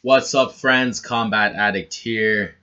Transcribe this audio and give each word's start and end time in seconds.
What's 0.00 0.32
up, 0.32 0.52
friends? 0.52 1.00
Combat 1.00 1.56
Addict 1.56 1.92
here. 1.92 2.54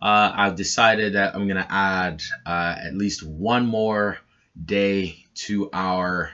Uh, 0.00 0.30
I've 0.32 0.54
decided 0.54 1.14
that 1.14 1.34
I'm 1.34 1.48
gonna 1.48 1.66
add 1.68 2.22
uh, 2.46 2.76
at 2.78 2.94
least 2.94 3.24
one 3.24 3.66
more 3.66 4.18
day 4.64 5.26
to 5.46 5.70
our 5.72 6.30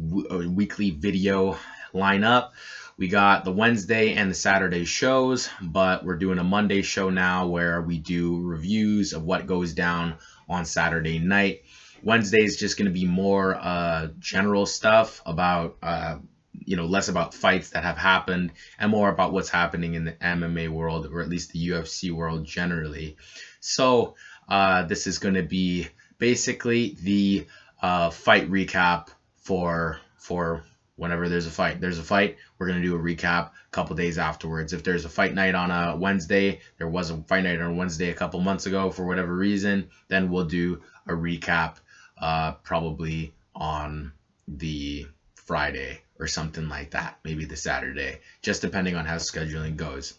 uh, 0.00 0.48
weekly 0.48 0.90
video 0.90 1.58
lineup. 1.92 2.50
We 2.96 3.08
got 3.08 3.44
the 3.44 3.50
Wednesday 3.50 4.14
and 4.14 4.30
the 4.30 4.34
Saturday 4.36 4.84
shows, 4.84 5.50
but 5.60 6.04
we're 6.04 6.18
doing 6.18 6.38
a 6.38 6.44
Monday 6.44 6.82
show 6.82 7.10
now 7.10 7.48
where 7.48 7.82
we 7.82 7.98
do 7.98 8.40
reviews 8.42 9.12
of 9.12 9.24
what 9.24 9.48
goes 9.48 9.72
down 9.72 10.18
on 10.48 10.66
Saturday 10.66 11.18
night. 11.18 11.62
Wednesday 12.04 12.44
is 12.44 12.56
just 12.56 12.78
going 12.78 12.86
to 12.86 12.94
be 12.94 13.06
more 13.06 13.56
uh, 13.56 14.06
general 14.20 14.66
stuff 14.66 15.20
about 15.26 15.78
uh, 15.82 16.18
you 16.64 16.76
know, 16.76 16.86
less 16.86 17.08
about 17.08 17.34
fights 17.34 17.70
that 17.70 17.84
have 17.84 17.96
happened 17.96 18.52
and 18.78 18.90
more 18.90 19.08
about 19.08 19.32
what's 19.32 19.48
happening 19.48 19.94
in 19.94 20.04
the 20.04 20.12
MMA 20.12 20.68
world 20.68 21.06
or 21.12 21.20
at 21.20 21.28
least 21.28 21.52
the 21.52 21.68
UFC 21.68 22.12
world 22.12 22.44
generally. 22.44 23.16
So, 23.60 24.14
uh, 24.48 24.84
this 24.84 25.06
is 25.06 25.18
going 25.18 25.34
to 25.34 25.42
be 25.42 25.88
basically 26.18 26.96
the 27.02 27.46
uh, 27.82 28.10
fight 28.10 28.50
recap 28.50 29.08
for 29.36 30.00
for 30.16 30.64
whenever 30.96 31.28
there's 31.28 31.46
a 31.46 31.50
fight. 31.50 31.80
There's 31.80 31.98
a 31.98 32.02
fight, 32.02 32.36
we're 32.58 32.66
going 32.68 32.80
to 32.80 32.88
do 32.88 32.96
a 32.96 32.98
recap 32.98 33.50
a 33.50 33.70
couple 33.70 33.94
days 33.96 34.18
afterwards. 34.18 34.72
If 34.72 34.82
there's 34.82 35.04
a 35.04 35.10
fight 35.10 35.34
night 35.34 35.54
on 35.54 35.70
a 35.70 35.96
Wednesday, 35.96 36.60
there 36.78 36.88
was 36.88 37.10
a 37.10 37.18
fight 37.18 37.44
night 37.44 37.60
on 37.60 37.76
Wednesday 37.76 38.10
a 38.10 38.14
couple 38.14 38.40
months 38.40 38.66
ago 38.66 38.90
for 38.90 39.04
whatever 39.04 39.34
reason, 39.34 39.90
then 40.08 40.30
we'll 40.30 40.46
do 40.46 40.82
a 41.06 41.12
recap 41.12 41.76
uh, 42.20 42.52
probably 42.52 43.34
on 43.54 44.12
the 44.48 45.06
Friday 45.34 46.00
or 46.18 46.26
something 46.26 46.68
like 46.68 46.92
that, 46.92 47.18
maybe 47.24 47.44
the 47.44 47.56
Saturday, 47.56 48.20
just 48.42 48.62
depending 48.62 48.96
on 48.96 49.04
how 49.04 49.16
scheduling 49.16 49.76
goes. 49.76 50.14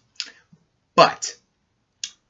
But 0.95 1.35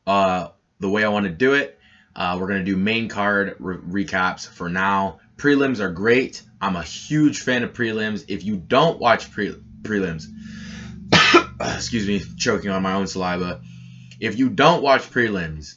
uh, 0.05 0.49
the 0.79 0.89
way 0.89 1.03
I 1.03 1.09
want 1.09 1.25
to 1.25 1.31
do 1.31 1.53
it, 1.53 1.79
uh, 2.15 2.37
we're 2.39 2.47
going 2.47 2.65
to 2.65 2.71
do 2.71 2.77
main 2.77 3.09
card 3.09 3.55
re- 3.59 4.05
recaps 4.05 4.47
for 4.47 4.69
now. 4.69 5.19
Prelims 5.37 5.79
are 5.79 5.91
great. 5.91 6.41
I'm 6.59 6.75
a 6.75 6.83
huge 6.83 7.41
fan 7.41 7.63
of 7.63 7.73
prelims. 7.73 8.25
If 8.27 8.43
you 8.43 8.57
don't 8.57 8.99
watch 8.99 9.31
pre- 9.31 9.55
prelims, 9.83 10.25
excuse 11.61 12.07
me, 12.07 12.21
choking 12.37 12.71
on 12.71 12.81
my 12.81 12.93
own 12.93 13.07
saliva. 13.07 13.61
If 14.19 14.39
you 14.39 14.49
don't 14.49 14.81
watch 14.81 15.03
prelims, 15.11 15.75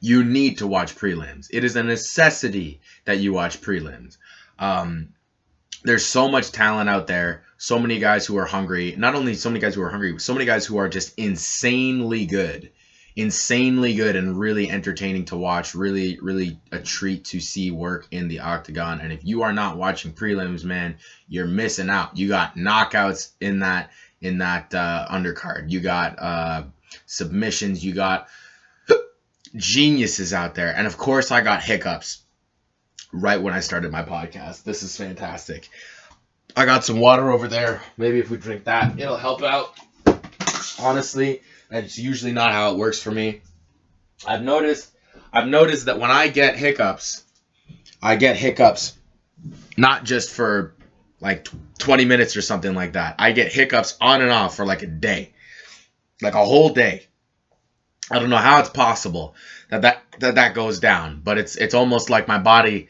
you 0.00 0.24
need 0.24 0.58
to 0.58 0.66
watch 0.66 0.96
prelims. 0.96 1.46
It 1.50 1.62
is 1.62 1.76
a 1.76 1.82
necessity 1.82 2.80
that 3.04 3.20
you 3.20 3.32
watch 3.32 3.60
prelims. 3.60 4.16
Um, 4.58 5.10
there's 5.84 6.04
so 6.04 6.28
much 6.28 6.52
talent 6.52 6.88
out 6.88 7.06
there. 7.06 7.44
So 7.58 7.78
many 7.78 7.98
guys 7.98 8.26
who 8.26 8.36
are 8.38 8.44
hungry. 8.44 8.94
Not 8.96 9.14
only 9.14 9.34
so 9.34 9.50
many 9.50 9.60
guys 9.60 9.74
who 9.74 9.82
are 9.82 9.90
hungry, 9.90 10.12
but 10.12 10.22
so 10.22 10.32
many 10.32 10.44
guys 10.44 10.66
who 10.66 10.78
are 10.78 10.88
just 10.88 11.16
insanely 11.18 12.26
good, 12.26 12.70
insanely 13.14 13.94
good, 13.94 14.16
and 14.16 14.38
really 14.38 14.68
entertaining 14.70 15.26
to 15.26 15.36
watch. 15.36 15.74
Really, 15.74 16.18
really 16.20 16.58
a 16.72 16.80
treat 16.80 17.26
to 17.26 17.40
see 17.40 17.70
work 17.70 18.08
in 18.10 18.28
the 18.28 18.40
octagon. 18.40 19.00
And 19.00 19.12
if 19.12 19.24
you 19.24 19.42
are 19.42 19.52
not 19.52 19.76
watching 19.76 20.12
prelims, 20.12 20.64
man, 20.64 20.96
you're 21.28 21.46
missing 21.46 21.90
out. 21.90 22.16
You 22.16 22.28
got 22.28 22.56
knockouts 22.56 23.30
in 23.40 23.60
that 23.60 23.90
in 24.20 24.38
that 24.38 24.74
uh, 24.74 25.06
undercard. 25.10 25.70
You 25.70 25.80
got 25.80 26.18
uh, 26.18 26.64
submissions. 27.06 27.84
You 27.84 27.94
got 27.94 28.28
geniuses 29.56 30.32
out 30.32 30.54
there, 30.56 30.74
and 30.74 30.86
of 30.86 30.96
course, 30.96 31.30
I 31.30 31.42
got 31.42 31.62
hiccups 31.62 32.22
right 33.12 33.40
when 33.40 33.54
I 33.54 33.60
started 33.60 33.92
my 33.92 34.02
podcast. 34.02 34.64
This 34.64 34.82
is 34.82 34.96
fantastic. 34.96 35.68
I 36.56 36.64
got 36.64 36.84
some 36.84 36.98
water 36.98 37.30
over 37.30 37.48
there. 37.48 37.80
Maybe 37.96 38.18
if 38.18 38.30
we 38.30 38.36
drink 38.36 38.64
that, 38.64 38.98
it'll 38.98 39.16
help 39.16 39.42
out. 39.42 39.74
Honestly, 40.80 41.42
that's 41.70 41.98
usually 41.98 42.32
not 42.32 42.52
how 42.52 42.72
it 42.72 42.78
works 42.78 43.00
for 43.00 43.10
me. 43.10 43.42
I've 44.26 44.42
noticed 44.42 44.90
I've 45.32 45.48
noticed 45.48 45.86
that 45.86 45.98
when 45.98 46.10
I 46.10 46.28
get 46.28 46.56
hiccups, 46.56 47.24
I 48.02 48.16
get 48.16 48.36
hiccups 48.36 48.96
not 49.76 50.04
just 50.04 50.30
for 50.30 50.74
like 51.20 51.48
20 51.78 52.04
minutes 52.04 52.36
or 52.36 52.42
something 52.42 52.74
like 52.74 52.94
that. 52.94 53.16
I 53.18 53.32
get 53.32 53.52
hiccups 53.52 53.96
on 54.00 54.20
and 54.20 54.30
off 54.30 54.56
for 54.56 54.66
like 54.66 54.82
a 54.82 54.86
day. 54.86 55.32
Like 56.20 56.34
a 56.34 56.44
whole 56.44 56.70
day. 56.70 57.06
I 58.10 58.18
don't 58.18 58.30
know 58.30 58.36
how 58.36 58.60
it's 58.60 58.68
possible 58.68 59.34
that 59.70 59.82
that 59.82 60.02
that, 60.20 60.34
that 60.34 60.54
goes 60.54 60.80
down, 60.80 61.22
but 61.24 61.38
it's 61.38 61.56
it's 61.56 61.74
almost 61.74 62.10
like 62.10 62.28
my 62.28 62.38
body 62.38 62.88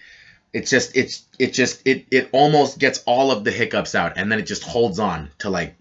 it's 0.53 0.71
just 0.71 0.97
it's 0.97 1.25
it 1.39 1.53
just 1.53 1.87
it 1.87 2.07
it 2.11 2.29
almost 2.33 2.79
gets 2.79 3.03
all 3.07 3.31
of 3.31 3.45
the 3.45 3.51
hiccups 3.51 3.95
out 3.95 4.15
and 4.17 4.31
then 4.31 4.39
it 4.39 4.47
just 4.47 4.63
holds 4.63 4.99
on 4.99 5.31
to 5.39 5.49
like 5.49 5.77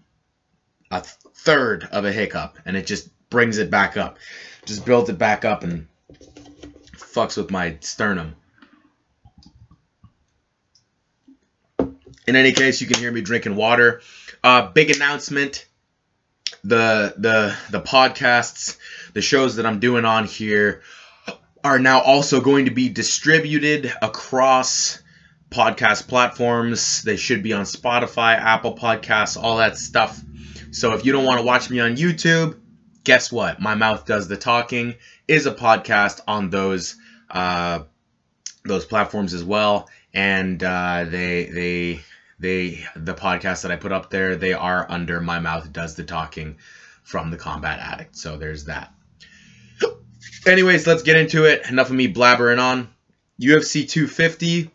a 0.90 1.00
third 1.00 1.88
of 1.92 2.04
a 2.04 2.12
hiccup 2.12 2.58
and 2.64 2.76
it 2.76 2.86
just 2.86 3.08
brings 3.28 3.58
it 3.58 3.70
back 3.70 3.96
up. 3.96 4.18
Just 4.64 4.84
builds 4.86 5.10
it 5.10 5.18
back 5.18 5.44
up 5.44 5.62
and 5.62 5.88
fucks 6.96 7.36
with 7.36 7.50
my 7.50 7.76
sternum. 7.80 8.34
In 12.26 12.36
any 12.36 12.52
case 12.52 12.80
you 12.80 12.86
can 12.86 12.98
hear 12.98 13.12
me 13.12 13.20
drinking 13.20 13.56
water. 13.56 14.00
Uh 14.42 14.70
big 14.70 14.90
announcement. 14.90 15.66
The 16.64 17.14
the 17.18 17.56
the 17.70 17.80
podcasts 17.80 18.78
the 19.14 19.20
shows 19.20 19.56
that 19.56 19.66
i'm 19.66 19.80
doing 19.80 20.04
on 20.04 20.26
here 20.26 20.82
are 21.64 21.78
now 21.78 22.00
also 22.00 22.40
going 22.40 22.64
to 22.64 22.70
be 22.70 22.88
distributed 22.88 23.92
across 24.02 25.00
podcast 25.50 26.08
platforms. 26.08 27.02
They 27.02 27.16
should 27.16 27.42
be 27.42 27.52
on 27.52 27.64
Spotify, 27.64 28.36
Apple 28.36 28.76
Podcasts, 28.76 29.40
all 29.40 29.58
that 29.58 29.76
stuff. 29.76 30.20
So 30.72 30.94
if 30.94 31.04
you 31.04 31.12
don't 31.12 31.24
want 31.24 31.38
to 31.38 31.44
watch 31.44 31.70
me 31.70 31.80
on 31.80 31.96
YouTube, 31.96 32.58
guess 33.04 33.30
what? 33.30 33.60
My 33.60 33.74
mouth 33.74 34.06
does 34.06 34.28
the 34.28 34.36
talking 34.36 34.94
is 35.28 35.46
a 35.46 35.54
podcast 35.54 36.20
on 36.26 36.50
those 36.50 36.96
uh, 37.30 37.84
those 38.64 38.84
platforms 38.84 39.34
as 39.34 39.44
well, 39.44 39.88
and 40.12 40.62
uh, 40.62 41.04
they 41.04 41.44
they 41.46 42.00
they 42.38 42.84
the 42.96 43.14
podcast 43.14 43.62
that 43.62 43.70
I 43.70 43.76
put 43.76 43.92
up 43.92 44.10
there 44.10 44.36
they 44.36 44.52
are 44.52 44.86
under 44.88 45.20
my 45.20 45.38
mouth 45.38 45.72
does 45.72 45.94
the 45.94 46.04
talking 46.04 46.56
from 47.02 47.30
the 47.30 47.36
Combat 47.36 47.78
Addict. 47.78 48.16
So 48.16 48.36
there's 48.36 48.64
that. 48.64 48.92
Anyways, 50.46 50.86
let's 50.86 51.02
get 51.02 51.16
into 51.16 51.44
it. 51.44 51.68
Enough 51.68 51.90
of 51.90 51.96
me 51.96 52.12
blabbering 52.12 52.60
on. 52.60 52.88
UFC 53.40 53.88
250. 53.88 54.70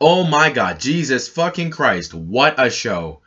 Oh 0.00 0.24
my 0.24 0.50
god, 0.50 0.80
Jesus 0.80 1.28
fucking 1.28 1.70
Christ. 1.70 2.14
What 2.14 2.54
a 2.58 2.70
show. 2.70 3.20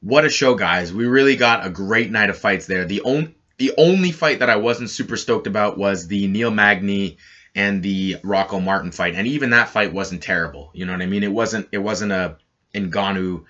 What 0.00 0.24
a 0.24 0.30
show, 0.30 0.54
guys. 0.54 0.92
We 0.92 1.06
really 1.06 1.36
got 1.36 1.66
a 1.66 1.70
great 1.70 2.10
night 2.10 2.30
of 2.30 2.38
fights 2.38 2.66
there. 2.66 2.84
The 2.84 3.02
only 3.02 3.34
the 3.58 3.72
only 3.78 4.10
fight 4.10 4.40
that 4.40 4.50
I 4.50 4.56
wasn't 4.56 4.90
super 4.90 5.16
stoked 5.16 5.46
about 5.46 5.78
was 5.78 6.08
the 6.08 6.26
Neil 6.26 6.50
Magny 6.50 7.18
and 7.54 7.82
the 7.82 8.16
Rocco 8.24 8.58
Martin 8.58 8.90
fight. 8.90 9.14
And 9.14 9.26
even 9.26 9.50
that 9.50 9.68
fight 9.68 9.92
wasn't 9.92 10.22
terrible. 10.22 10.70
You 10.74 10.86
know 10.86 10.92
what 10.92 11.02
I 11.02 11.06
mean? 11.06 11.22
It 11.22 11.32
wasn't 11.32 11.68
it 11.70 11.78
wasn't 11.78 12.12
a 12.12 12.38
Ngannou 12.74 13.44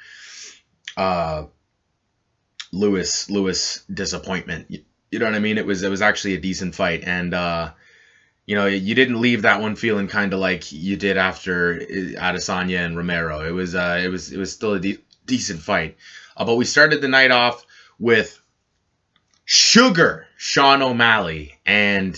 uh 0.96 1.44
Lewis 2.72 3.30
Lewis 3.30 3.84
disappointment. 3.92 4.70
You 5.12 5.18
know 5.18 5.26
what 5.26 5.34
I 5.34 5.40
mean? 5.40 5.58
It 5.58 5.66
was 5.66 5.82
it 5.82 5.90
was 5.90 6.00
actually 6.00 6.34
a 6.34 6.40
decent 6.40 6.74
fight, 6.74 7.04
and 7.04 7.34
uh, 7.34 7.72
you 8.46 8.56
know 8.56 8.64
you 8.66 8.94
didn't 8.94 9.20
leave 9.20 9.42
that 9.42 9.60
one 9.60 9.76
feeling 9.76 10.08
kind 10.08 10.32
of 10.32 10.40
like 10.40 10.72
you 10.72 10.96
did 10.96 11.18
after 11.18 11.74
uh, 11.82 12.18
Adesanya 12.18 12.78
and 12.86 12.96
Romero. 12.96 13.46
It 13.46 13.50
was 13.50 13.74
uh, 13.74 14.00
it 14.02 14.08
was 14.08 14.32
it 14.32 14.38
was 14.38 14.50
still 14.50 14.72
a 14.72 14.80
de- 14.80 15.04
decent 15.26 15.60
fight, 15.60 15.98
uh, 16.34 16.46
but 16.46 16.56
we 16.56 16.64
started 16.64 17.02
the 17.02 17.08
night 17.08 17.30
off 17.30 17.62
with 17.98 18.40
Sugar 19.44 20.26
Sean 20.38 20.80
O'Malley, 20.80 21.58
and 21.66 22.16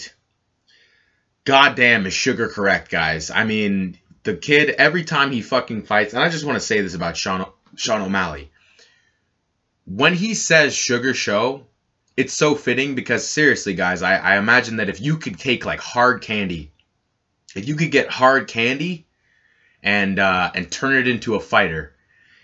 goddamn 1.44 2.06
is 2.06 2.14
Sugar 2.14 2.48
correct, 2.48 2.92
guys? 2.92 3.28
I 3.28 3.42
mean 3.42 3.98
the 4.22 4.36
kid 4.36 4.70
every 4.70 5.02
time 5.02 5.32
he 5.32 5.42
fucking 5.42 5.82
fights, 5.82 6.14
and 6.14 6.22
I 6.22 6.28
just 6.28 6.44
want 6.44 6.56
to 6.56 6.64
say 6.64 6.80
this 6.80 6.94
about 6.94 7.16
Sean 7.16 7.44
Sean 7.74 8.02
O'Malley. 8.02 8.52
When 9.84 10.14
he 10.14 10.34
says 10.34 10.76
Sugar 10.76 11.12
Show, 11.12 11.66
it's 12.16 12.32
so 12.32 12.54
fitting 12.54 12.94
because 12.94 13.26
seriously, 13.26 13.74
guys, 13.74 14.02
I, 14.02 14.16
I 14.16 14.36
imagine 14.36 14.76
that 14.76 14.88
if 14.88 15.00
you 15.00 15.16
could 15.16 15.38
take 15.38 15.64
like 15.64 15.80
hard 15.80 16.22
candy, 16.22 16.70
if 17.54 17.66
you 17.66 17.76
could 17.76 17.90
get 17.90 18.08
hard 18.08 18.48
candy 18.48 19.06
and 19.82 20.18
uh, 20.18 20.50
and 20.54 20.70
turn 20.70 20.94
it 20.94 21.08
into 21.08 21.34
a 21.34 21.40
fighter, 21.40 21.94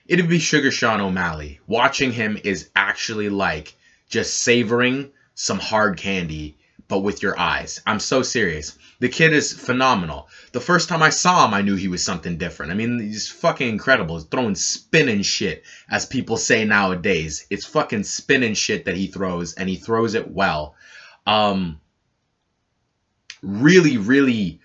it'd 0.06 0.28
be 0.28 0.38
Sugar 0.38 0.70
Sean 0.70 1.00
O'Malley. 1.00 1.60
Watching 1.66 2.12
him 2.12 2.38
is 2.42 2.70
actually 2.74 3.28
like 3.28 3.76
just 4.08 4.42
savoring 4.42 5.10
some 5.34 5.58
hard 5.58 5.96
candy 5.96 6.56
but 6.88 7.00
with 7.00 7.22
your 7.22 7.38
eyes. 7.38 7.80
I'm 7.86 8.00
so 8.00 8.22
serious. 8.22 8.76
The 9.00 9.08
kid 9.08 9.32
is 9.32 9.52
phenomenal. 9.52 10.28
The 10.52 10.60
first 10.60 10.88
time 10.88 11.02
I 11.02 11.08
saw 11.08 11.46
him, 11.46 11.54
I 11.54 11.62
knew 11.62 11.74
he 11.74 11.88
was 11.88 12.04
something 12.04 12.36
different. 12.36 12.70
I 12.70 12.74
mean, 12.74 13.00
he's 13.00 13.28
fucking 13.28 13.68
incredible. 13.68 14.16
He's 14.16 14.26
throwing 14.26 14.54
spinning 14.54 15.22
shit, 15.22 15.64
as 15.90 16.04
people 16.04 16.36
say 16.36 16.64
nowadays. 16.66 17.46
It's 17.50 17.64
fucking 17.64 18.04
spinning 18.04 18.54
shit 18.54 18.84
that 18.84 18.96
he 18.96 19.06
throws, 19.06 19.54
and 19.54 19.68
he 19.68 19.76
throws 19.76 20.14
it 20.14 20.30
well. 20.30 20.74
Um, 21.26 21.80
really, 23.42 23.96
really 23.96 24.60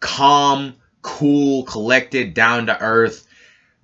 calm, 0.00 0.76
cool, 1.02 1.64
collected, 1.64 2.32
down 2.32 2.66
to 2.66 2.80
earth, 2.80 3.26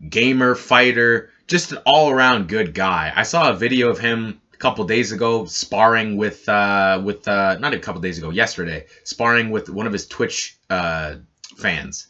gamer, 0.09 0.55
fighter, 0.55 1.31
just 1.47 1.73
an 1.73 1.79
all 1.85 2.11
around 2.11 2.49
good 2.49 2.73
guy. 2.73 3.13
I 3.15 3.25
saw 3.25 3.51
a 3.51 3.57
video 3.57 3.91
of 3.91 3.99
him 3.99 4.41
couple 4.63 4.85
days 4.85 5.11
ago, 5.11 5.45
sparring 5.45 6.17
with 6.17 6.49
uh, 6.49 7.03
with 7.05 7.27
uh, 7.27 7.59
not 7.59 7.75
a 7.75 7.81
couple 7.81 8.01
days 8.01 8.19
ago, 8.19 8.31
yesterday, 8.31 8.87
sparring 9.03 9.51
with 9.51 9.69
one 9.69 9.89
of 9.89 9.93
his 9.93 10.07
Twitch 10.07 10.57
uh, 10.71 11.17
fans. 11.57 12.07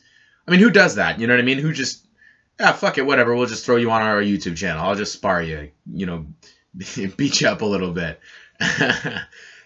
I 0.46 0.50
mean, 0.50 0.60
who 0.60 0.70
does 0.70 0.96
that? 0.96 1.18
You 1.18 1.26
know 1.26 1.32
what 1.32 1.40
I 1.40 1.44
mean? 1.44 1.56
Who 1.56 1.72
just 1.72 2.06
ah 2.60 2.72
fuck 2.72 2.98
it, 2.98 3.06
whatever. 3.06 3.34
We'll 3.34 3.46
just 3.46 3.64
throw 3.64 3.76
you 3.76 3.90
on 3.90 4.02
our 4.02 4.20
YouTube 4.20 4.58
channel. 4.58 4.84
I'll 4.84 4.94
just 4.94 5.14
spar 5.14 5.42
you. 5.42 5.70
You 5.90 6.04
know, 6.04 6.26
beat 7.16 7.40
you 7.40 7.48
up 7.48 7.62
a 7.62 7.66
little 7.66 7.90
bit, 7.90 8.20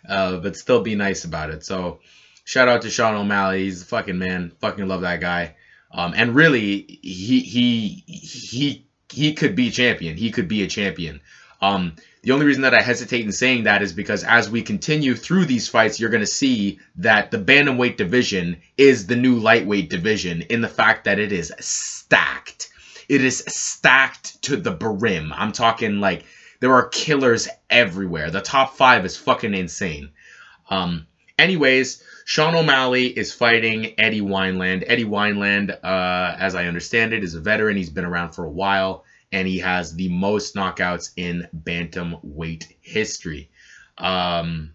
uh, 0.09 0.37
but 0.37 0.57
still 0.57 0.81
be 0.81 0.95
nice 0.95 1.25
about 1.25 1.51
it. 1.51 1.65
So 1.65 1.99
shout 2.45 2.69
out 2.69 2.83
to 2.83 2.91
Sean 2.91 3.17
O'Malley. 3.17 3.65
He's 3.65 3.83
a 3.83 3.87
fucking 3.87 4.17
man. 4.17 4.53
Fucking 4.61 4.87
love 4.87 5.01
that 5.01 5.21
guy. 5.21 5.57
Um, 5.91 6.15
and 6.17 6.37
really, 6.37 7.01
he 7.03 7.41
he 7.41 8.05
he 8.07 8.87
he 9.11 9.35
could 9.35 9.57
be 9.57 9.73
champion. 9.73 10.17
He 10.17 10.31
could 10.31 10.47
be 10.47 10.63
a 10.63 10.69
champion. 10.69 11.21
Um, 11.61 11.97
the 12.27 12.33
only 12.33 12.47
reason 12.47 12.63
that 12.63 12.75
I 12.75 12.83
hesitate 12.83 13.25
in 13.25 13.31
saying 13.31 13.63
that 13.65 13.83
is 13.83 13.93
because 13.93 14.25
as 14.25 14.51
we 14.51 14.61
continue 14.61 15.15
through 15.15 15.45
these 15.45 15.69
fights, 15.69 16.01
you're 16.01 16.11
going 16.11 16.25
to 16.25 16.27
see 16.27 16.81
that 16.97 17.31
the 17.31 17.39
bantamweight 17.39 17.97
division 17.97 18.57
is 18.77 19.07
the 19.07 19.15
new 19.15 19.37
lightweight 19.37 19.89
division 19.89 20.43
in 20.43 20.61
the 20.61 20.67
fact 20.67 21.05
that 21.05 21.21
it 21.21 21.31
is 21.31 21.53
stacked. 21.61 22.69
It 23.09 23.23
is 23.23 23.45
stacked 23.47 24.43
to 24.43 24.57
the 24.57 24.73
brim. 24.73 25.33
I'm 25.37 25.53
talking 25.53 26.01
like 26.01 26.25
there 26.59 26.75
are 26.75 26.89
killers 26.89 27.47
everywhere. 27.71 28.33
The 28.33 28.41
top 28.41 28.75
five 28.75 29.05
is 29.05 29.17
fucking 29.17 29.55
insane. 29.55 30.11
Um, 30.69 31.07
anyways, 31.39 32.03
Sean 32.25 32.57
O'Malley 32.57 33.07
is 33.07 33.33
fighting 33.33 33.95
Eddie 34.01 34.21
Wineland. 34.21 34.83
Eddie 34.89 35.05
Wineland, 35.05 35.71
uh, 35.71 36.37
as 36.41 36.57
I 36.57 36.67
understand 36.67 37.13
it, 37.13 37.23
is 37.23 37.37
a 37.37 37.41
veteran. 37.41 37.77
He's 37.77 37.89
been 37.89 38.05
around 38.05 38.33
for 38.33 38.45
a 38.45 38.51
while, 38.51 39.05
and 39.33 39.47
he 39.47 39.59
has 39.59 39.95
the 39.95 40.09
most 40.09 40.55
knockouts 40.55 41.11
in 41.17 41.49
bantamweight 41.55 42.67
history, 42.81 43.51
um, 43.99 44.73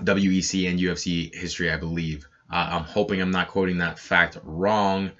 WEC 0.00 0.68
and 0.68 0.78
UFC 0.78 1.34
history, 1.34 1.70
I 1.70 1.76
believe. 1.76 2.26
Uh, 2.50 2.68
I'm 2.72 2.84
hoping 2.84 3.20
I'm 3.20 3.30
not 3.30 3.48
quoting 3.48 3.78
that 3.78 3.98
fact 3.98 4.38
wrong. 4.42 5.10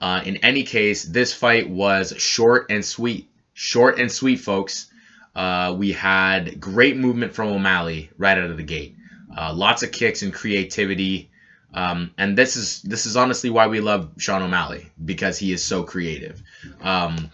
Uh, 0.00 0.22
in 0.24 0.36
any 0.38 0.64
case, 0.64 1.04
this 1.04 1.32
fight 1.32 1.68
was 1.68 2.12
short 2.16 2.66
and 2.70 2.84
sweet. 2.84 3.30
Short 3.54 3.98
and 3.98 4.10
sweet, 4.10 4.40
folks. 4.40 4.90
Uh, 5.34 5.74
we 5.78 5.92
had 5.92 6.60
great 6.60 6.96
movement 6.96 7.34
from 7.34 7.48
O'Malley 7.48 8.10
right 8.18 8.36
out 8.36 8.50
of 8.50 8.56
the 8.56 8.62
gate. 8.62 8.96
Uh, 9.36 9.52
lots 9.54 9.82
of 9.82 9.92
kicks 9.92 10.22
and 10.22 10.32
creativity. 10.32 11.30
Um, 11.74 12.12
and 12.18 12.36
this 12.36 12.56
is 12.56 12.82
this 12.82 13.06
is 13.06 13.16
honestly 13.16 13.48
why 13.48 13.66
we 13.66 13.80
love 13.80 14.10
Sean 14.18 14.42
O'Malley 14.42 14.90
because 15.02 15.38
he 15.38 15.52
is 15.52 15.64
so 15.64 15.84
creative. 15.84 16.42
Um, 16.82 17.30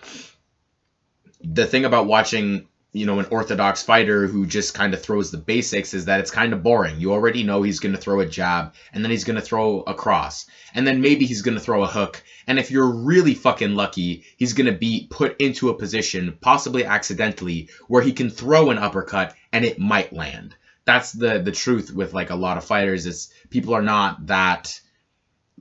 the 1.40 1.66
thing 1.66 1.84
about 1.84 2.06
watching 2.06 2.66
you 2.92 3.04
know 3.04 3.18
an 3.18 3.26
orthodox 3.30 3.82
fighter 3.82 4.26
who 4.26 4.46
just 4.46 4.72
kind 4.72 4.94
of 4.94 5.02
throws 5.02 5.30
the 5.30 5.36
basics 5.36 5.92
is 5.92 6.06
that 6.06 6.20
it's 6.20 6.30
kind 6.30 6.52
of 6.52 6.62
boring. 6.62 6.98
You 7.00 7.12
already 7.12 7.42
know 7.42 7.62
he's 7.62 7.80
going 7.80 7.94
to 7.94 8.00
throw 8.00 8.20
a 8.20 8.26
jab 8.26 8.74
and 8.92 9.04
then 9.04 9.10
he's 9.10 9.24
going 9.24 9.36
to 9.36 9.42
throw 9.42 9.82
a 9.82 9.94
cross 9.94 10.46
and 10.74 10.86
then 10.86 11.00
maybe 11.00 11.26
he's 11.26 11.42
going 11.42 11.56
to 11.56 11.62
throw 11.62 11.82
a 11.82 11.86
hook 11.86 12.22
and 12.46 12.58
if 12.58 12.70
you're 12.70 12.90
really 12.90 13.34
fucking 13.34 13.74
lucky, 13.74 14.24
he's 14.38 14.54
going 14.54 14.72
to 14.72 14.78
be 14.78 15.06
put 15.10 15.40
into 15.40 15.68
a 15.68 15.78
position 15.78 16.38
possibly 16.40 16.84
accidentally 16.84 17.68
where 17.88 18.02
he 18.02 18.12
can 18.12 18.30
throw 18.30 18.70
an 18.70 18.78
uppercut 18.78 19.34
and 19.52 19.64
it 19.64 19.78
might 19.78 20.12
land 20.12 20.56
that's 20.88 21.12
the 21.12 21.38
the 21.40 21.52
truth 21.52 21.92
with 21.92 22.14
like 22.14 22.30
a 22.30 22.34
lot 22.34 22.56
of 22.56 22.64
fighters 22.64 23.04
is 23.04 23.30
people 23.50 23.74
are 23.74 23.82
not 23.82 24.28
that 24.28 24.80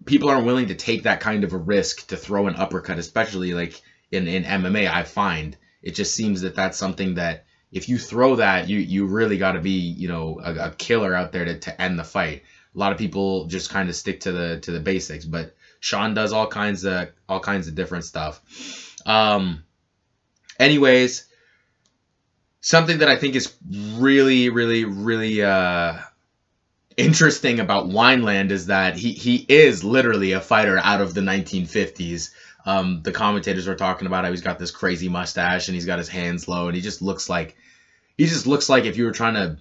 people 0.06 0.30
aren't 0.30 0.46
willing 0.46 0.70
to 0.70 0.76
take 0.76 1.04
that 1.04 1.20
kind 1.20 1.44
of 1.44 1.52
a 1.52 1.58
risk 1.58 2.08
to 2.08 2.16
throw 2.16 2.48
an 2.48 2.56
uppercut 2.56 2.98
especially 2.98 3.54
like 3.54 3.82
in 4.10 4.26
in 4.30 4.46
MMA 4.46 4.90
I 4.90 5.04
find 5.04 5.58
it 5.88 5.96
just 5.96 6.14
seems 6.14 6.42
that 6.42 6.56
that's 6.56 6.78
something 6.78 7.16
that 7.16 7.46
if 7.72 7.90
you 7.90 7.98
throw 7.98 8.36
that 8.36 8.70
you 8.70 8.80
you 8.80 9.06
really 9.06 9.38
got 9.38 9.54
to 9.54 9.60
be 9.60 9.80
you 9.80 10.08
know 10.08 10.40
a, 10.44 10.54
a, 10.68 10.72
killer 10.72 11.14
out 11.14 11.32
there 11.32 11.46
to, 11.46 11.60
to 11.60 11.82
end 11.82 11.98
the 11.98 12.04
fight 12.04 12.44
a 12.76 12.78
lot 12.78 12.92
of 12.92 12.98
people 12.98 13.46
just 13.46 13.70
kind 13.70 13.90
of 13.90 13.96
stick 13.96 14.20
to 14.22 14.32
the 14.32 14.60
to 14.62 14.72
the 14.72 14.80
basics 14.80 15.26
but 15.26 15.56
Sean 15.80 16.14
does 16.14 16.34
all 16.34 16.48
kinds 16.48 16.86
of 16.86 17.10
all 17.30 17.40
kinds 17.40 17.68
of 17.68 17.76
different 17.76 18.06
stuff 18.06 18.42
um 19.06 19.64
anyways 20.60 21.28
something 22.68 22.98
that 22.98 23.08
I 23.08 23.16
think 23.16 23.36
is 23.36 23.56
really, 23.96 24.50
really, 24.50 24.84
really 24.84 25.42
uh, 25.42 26.00
interesting 26.98 27.62
about 27.62 27.88
Wineland 27.88 28.52
is 28.52 28.68
that 28.68 28.98
he 28.98 29.14
he 29.14 29.46
is 29.48 29.86
literally 29.86 30.34
a 30.34 30.42
fighter 30.42 30.78
out 30.78 31.00
of 31.00 31.14
the 31.14 31.22
1950s. 31.22 32.30
Um, 32.68 33.02
the 33.02 33.12
commentators 33.12 33.68
were 33.68 33.76
talking 33.76 34.06
about 34.08 34.26
how 34.26 34.32
he's 34.32 34.42
got 34.42 34.60
this 34.60 34.72
crazy 34.72 35.10
mustache 35.10 35.68
and 35.68 35.76
he's 35.76 35.86
got 35.86 35.98
his 35.98 36.10
hands 36.10 36.48
low 36.48 36.68
and 36.68 36.76
he 36.76 36.82
just 36.82 37.02
looks 37.02 37.30
like 37.30 37.56
he 38.18 38.26
just 38.26 38.46
looks 38.46 38.70
like 38.70 38.86
if 38.86 38.98
you 38.98 39.06
were 39.06 39.12
trying 39.12 39.36
to 39.36 39.58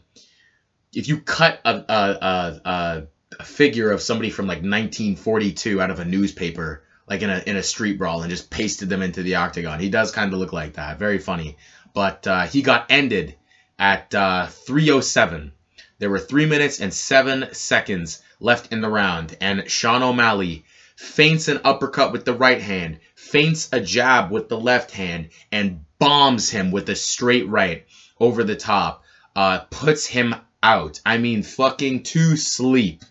if 0.92 1.08
you 1.08 1.20
cut 1.20 1.60
a 1.64 1.84
a, 1.88 2.60
a, 2.68 3.06
a 3.38 3.44
figure 3.44 3.90
of 3.90 4.02
somebody 4.02 4.30
from 4.30 4.46
like 4.46 4.58
1942 4.58 5.80
out 5.80 5.90
of 5.90 6.00
a 6.00 6.04
newspaper 6.04 6.82
like 7.08 7.22
in 7.22 7.30
a 7.30 7.42
in 7.46 7.56
a 7.56 7.62
street 7.62 7.96
brawl 7.96 8.22
and 8.22 8.30
just 8.30 8.50
pasted 8.50 8.88
them 8.88 9.02
into 9.02 9.22
the 9.22 9.36
octagon. 9.36 9.78
He 9.78 9.88
does 9.88 10.10
kind 10.10 10.32
of 10.32 10.38
look 10.38 10.52
like 10.52 10.74
that. 10.74 10.98
Very 10.98 11.18
funny 11.18 11.56
but 11.96 12.26
uh, 12.26 12.46
he 12.46 12.60
got 12.60 12.90
ended 12.90 13.36
at 13.78 14.14
uh, 14.14 14.48
307. 14.48 15.50
There 15.98 16.10
were 16.10 16.18
three 16.18 16.44
minutes 16.44 16.78
and 16.78 16.92
seven 16.92 17.54
seconds 17.54 18.20
left 18.38 18.70
in 18.70 18.82
the 18.82 18.90
round, 18.90 19.34
and 19.40 19.70
Sean 19.70 20.02
O'Malley 20.02 20.65
feints 20.96 21.48
an 21.48 21.60
uppercut 21.64 22.12
with 22.12 22.25
the 22.25 22.34
right 22.34 22.60
hand, 22.60 22.98
feints 23.14 23.69
a 23.72 23.81
jab 23.81 24.31
with 24.31 24.48
the 24.48 24.58
left 24.58 24.90
hand, 24.90 25.28
and 25.52 25.84
bombs 25.98 26.50
him 26.50 26.70
with 26.70 26.88
a 26.88 26.96
straight 26.96 27.48
right 27.48 27.87
over 28.19 28.43
the 28.43 28.56
top. 28.56 29.04
Uh, 29.34 29.60
puts 29.70 30.06
him 30.06 30.34
out. 30.62 31.00
I 31.04 31.19
mean, 31.19 31.43
fucking 31.43 32.04
to 32.04 32.37
sleep. 32.37 33.02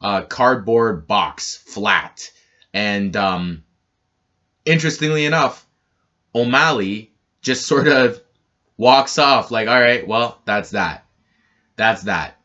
Uh, 0.00 0.22
cardboard 0.22 1.06
box, 1.06 1.56
flat. 1.56 2.30
And 2.72 3.14
um, 3.16 3.64
interestingly 4.64 5.24
enough, 5.24 5.66
O'Malley 6.34 7.12
just 7.42 7.66
sort 7.66 7.88
of 7.88 8.20
walks 8.76 9.18
off 9.18 9.50
like, 9.50 9.68
all 9.68 9.80
right, 9.80 10.06
well, 10.06 10.40
that's 10.44 10.70
that. 10.70 11.06
That's 11.76 12.02
that. 12.02 12.40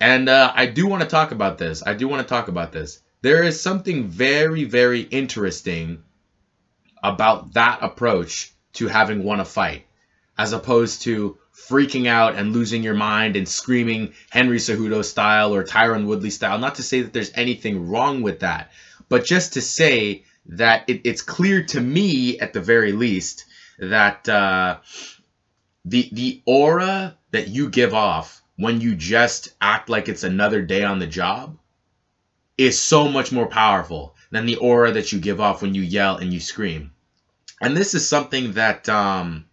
And 0.00 0.28
uh, 0.28 0.52
I 0.54 0.66
do 0.66 0.86
want 0.86 1.02
to 1.02 1.08
talk 1.08 1.30
about 1.30 1.58
this. 1.58 1.82
I 1.86 1.94
do 1.94 2.08
want 2.08 2.26
to 2.26 2.28
talk 2.28 2.48
about 2.48 2.72
this. 2.72 3.01
There 3.22 3.44
is 3.44 3.60
something 3.60 4.08
very, 4.08 4.64
very 4.64 5.02
interesting 5.02 6.02
about 7.04 7.54
that 7.54 7.78
approach 7.80 8.52
to 8.74 8.88
having 8.88 9.22
won 9.22 9.38
a 9.38 9.44
fight, 9.44 9.86
as 10.36 10.52
opposed 10.52 11.02
to 11.02 11.38
freaking 11.54 12.08
out 12.08 12.34
and 12.34 12.52
losing 12.52 12.82
your 12.82 12.94
mind 12.94 13.36
and 13.36 13.48
screaming 13.48 14.14
Henry 14.30 14.58
Cejudo 14.58 15.04
style 15.04 15.54
or 15.54 15.62
Tyron 15.62 16.06
Woodley 16.06 16.30
style. 16.30 16.58
Not 16.58 16.74
to 16.76 16.82
say 16.82 17.02
that 17.02 17.12
there's 17.12 17.30
anything 17.36 17.88
wrong 17.88 18.22
with 18.22 18.40
that, 18.40 18.72
but 19.08 19.24
just 19.24 19.52
to 19.52 19.60
say 19.60 20.24
that 20.46 20.88
it, 20.88 21.02
it's 21.04 21.22
clear 21.22 21.62
to 21.66 21.80
me, 21.80 22.40
at 22.40 22.52
the 22.52 22.60
very 22.60 22.90
least, 22.90 23.44
that 23.78 24.28
uh, 24.28 24.78
the 25.84 26.08
the 26.10 26.42
aura 26.44 27.16
that 27.30 27.46
you 27.46 27.68
give 27.70 27.94
off 27.94 28.42
when 28.56 28.80
you 28.80 28.96
just 28.96 29.52
act 29.60 29.88
like 29.88 30.08
it's 30.08 30.24
another 30.24 30.60
day 30.60 30.82
on 30.82 30.98
the 30.98 31.06
job 31.06 31.56
is 32.64 32.80
so 32.80 33.08
much 33.08 33.32
more 33.32 33.46
powerful 33.46 34.14
than 34.30 34.46
the 34.46 34.56
aura 34.56 34.92
that 34.92 35.12
you 35.12 35.20
give 35.20 35.40
off 35.40 35.62
when 35.62 35.74
you 35.74 35.82
yell 35.82 36.16
and 36.16 36.32
you 36.32 36.40
scream. 36.40 36.92
And 37.60 37.76
this 37.76 37.94
is 37.94 38.06
something 38.06 38.52
that 38.52 38.88
um 38.88 39.46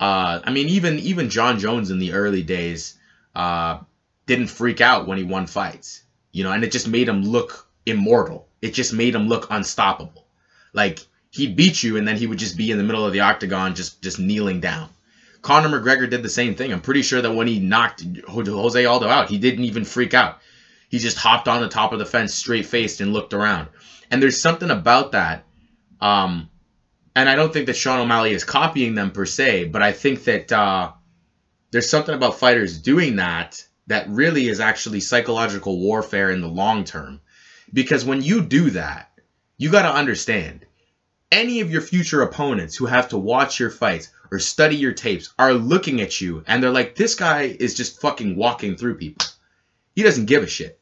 uh 0.00 0.40
I 0.44 0.50
mean 0.50 0.68
even 0.68 0.98
even 0.98 1.30
Jon 1.30 1.58
Jones 1.58 1.90
in 1.90 1.98
the 1.98 2.12
early 2.12 2.42
days 2.42 2.98
uh 3.34 3.80
didn't 4.26 4.48
freak 4.48 4.80
out 4.80 5.06
when 5.06 5.18
he 5.18 5.24
won 5.24 5.46
fights. 5.46 6.02
You 6.32 6.44
know, 6.44 6.52
and 6.52 6.64
it 6.64 6.72
just 6.72 6.88
made 6.88 7.08
him 7.08 7.22
look 7.22 7.68
immortal. 7.86 8.48
It 8.60 8.74
just 8.74 8.92
made 8.92 9.14
him 9.14 9.28
look 9.28 9.46
unstoppable. 9.50 10.26
Like 10.72 11.00
he'd 11.30 11.56
beat 11.56 11.82
you 11.82 11.96
and 11.96 12.06
then 12.06 12.16
he 12.16 12.26
would 12.26 12.38
just 12.38 12.56
be 12.56 12.70
in 12.70 12.78
the 12.78 12.84
middle 12.84 13.04
of 13.04 13.12
the 13.12 13.20
octagon 13.20 13.74
just 13.74 14.02
just 14.02 14.18
kneeling 14.18 14.60
down 14.60 14.90
Conor 15.46 15.80
McGregor 15.80 16.10
did 16.10 16.24
the 16.24 16.28
same 16.28 16.56
thing. 16.56 16.72
I'm 16.72 16.80
pretty 16.80 17.02
sure 17.02 17.22
that 17.22 17.32
when 17.32 17.46
he 17.46 17.60
knocked 17.60 18.04
Jose 18.26 18.84
Aldo 18.84 19.06
out, 19.06 19.30
he 19.30 19.38
didn't 19.38 19.64
even 19.64 19.84
freak 19.84 20.12
out. 20.12 20.40
He 20.96 21.02
just 21.02 21.18
hopped 21.18 21.46
on 21.46 21.60
the 21.60 21.68
top 21.68 21.92
of 21.92 21.98
the 21.98 22.06
fence 22.06 22.32
straight 22.32 22.64
faced 22.64 23.02
and 23.02 23.12
looked 23.12 23.34
around. 23.34 23.68
And 24.10 24.22
there's 24.22 24.40
something 24.40 24.70
about 24.70 25.12
that. 25.12 25.44
Um, 26.00 26.48
and 27.14 27.28
I 27.28 27.34
don't 27.34 27.52
think 27.52 27.66
that 27.66 27.76
Sean 27.76 28.00
O'Malley 28.00 28.32
is 28.32 28.44
copying 28.44 28.94
them 28.94 29.10
per 29.10 29.26
se, 29.26 29.64
but 29.64 29.82
I 29.82 29.92
think 29.92 30.24
that 30.24 30.50
uh, 30.50 30.92
there's 31.70 31.90
something 31.90 32.14
about 32.14 32.38
fighters 32.38 32.78
doing 32.78 33.16
that 33.16 33.62
that 33.88 34.08
really 34.08 34.48
is 34.48 34.58
actually 34.58 35.00
psychological 35.00 35.78
warfare 35.80 36.30
in 36.30 36.40
the 36.40 36.48
long 36.48 36.84
term. 36.84 37.20
Because 37.70 38.06
when 38.06 38.22
you 38.22 38.40
do 38.40 38.70
that, 38.70 39.10
you 39.58 39.70
got 39.70 39.82
to 39.82 39.94
understand 39.94 40.64
any 41.30 41.60
of 41.60 41.70
your 41.70 41.82
future 41.82 42.22
opponents 42.22 42.74
who 42.74 42.86
have 42.86 43.10
to 43.10 43.18
watch 43.18 43.60
your 43.60 43.68
fights 43.68 44.08
or 44.30 44.38
study 44.38 44.76
your 44.76 44.94
tapes 44.94 45.34
are 45.38 45.52
looking 45.52 46.00
at 46.00 46.22
you 46.22 46.42
and 46.46 46.62
they're 46.62 46.70
like, 46.70 46.94
this 46.94 47.16
guy 47.16 47.42
is 47.42 47.74
just 47.74 48.00
fucking 48.00 48.34
walking 48.34 48.76
through 48.76 48.96
people. 48.96 49.26
He 49.94 50.02
doesn't 50.02 50.24
give 50.24 50.42
a 50.42 50.46
shit. 50.46 50.80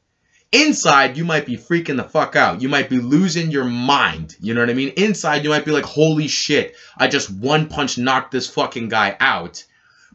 Inside, 0.55 1.17
you 1.17 1.25
might 1.25 1.47
be 1.47 1.57
freaking 1.57 1.97
the 1.97 2.05
fuck 2.05 2.37
out. 2.37 2.63
You 2.63 2.69
might 2.69 2.89
be 2.89 3.01
losing 3.01 3.51
your 3.51 3.65
mind. 3.65 4.37
You 4.41 4.55
know 4.55 4.61
what 4.61 4.71
I 4.71 4.75
mean? 4.75 4.93
Inside, 4.97 5.43
you 5.43 5.51
might 5.51 5.65
be 5.65 5.73
like, 5.73 5.85
holy 5.85 6.29
shit, 6.29 6.77
I 6.97 7.09
just 7.09 7.29
one 7.29 7.69
punch 7.69 7.99
knocked 7.99 8.31
this 8.31 8.49
fucking 8.49 8.89
guy 8.89 9.17
out. 9.19 9.65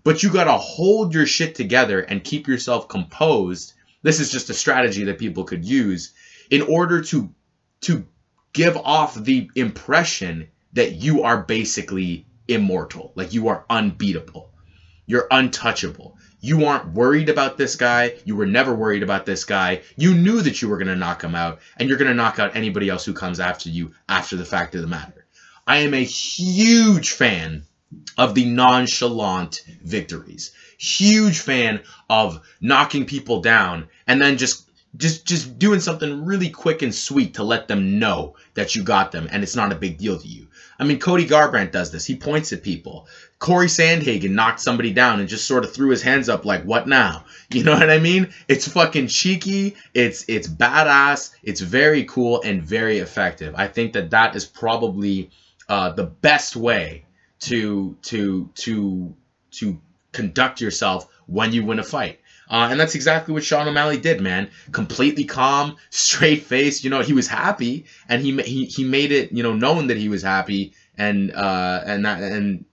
but 0.03 0.23
you 0.23 0.31
got 0.31 0.45
to 0.45 0.53
hold 0.53 1.13
your 1.13 1.25
shit 1.25 1.55
together 1.55 1.99
and 2.01 2.23
keep 2.23 2.47
yourself 2.47 2.87
composed. 2.87 3.73
This 4.01 4.19
is 4.19 4.31
just 4.31 4.49
a 4.49 4.53
strategy 4.53 5.03
that 5.05 5.19
people 5.19 5.43
could 5.43 5.65
use 5.65 6.13
in 6.49 6.61
order 6.63 7.01
to 7.03 7.33
to 7.81 8.05
give 8.53 8.77
off 8.77 9.15
the 9.15 9.49
impression 9.55 10.47
that 10.73 10.93
you 10.93 11.23
are 11.23 11.43
basically 11.43 12.25
immortal, 12.47 13.11
like 13.15 13.33
you 13.33 13.47
are 13.49 13.65
unbeatable. 13.69 14.51
You're 15.05 15.27
untouchable. 15.31 16.17
You 16.41 16.65
aren't 16.65 16.93
worried 16.93 17.29
about 17.29 17.57
this 17.57 17.75
guy. 17.75 18.13
You 18.23 18.35
were 18.35 18.45
never 18.45 18.73
worried 18.73 19.03
about 19.03 19.25
this 19.25 19.43
guy. 19.43 19.81
You 19.97 20.13
knew 20.13 20.41
that 20.41 20.61
you 20.61 20.69
were 20.69 20.77
going 20.77 20.87
to 20.87 20.95
knock 20.95 21.21
him 21.21 21.35
out, 21.35 21.59
and 21.77 21.89
you're 21.89 21.97
going 21.97 22.09
to 22.09 22.13
knock 22.13 22.39
out 22.39 22.55
anybody 22.55 22.89
else 22.89 23.03
who 23.05 23.13
comes 23.13 23.39
after 23.39 23.69
you 23.69 23.93
after 24.07 24.35
the 24.37 24.45
fact 24.45 24.75
of 24.75 24.81
the 24.81 24.87
matter. 24.87 25.25
I 25.67 25.77
am 25.79 25.93
a 25.93 26.03
huge 26.03 27.11
fan 27.11 27.63
of 28.17 28.35
the 28.35 28.45
nonchalant 28.45 29.61
victories. 29.83 30.51
Huge 30.77 31.39
fan 31.39 31.81
of 32.09 32.41
knocking 32.61 33.05
people 33.05 33.41
down 33.41 33.87
and 34.07 34.21
then 34.21 34.37
just 34.37 34.69
just 34.97 35.25
just 35.25 35.59
doing 35.59 35.79
something 35.79 36.25
really 36.25 36.49
quick 36.49 36.81
and 36.81 36.93
sweet 36.95 37.35
to 37.35 37.43
let 37.43 37.67
them 37.67 37.99
know 37.99 38.35
that 38.55 38.75
you 38.75 38.83
got 38.83 39.11
them 39.11 39.27
and 39.31 39.43
it's 39.43 39.55
not 39.55 39.71
a 39.71 39.75
big 39.75 39.97
deal 39.97 40.17
to 40.17 40.27
you. 40.27 40.47
I 40.79 40.85
mean, 40.85 40.99
Cody 40.99 41.27
Garbrandt 41.27 41.71
does 41.71 41.91
this. 41.91 42.05
He 42.05 42.15
points 42.15 42.53
at 42.53 42.63
people. 42.63 43.07
Corey 43.39 43.67
Sandhagen 43.67 44.31
knocked 44.31 44.59
somebody 44.59 44.91
down 44.91 45.21
and 45.21 45.29
just 45.29 45.47
sort 45.47 45.63
of 45.63 45.73
threw 45.73 45.89
his 45.89 46.01
hands 46.01 46.27
up 46.27 46.43
like, 46.45 46.63
"What 46.63 46.87
now?" 46.87 47.23
You 47.51 47.63
know 47.63 47.73
what 47.73 47.89
I 47.89 47.97
mean? 47.97 48.31
It's 48.47 48.67
fucking 48.67 49.07
cheeky. 49.07 49.75
It's 49.95 50.23
it's 50.27 50.47
badass. 50.47 51.31
It's 51.41 51.61
very 51.61 52.03
cool 52.03 52.43
and 52.43 52.61
very 52.61 52.99
effective. 52.99 53.55
I 53.57 53.67
think 53.67 53.93
that 53.93 54.11
that 54.11 54.35
is 54.35 54.45
probably 54.45 55.31
uh, 55.67 55.89
the 55.93 56.03
best 56.03 56.55
way 56.55 57.05
to 57.39 57.97
to 58.03 58.49
to 58.55 59.15
to 59.51 59.81
conduct 60.11 60.61
yourself 60.61 61.07
when 61.25 61.51
you 61.51 61.65
win 61.65 61.79
a 61.79 61.83
fight. 61.83 62.19
Uh, 62.51 62.67
and 62.69 62.79
that's 62.79 62.95
exactly 62.95 63.33
what 63.33 63.43
Sean 63.43 63.67
O'Malley 63.67 63.99
did, 63.99 64.21
man. 64.21 64.49
Completely 64.71 65.23
calm, 65.23 65.75
straight 65.89 66.43
face. 66.43 66.83
You 66.83 66.89
know, 66.89 67.01
he 67.01 67.13
was 67.13 67.27
happy, 67.27 67.85
and 68.07 68.21
he 68.21 68.39
he 68.43 68.65
he 68.65 68.83
made 68.83 69.11
it 69.11 69.31
you 69.31 69.41
know 69.41 69.53
known 69.53 69.87
that 69.87 69.97
he 69.97 70.09
was 70.09 70.21
happy, 70.21 70.73
and 70.97 71.31
uh 71.31 71.81
and 71.85 72.05
that 72.05 72.21
and 72.21 72.65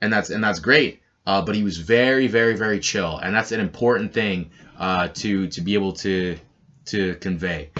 and 0.00 0.12
that's 0.12 0.30
and 0.30 0.42
that's 0.42 0.60
great. 0.60 1.00
Uh, 1.26 1.42
but 1.42 1.54
he 1.54 1.62
was 1.62 1.78
very 1.78 2.26
very 2.26 2.56
very 2.56 2.80
chill, 2.80 3.18
and 3.18 3.34
that's 3.34 3.52
an 3.52 3.60
important 3.60 4.12
thing 4.12 4.50
uh 4.78 5.08
to 5.08 5.48
to 5.48 5.60
be 5.60 5.74
able 5.74 5.92
to 5.92 6.38
to 6.86 7.14
convey. 7.16 7.70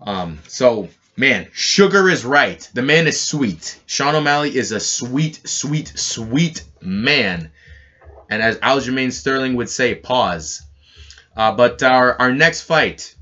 Um, 0.00 0.38
so 0.48 0.88
man, 1.16 1.48
sugar 1.52 2.08
is 2.08 2.24
right. 2.24 2.68
The 2.74 2.82
man 2.82 3.06
is 3.06 3.20
sweet. 3.20 3.78
Sean 3.86 4.14
O'Malley 4.14 4.56
is 4.56 4.72
a 4.72 4.80
sweet, 4.80 5.40
sweet, 5.48 5.92
sweet 5.96 6.64
man. 6.80 7.50
And 8.30 8.42
as 8.42 8.58
Aljamain 8.58 9.12
Sterling 9.12 9.54
would 9.56 9.68
say, 9.68 9.94
pause. 9.94 10.62
Uh, 11.36 11.52
but 11.52 11.82
our, 11.82 12.20
our 12.20 12.32
next 12.32 12.62
fight, 12.62 13.14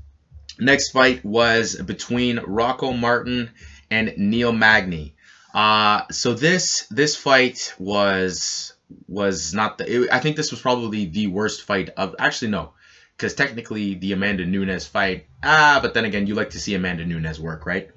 next 0.59 0.91
fight 0.91 1.23
was 1.25 1.75
between 1.75 2.39
Rocco 2.39 2.93
Martin 2.93 3.51
and 3.89 4.13
Neil 4.17 4.51
Magny. 4.51 5.12
Uh, 5.53 6.03
so 6.11 6.33
this 6.33 6.87
this 6.89 7.15
fight 7.15 7.73
was 7.77 8.73
was 9.07 9.53
not 9.53 9.77
the. 9.77 10.03
It, 10.03 10.09
I 10.11 10.19
think 10.19 10.35
this 10.35 10.51
was 10.51 10.61
probably 10.61 11.05
the 11.05 11.27
worst 11.27 11.63
fight 11.63 11.89
of. 11.97 12.15
Actually, 12.19 12.51
no, 12.51 12.73
because 13.15 13.33
technically 13.33 13.95
the 13.95 14.13
Amanda 14.13 14.45
Nunes 14.45 14.85
fight. 14.85 15.27
Ah, 15.43 15.79
but 15.81 15.93
then 15.93 16.05
again, 16.05 16.27
you 16.27 16.35
like 16.35 16.51
to 16.51 16.59
see 16.59 16.73
Amanda 16.73 17.05
Nunes 17.05 17.39
work, 17.39 17.65
right? 17.65 17.89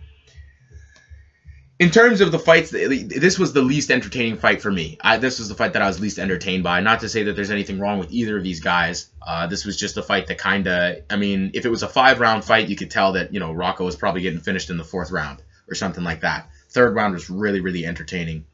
in 1.79 1.91
terms 1.91 2.23
of 2.23 2.33
the 2.33 2.39
fights, 2.39 2.71
this 2.71 3.39
was 3.39 3.53
the 3.53 3.61
least 3.61 3.91
entertaining 3.91 4.39
fight 4.39 4.63
for 4.63 4.73
me. 4.73 4.97
I, 5.03 5.19
this 5.19 5.39
was 5.39 5.51
the 5.51 5.55
fight 5.55 5.75
that 5.75 5.83
I 5.83 5.87
was 5.87 6.01
least 6.01 6.19
entertained 6.19 6.65
by. 6.65 6.81
Not 6.81 7.01
to 7.01 7.09
say 7.09 7.25
that 7.25 7.37
there's 7.37 7.51
anything 7.51 7.79
wrong 7.79 7.99
with 7.99 8.11
either 8.11 8.39
of 8.39 8.43
these 8.43 8.61
guys. 8.61 9.11
Uh, 9.21 9.47
this 9.47 9.67
was 9.67 9.77
just 9.77 9.99
a 9.99 10.03
fight 10.03 10.29
that 10.29 10.39
kind 10.39 10.67
of, 10.67 11.03
I 11.11 11.17
mean, 11.17 11.51
if 11.53 11.67
it 11.67 11.69
was 11.69 11.83
a 11.83 11.89
five 11.89 12.19
round 12.19 12.45
fight, 12.45 12.69
you 12.69 12.77
could 12.77 12.91
tell 12.91 13.13
that, 13.13 13.35
you 13.35 13.41
know, 13.41 13.53
Rocco 13.53 13.85
was 13.85 13.95
probably 13.95 14.23
getting 14.23 14.41
finished 14.41 14.71
in 14.71 14.79
the 14.79 14.85
fourth 14.85 15.11
round 15.11 15.43
or 15.69 15.75
something 15.75 16.03
like 16.03 16.23
that. 16.23 16.49
Third 16.71 16.95
round 16.95 17.15
was 17.15 17.31
really, 17.31 17.61
really 17.61 17.87
entertaining. 17.87 18.45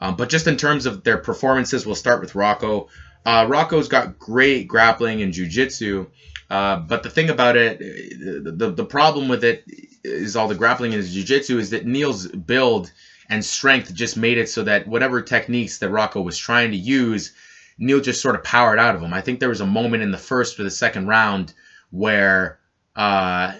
Um, 0.00 0.16
but 0.16 0.28
just 0.28 0.46
in 0.46 0.56
terms 0.56 0.86
of 0.86 1.04
their 1.04 1.18
performances, 1.18 1.84
we'll 1.84 1.94
start 1.94 2.20
with 2.20 2.34
Rocco. 2.34 2.88
Uh, 3.26 3.46
Rocco's 3.48 3.88
got 3.88 4.18
great 4.18 4.68
grappling 4.68 5.22
and 5.22 5.32
jujitsu. 5.32 6.06
Uh, 6.50 6.76
but 6.76 7.02
the 7.02 7.10
thing 7.10 7.30
about 7.30 7.56
it, 7.56 7.78
the, 7.78 8.52
the, 8.52 8.70
the 8.70 8.84
problem 8.84 9.28
with 9.28 9.44
it 9.44 9.64
is 10.02 10.36
all 10.36 10.48
the 10.48 10.54
grappling 10.54 10.94
and 10.94 11.02
his 11.02 11.12
jiu-jitsu 11.12 11.58
is 11.58 11.70
that 11.70 11.86
Neil's 11.86 12.26
build 12.26 12.90
and 13.28 13.44
strength 13.44 13.92
just 13.92 14.16
made 14.16 14.38
it 14.38 14.48
so 14.48 14.62
that 14.62 14.86
whatever 14.86 15.20
techniques 15.20 15.78
that 15.78 15.90
Rocco 15.90 16.22
was 16.22 16.38
trying 16.38 16.70
to 16.70 16.76
use, 16.76 17.32
Neil 17.76 18.00
just 18.00 18.22
sort 18.22 18.34
of 18.34 18.42
powered 18.42 18.78
out 18.78 18.94
of 18.94 19.02
him. 19.02 19.12
I 19.12 19.20
think 19.20 19.40
there 19.40 19.50
was 19.50 19.60
a 19.60 19.66
moment 19.66 20.02
in 20.02 20.10
the 20.10 20.18
first 20.18 20.58
or 20.58 20.62
the 20.64 20.70
second 20.70 21.06
round 21.06 21.52
where 21.90 22.58
uh, 22.96 23.52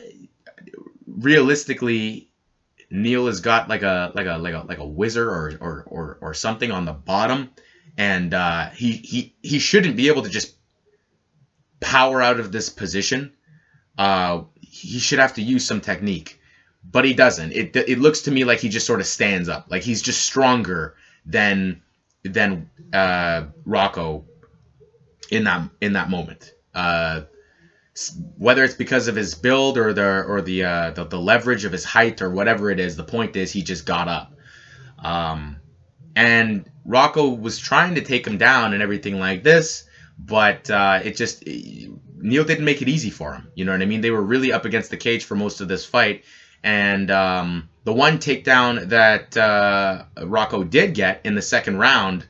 realistically 1.06 2.27
Neil 2.90 3.26
has 3.26 3.40
got 3.40 3.68
like 3.68 3.82
a 3.82 4.12
like 4.14 4.26
a 4.26 4.38
like 4.38 4.54
a 4.54 4.64
like 4.66 4.78
a 4.78 4.86
whizzer 4.86 5.28
or 5.28 5.52
or 5.60 5.84
or, 5.86 6.18
or 6.20 6.34
something 6.34 6.70
on 6.70 6.84
the 6.84 6.92
bottom, 6.92 7.50
and 7.96 8.32
uh, 8.32 8.70
he 8.70 8.92
he 8.92 9.34
he 9.42 9.58
shouldn't 9.58 9.96
be 9.96 10.08
able 10.08 10.22
to 10.22 10.30
just 10.30 10.54
power 11.80 12.22
out 12.22 12.40
of 12.40 12.50
this 12.50 12.68
position. 12.68 13.32
Uh, 13.96 14.44
he 14.60 14.98
should 14.98 15.18
have 15.18 15.34
to 15.34 15.42
use 15.42 15.66
some 15.66 15.80
technique, 15.80 16.40
but 16.84 17.04
he 17.04 17.12
doesn't. 17.12 17.52
It 17.52 17.76
it 17.76 17.98
looks 17.98 18.22
to 18.22 18.30
me 18.30 18.44
like 18.44 18.60
he 18.60 18.68
just 18.68 18.86
sort 18.86 19.00
of 19.00 19.06
stands 19.06 19.48
up, 19.48 19.66
like 19.70 19.82
he's 19.82 20.00
just 20.00 20.22
stronger 20.22 20.94
than 21.26 21.82
than 22.22 22.70
uh, 22.92 23.46
Rocco 23.64 24.24
in 25.30 25.44
that 25.44 25.68
in 25.80 25.92
that 25.92 26.08
moment. 26.08 26.54
Uh, 26.74 27.22
whether 28.36 28.64
it's 28.64 28.74
because 28.74 29.08
of 29.08 29.16
his 29.16 29.34
build 29.34 29.78
or 29.78 29.92
the 29.92 30.24
or 30.26 30.40
the, 30.42 30.64
uh, 30.64 30.90
the, 30.90 31.04
the 31.04 31.20
leverage 31.20 31.64
of 31.64 31.72
his 31.72 31.84
height 31.84 32.22
or 32.22 32.30
whatever 32.30 32.70
it 32.70 32.80
is, 32.80 32.96
the 32.96 33.04
point 33.04 33.36
is 33.36 33.52
he 33.52 33.62
just 33.62 33.86
got 33.86 34.08
up. 34.08 34.34
Um, 34.98 35.56
and 36.16 36.68
Rocco 36.84 37.28
was 37.28 37.58
trying 37.58 37.94
to 37.96 38.00
take 38.00 38.26
him 38.26 38.38
down 38.38 38.72
and 38.72 38.82
everything 38.82 39.18
like 39.18 39.42
this, 39.42 39.84
but 40.18 40.68
uh, 40.70 41.00
it 41.04 41.16
just 41.16 41.44
Neil 41.46 42.44
didn't 42.44 42.64
make 42.64 42.82
it 42.82 42.88
easy 42.88 43.10
for 43.10 43.34
him. 43.34 43.50
You 43.54 43.64
know 43.64 43.72
what 43.72 43.82
I 43.82 43.86
mean? 43.86 44.00
They 44.00 44.10
were 44.10 44.22
really 44.22 44.52
up 44.52 44.64
against 44.64 44.90
the 44.90 44.96
cage 44.96 45.24
for 45.24 45.34
most 45.34 45.60
of 45.60 45.68
this 45.68 45.84
fight. 45.84 46.24
And 46.62 47.10
um, 47.10 47.68
the 47.84 47.92
one 47.92 48.18
takedown 48.18 48.88
that 48.88 49.36
uh, 49.36 50.04
Rocco 50.24 50.64
did 50.64 50.94
get 50.94 51.20
in 51.24 51.34
the 51.34 51.42
second 51.42 51.78
round, 51.78 52.26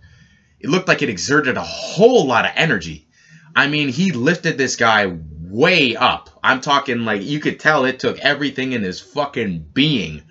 it 0.60 0.68
looked 0.68 0.88
like 0.88 1.02
it 1.02 1.08
exerted 1.08 1.56
a 1.56 1.62
whole 1.62 2.26
lot 2.26 2.44
of 2.44 2.52
energy. 2.54 3.08
I 3.56 3.68
mean, 3.68 3.88
he 3.88 4.12
lifted 4.12 4.58
this 4.58 4.76
guy 4.76 5.06
way 5.50 5.96
up. 5.96 6.30
I'm 6.42 6.60
talking 6.60 7.04
like 7.04 7.22
you 7.22 7.40
could 7.40 7.60
tell 7.60 7.84
it 7.84 8.00
took 8.00 8.18
everything 8.18 8.72
in 8.72 8.82
his 8.82 9.00
fucking 9.00 9.66
being 9.72 10.22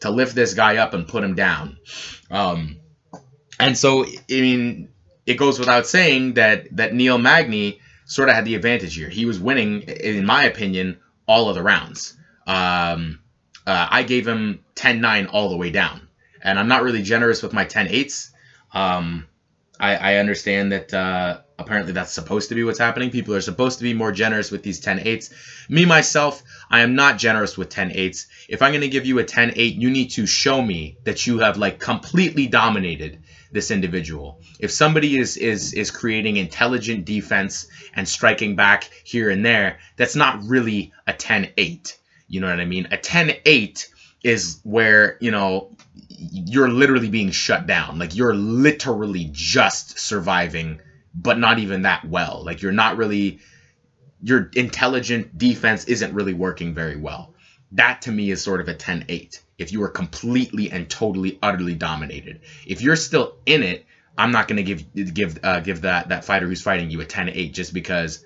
to 0.00 0.10
lift 0.10 0.34
this 0.34 0.54
guy 0.54 0.76
up 0.76 0.94
and 0.94 1.08
put 1.08 1.24
him 1.24 1.34
down. 1.34 1.78
Um, 2.30 2.78
and 3.58 3.76
so, 3.76 4.04
I 4.04 4.10
mean, 4.28 4.88
it 5.24 5.34
goes 5.34 5.58
without 5.58 5.86
saying 5.86 6.34
that 6.34 6.76
that 6.76 6.94
Neil 6.94 7.18
Magny 7.18 7.80
sort 8.04 8.28
of 8.28 8.34
had 8.34 8.44
the 8.44 8.54
advantage 8.54 8.94
here. 8.94 9.08
He 9.08 9.24
was 9.24 9.40
winning, 9.40 9.82
in 9.82 10.24
my 10.24 10.44
opinion, 10.44 11.00
all 11.26 11.48
of 11.48 11.56
the 11.56 11.62
rounds. 11.62 12.16
Um, 12.46 13.20
uh, 13.66 13.88
I 13.90 14.04
gave 14.04 14.26
him 14.26 14.64
10-9 14.76 15.28
all 15.32 15.48
the 15.48 15.56
way 15.56 15.70
down. 15.70 16.08
And 16.40 16.58
I'm 16.58 16.68
not 16.68 16.84
really 16.84 17.02
generous 17.02 17.42
with 17.42 17.52
my 17.52 17.64
10-8s. 17.64 18.30
Um, 18.72 19.26
I, 19.80 19.96
I, 19.96 20.14
understand 20.16 20.72
that 20.72 20.94
uh, 20.94 21.40
apparently 21.58 21.92
that's 21.92 22.12
supposed 22.12 22.48
to 22.48 22.54
be 22.54 22.64
what's 22.64 22.78
happening. 22.78 23.10
People 23.10 23.34
are 23.34 23.40
supposed 23.40 23.78
to 23.78 23.84
be 23.84 23.94
more 23.94 24.12
generous 24.12 24.50
with 24.50 24.62
these 24.62 24.80
10-8s. 24.80 25.32
Me, 25.68 25.84
myself, 25.84 26.42
I 26.70 26.80
am 26.80 26.94
not 26.94 27.18
generous 27.18 27.56
with 27.56 27.70
10-8s. 27.70 28.26
If 28.48 28.62
I'm 28.62 28.72
going 28.72 28.82
to 28.82 28.88
give 28.88 29.06
you 29.06 29.18
a 29.18 29.24
10-8, 29.24 29.76
you 29.76 29.90
need 29.90 30.10
to 30.12 30.26
show 30.26 30.60
me 30.60 30.98
that 31.04 31.26
you 31.26 31.38
have 31.38 31.56
like 31.56 31.78
completely 31.78 32.46
dominated 32.46 33.22
this 33.52 33.70
individual. 33.70 34.40
If 34.58 34.70
somebody 34.70 35.18
is 35.18 35.36
is 35.36 35.72
is 35.72 35.90
creating 35.90 36.36
intelligent 36.36 37.04
defense 37.04 37.68
and 37.94 38.08
striking 38.08 38.56
back 38.56 38.90
here 39.04 39.30
and 39.30 39.46
there, 39.46 39.78
that's 39.96 40.16
not 40.16 40.42
really 40.44 40.92
a 41.06 41.12
10-8. 41.12 41.96
You 42.28 42.40
know 42.40 42.48
what 42.48 42.60
I 42.60 42.64
mean? 42.64 42.86
A 42.90 42.98
10-8 42.98 43.86
is 44.22 44.60
where, 44.64 45.16
you 45.20 45.30
know, 45.30 45.70
you're 46.08 46.68
literally 46.68 47.08
being 47.08 47.30
shut 47.30 47.66
down. 47.66 47.98
Like 47.98 48.16
you're 48.16 48.34
literally 48.34 49.28
just 49.32 49.98
surviving, 50.00 50.80
but 51.16 51.38
not 51.38 51.58
even 51.58 51.82
that 51.82 52.04
well. 52.04 52.42
Like 52.44 52.62
you're 52.62 52.72
not 52.72 52.96
really 52.96 53.38
your 54.22 54.50
intelligent 54.54 55.36
defense 55.36 55.84
isn't 55.84 56.12
really 56.12 56.34
working 56.34 56.74
very 56.74 56.96
well. 56.96 57.34
That 57.72 58.02
to 58.02 58.12
me 58.12 58.30
is 58.30 58.42
sort 58.42 58.60
of 58.60 58.68
a 58.68 58.74
10-8 58.74 59.40
if 59.58 59.72
you 59.72 59.82
are 59.82 59.88
completely 59.88 60.70
and 60.70 60.88
totally 60.88 61.38
utterly 61.42 61.74
dominated. 61.74 62.40
If 62.66 62.82
you're 62.82 62.96
still 62.96 63.36
in 63.46 63.62
it, 63.62 63.86
I'm 64.18 64.30
not 64.30 64.48
going 64.48 64.56
to 64.56 64.62
give 64.62 65.14
give 65.14 65.38
uh, 65.42 65.60
give 65.60 65.82
that 65.82 66.08
that 66.08 66.24
fighter 66.24 66.46
who's 66.46 66.62
fighting 66.62 66.90
you 66.90 67.00
a 67.00 67.04
10-8 67.04 67.52
just 67.52 67.72
because 67.72 68.24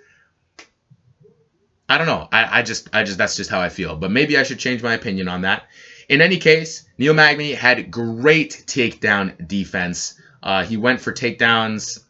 I 1.88 1.98
don't 1.98 2.06
know. 2.06 2.28
I, 2.30 2.60
I 2.60 2.62
just 2.62 2.88
I 2.92 3.02
just 3.02 3.18
that's 3.18 3.36
just 3.36 3.50
how 3.50 3.60
I 3.60 3.68
feel. 3.68 3.96
But 3.96 4.10
maybe 4.10 4.36
I 4.36 4.42
should 4.42 4.58
change 4.58 4.82
my 4.82 4.94
opinion 4.94 5.28
on 5.28 5.42
that. 5.42 5.64
In 6.08 6.20
any 6.20 6.38
case, 6.38 6.88
Neil 6.98 7.14
Magny 7.14 7.52
had 7.52 7.90
great 7.90 8.64
takedown 8.66 9.46
defense. 9.48 10.20
Uh, 10.42 10.64
he 10.64 10.76
went 10.76 11.00
for 11.00 11.12
takedowns 11.12 12.00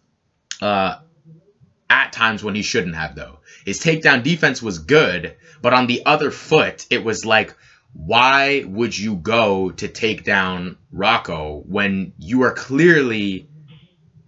uh, 0.61 0.97
at 1.89 2.13
times 2.13 2.45
when 2.45 2.55
he 2.55 2.63
shouldn't 2.63 2.95
have, 2.95 3.15
though. 3.15 3.41
His 3.65 3.81
takedown 3.81 4.23
defense 4.23 4.63
was 4.63 4.79
good, 4.79 5.37
but 5.61 5.75
on 5.75 5.87
the 5.87 6.07
other 6.07 6.31
foot, 6.31 6.87
it 6.91 7.05
was 7.05 7.25
like, 7.25 7.55
why 7.93 8.65
would 8.67 8.97
you 8.97 9.17
go 9.17 9.71
to 9.73 9.89
take 9.89 10.25
down 10.25 10.77
Rocco 10.93 11.63
when 11.67 12.13
you 12.19 12.43
are 12.43 12.53
clearly 12.53 13.49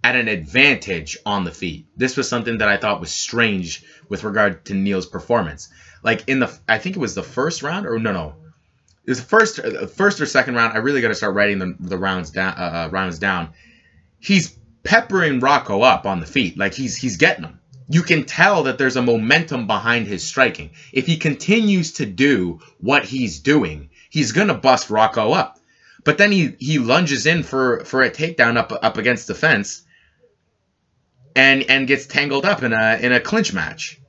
at 0.03 0.15
an 0.15 0.27
advantage 0.27 1.17
on 1.25 1.45
the 1.45 1.51
feet? 1.51 1.87
This 1.95 2.17
was 2.17 2.27
something 2.27 2.57
that 2.57 2.67
I 2.67 2.77
thought 2.77 2.99
was 2.99 3.11
strange 3.11 3.83
with 4.09 4.23
regard 4.23 4.65
to 4.65 4.73
Neil's 4.73 5.05
performance. 5.05 5.69
Like 6.03 6.27
in 6.27 6.39
the, 6.39 6.53
I 6.67 6.77
think 6.77 6.97
it 6.97 6.99
was 6.99 7.15
the 7.15 7.23
first 7.23 7.63
round, 7.63 7.87
or 7.87 7.97
no, 7.97 8.11
no, 8.11 8.35
it 9.05 9.11
was 9.11 9.21
the 9.21 9.27
first, 9.27 9.59
uh, 9.59 9.87
first 9.87 10.19
or 10.19 10.25
second 10.25 10.55
round. 10.55 10.73
I 10.73 10.79
really 10.79 11.01
got 11.01 11.07
to 11.09 11.15
start 11.15 11.33
writing 11.33 11.59
the, 11.59 11.75
the 11.79 11.97
rounds 11.97 12.31
down, 12.31 12.53
uh, 12.57 12.87
uh, 12.87 12.89
rounds 12.91 13.17
down. 13.19 13.53
He's 14.19 14.57
peppering 14.83 15.39
Rocco 15.39 15.81
up 15.81 16.05
on 16.05 16.19
the 16.19 16.25
feet, 16.25 16.57
like 16.57 16.73
he's 16.73 16.95
he's 16.95 17.17
getting 17.17 17.45
him 17.45 17.59
you 17.89 18.01
can 18.01 18.25
tell 18.25 18.63
that 18.63 18.77
there's 18.77 18.95
a 18.95 19.01
momentum 19.01 19.67
behind 19.67 20.07
his 20.07 20.23
striking. 20.23 20.71
If 20.91 21.05
he 21.05 21.17
continues 21.17 21.93
to 21.93 22.05
do 22.05 22.59
what 22.79 23.05
he's 23.05 23.39
doing, 23.39 23.89
he's 24.09 24.31
gonna 24.31 24.53
bust 24.53 24.89
Rocco 24.89 25.31
up. 25.31 25.59
But 26.03 26.17
then 26.17 26.31
he 26.31 26.55
he 26.59 26.79
lunges 26.79 27.25
in 27.25 27.43
for 27.43 27.83
for 27.85 28.01
a 28.01 28.09
takedown 28.09 28.57
up 28.57 28.71
up 28.71 28.97
against 28.97 29.27
the 29.27 29.35
fence, 29.35 29.83
and 31.35 31.63
and 31.69 31.87
gets 31.87 32.05
tangled 32.05 32.45
up 32.45 32.63
in 32.63 32.73
a 32.73 32.97
in 33.01 33.11
a 33.11 33.19
clinch 33.19 33.53
match, 33.53 33.99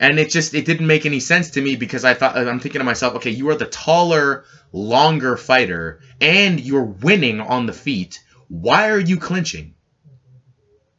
and 0.00 0.18
it 0.18 0.30
just 0.30 0.54
it 0.54 0.64
didn't 0.64 0.86
make 0.86 1.06
any 1.06 1.20
sense 1.20 1.50
to 1.50 1.60
me 1.60 1.76
because 1.76 2.04
I 2.04 2.14
thought 2.14 2.36
I'm 2.36 2.60
thinking 2.60 2.80
to 2.80 2.84
myself, 2.84 3.16
okay, 3.16 3.30
you 3.30 3.48
are 3.50 3.56
the 3.56 3.66
taller, 3.66 4.44
longer 4.72 5.36
fighter, 5.36 6.00
and 6.20 6.60
you're 6.60 6.84
winning 6.84 7.40
on 7.40 7.66
the 7.66 7.72
feet. 7.72 8.20
Why 8.48 8.90
are 8.90 9.00
you 9.00 9.18
clinching? 9.18 9.74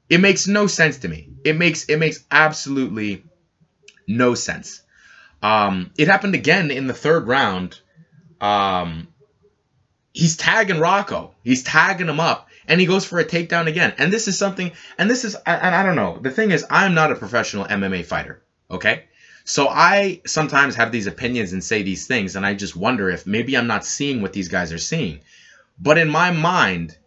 It 0.09 0.19
makes 0.19 0.47
no 0.47 0.67
sense 0.67 0.99
to 0.99 1.07
me. 1.07 1.29
It 1.43 1.57
makes 1.57 1.85
it 1.85 1.97
makes 1.97 2.25
absolutely 2.31 3.23
no 4.07 4.33
sense. 4.33 4.81
Um, 5.41 5.91
it 5.97 6.07
happened 6.07 6.35
again 6.35 6.71
in 6.71 6.87
the 6.87 6.93
third 6.93 7.27
round. 7.27 7.79
Um, 8.41 9.07
he's 10.13 10.35
tagging 10.35 10.79
Rocco. 10.79 11.35
He's 11.43 11.63
tagging 11.63 12.09
him 12.09 12.19
up, 12.19 12.49
and 12.67 12.79
he 12.79 12.87
goes 12.87 13.05
for 13.05 13.19
a 13.19 13.25
takedown 13.25 13.67
again. 13.67 13.93
And 13.97 14.11
this 14.11 14.27
is 14.27 14.37
something. 14.37 14.71
And 14.97 15.09
this 15.09 15.23
is. 15.23 15.35
And 15.45 15.75
I 15.75 15.83
don't 15.83 15.95
know. 15.95 16.17
The 16.19 16.31
thing 16.31 16.51
is, 16.51 16.65
I'm 16.69 16.95
not 16.95 17.11
a 17.11 17.15
professional 17.15 17.65
MMA 17.65 18.05
fighter. 18.05 18.41
Okay. 18.69 19.05
So 19.45 19.67
I 19.67 20.21
sometimes 20.27 20.75
have 20.75 20.91
these 20.91 21.07
opinions 21.07 21.53
and 21.53 21.63
say 21.63 21.81
these 21.81 22.05
things, 22.05 22.35
and 22.35 22.45
I 22.45 22.53
just 22.53 22.75
wonder 22.75 23.09
if 23.09 23.25
maybe 23.25 23.57
I'm 23.57 23.67
not 23.67 23.85
seeing 23.85 24.21
what 24.21 24.33
these 24.33 24.47
guys 24.47 24.73
are 24.73 24.77
seeing. 24.77 25.21
But 25.79 25.97
in 25.97 26.09
my 26.09 26.31
mind, 26.31 26.97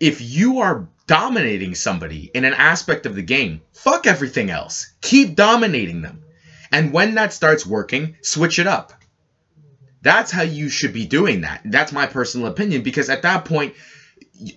if 0.00 0.20
you 0.20 0.60
are 0.60 0.88
dominating 1.06 1.74
somebody 1.74 2.30
in 2.34 2.44
an 2.44 2.54
aspect 2.54 3.06
of 3.06 3.14
the 3.14 3.22
game, 3.22 3.60
fuck 3.72 4.06
everything 4.06 4.50
else. 4.50 4.92
Keep 5.00 5.36
dominating 5.36 6.02
them. 6.02 6.22
And 6.72 6.92
when 6.92 7.14
that 7.14 7.32
starts 7.32 7.66
working, 7.66 8.16
switch 8.22 8.58
it 8.58 8.66
up. 8.66 8.92
That's 10.02 10.30
how 10.30 10.42
you 10.42 10.68
should 10.68 10.92
be 10.92 11.06
doing 11.06 11.42
that. 11.42 11.62
That's 11.64 11.92
my 11.92 12.06
personal 12.06 12.48
opinion 12.48 12.82
because 12.82 13.08
at 13.08 13.22
that 13.22 13.44
point, 13.44 13.74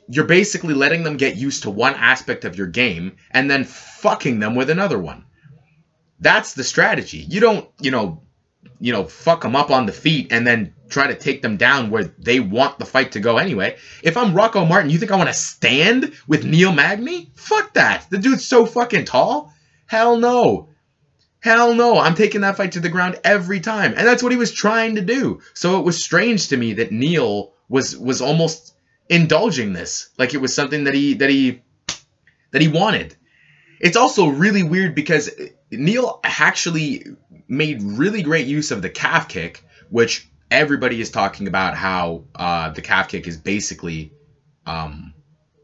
you're 0.09 0.25
basically 0.25 0.73
letting 0.73 1.03
them 1.03 1.17
get 1.17 1.37
used 1.37 1.63
to 1.63 1.69
one 1.69 1.93
aspect 1.95 2.43
of 2.43 2.57
your 2.57 2.67
game 2.67 3.17
and 3.31 3.49
then 3.49 3.63
fucking 3.63 4.39
them 4.39 4.55
with 4.55 4.69
another 4.69 4.99
one. 4.99 5.25
That's 6.19 6.53
the 6.53 6.63
strategy. 6.63 7.19
You 7.19 7.39
don't, 7.39 7.69
you 7.79 7.91
know, 7.91 8.23
you 8.79 8.91
know, 8.91 9.05
fuck 9.05 9.41
them 9.41 9.55
up 9.55 9.71
on 9.71 9.85
the 9.85 9.91
feet 9.91 10.31
and 10.31 10.45
then 10.45 10.73
try 10.89 11.07
to 11.07 11.15
take 11.15 11.41
them 11.41 11.57
down 11.57 11.89
where 11.89 12.03
they 12.03 12.39
want 12.39 12.79
the 12.79 12.85
fight 12.85 13.13
to 13.13 13.19
go 13.19 13.37
anyway. 13.37 13.77
If 14.03 14.17
I'm 14.17 14.33
Rocco 14.33 14.65
Martin, 14.65 14.89
you 14.89 14.97
think 14.97 15.11
I 15.11 15.17
want 15.17 15.29
to 15.29 15.33
stand 15.33 16.13
with 16.27 16.45
Neil 16.45 16.71
Magny? 16.71 17.31
Fuck 17.35 17.73
that. 17.73 18.07
The 18.09 18.17
dude's 18.17 18.45
so 18.45 18.65
fucking 18.65 19.05
tall. 19.05 19.53
Hell 19.85 20.17
no. 20.17 20.69
Hell 21.39 21.73
no. 21.73 21.99
I'm 21.99 22.15
taking 22.15 22.41
that 22.41 22.57
fight 22.57 22.73
to 22.73 22.79
the 22.79 22.89
ground 22.89 23.19
every 23.23 23.59
time. 23.59 23.93
And 23.95 24.07
that's 24.07 24.23
what 24.23 24.31
he 24.31 24.37
was 24.37 24.51
trying 24.51 24.95
to 24.95 25.01
do. 25.01 25.41
So 25.53 25.79
it 25.79 25.85
was 25.85 26.03
strange 26.03 26.49
to 26.49 26.57
me 26.57 26.73
that 26.73 26.91
Neil 26.91 27.53
was 27.69 27.97
was 27.97 28.21
almost 28.21 28.73
indulging 29.09 29.73
this. 29.73 30.09
Like 30.17 30.33
it 30.33 30.41
was 30.41 30.53
something 30.53 30.85
that 30.85 30.93
he 30.93 31.15
that 31.15 31.29
he 31.29 31.61
that 32.51 32.61
he 32.61 32.67
wanted. 32.67 33.15
It's 33.79 33.97
also 33.97 34.27
really 34.27 34.63
weird 34.63 34.95
because 34.95 35.29
Neil 35.71 36.19
actually 36.23 37.03
made 37.47 37.81
really 37.81 38.21
great 38.21 38.47
use 38.47 38.71
of 38.71 38.81
the 38.81 38.89
calf 38.89 39.27
kick, 39.27 39.63
which 39.89 40.27
everybody 40.49 41.01
is 41.01 41.09
talking 41.09 41.47
about 41.47 41.75
how 41.75 42.23
uh, 42.35 42.69
the 42.69 42.81
calf 42.81 43.07
kick 43.07 43.27
is 43.27 43.37
basically 43.37 44.11
um, 44.65 45.13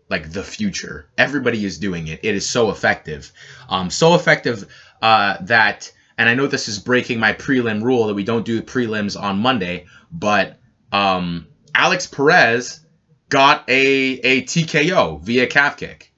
like 0.09 0.31
the 0.31 0.43
future. 0.43 1.05
Everybody 1.17 1.63
is 1.65 1.77
doing 1.77 2.07
it. 2.07 2.19
It 2.23 2.35
is 2.35 2.47
so 2.47 2.69
effective, 2.69 3.31
um, 3.69 3.89
so 3.89 4.15
effective 4.15 4.65
uh, 5.01 5.37
that. 5.41 5.91
And 6.15 6.29
I 6.29 6.35
know 6.35 6.45
this 6.45 6.67
is 6.67 6.77
breaking 6.77 7.19
my 7.19 7.33
prelim 7.33 7.81
rule 7.81 8.05
that 8.05 8.13
we 8.13 8.23
don't 8.23 8.45
do 8.45 8.61
prelims 8.61 9.19
on 9.19 9.39
Monday, 9.39 9.85
but 10.11 10.53
um, 10.91 11.47
Alex 11.73 12.05
Perez 12.05 12.81
got 13.29 13.67
a 13.67 14.19
a 14.19 14.41
TKO 14.43 15.19
via 15.21 15.47
calf 15.47 15.75
kick 15.75 16.13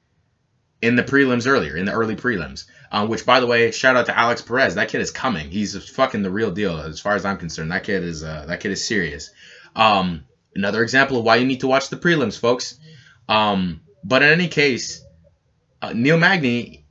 in 0.82 0.96
the 0.96 1.04
prelims 1.04 1.48
earlier, 1.48 1.78
in 1.78 1.86
the 1.86 1.94
early 1.94 2.16
prelims. 2.16 2.66
Um, 2.96 3.10
which, 3.10 3.26
by 3.26 3.42
the 3.42 3.46
way, 3.46 3.72
shout 3.72 3.98
out 3.98 4.06
to 4.06 4.18
Alex 4.18 4.42
Perez. 4.42 4.76
That 4.76 4.88
kid 4.88 5.02
is 5.02 5.12
coming. 5.12 5.52
He's 5.52 5.76
fucking 5.90 6.22
the 6.22 6.32
real 6.32 6.50
deal, 6.50 6.80
as 6.80 7.02
far 7.02 7.14
as 7.16 7.26
I'm 7.26 7.36
concerned. 7.38 7.74
That 7.74 7.84
kid 7.84 8.06
is 8.06 8.24
uh, 8.24 8.46
that 8.48 8.62
kid 8.62 8.72
is 8.72 8.88
serious. 8.88 9.32
Um, 9.76 10.24
another 10.56 10.82
example 10.82 11.18
of 11.18 11.26
why 11.26 11.36
you 11.36 11.46
need 11.46 11.60
to 11.60 11.68
watch 11.68 11.90
the 11.90 11.98
prelims, 11.98 12.40
folks. 12.40 12.80
Um, 13.28 13.82
but 14.02 14.24
in 14.24 14.30
any 14.30 14.48
case, 14.48 15.04
uh, 15.82 15.92
Neil 15.94 16.18
Magny, 16.18 16.86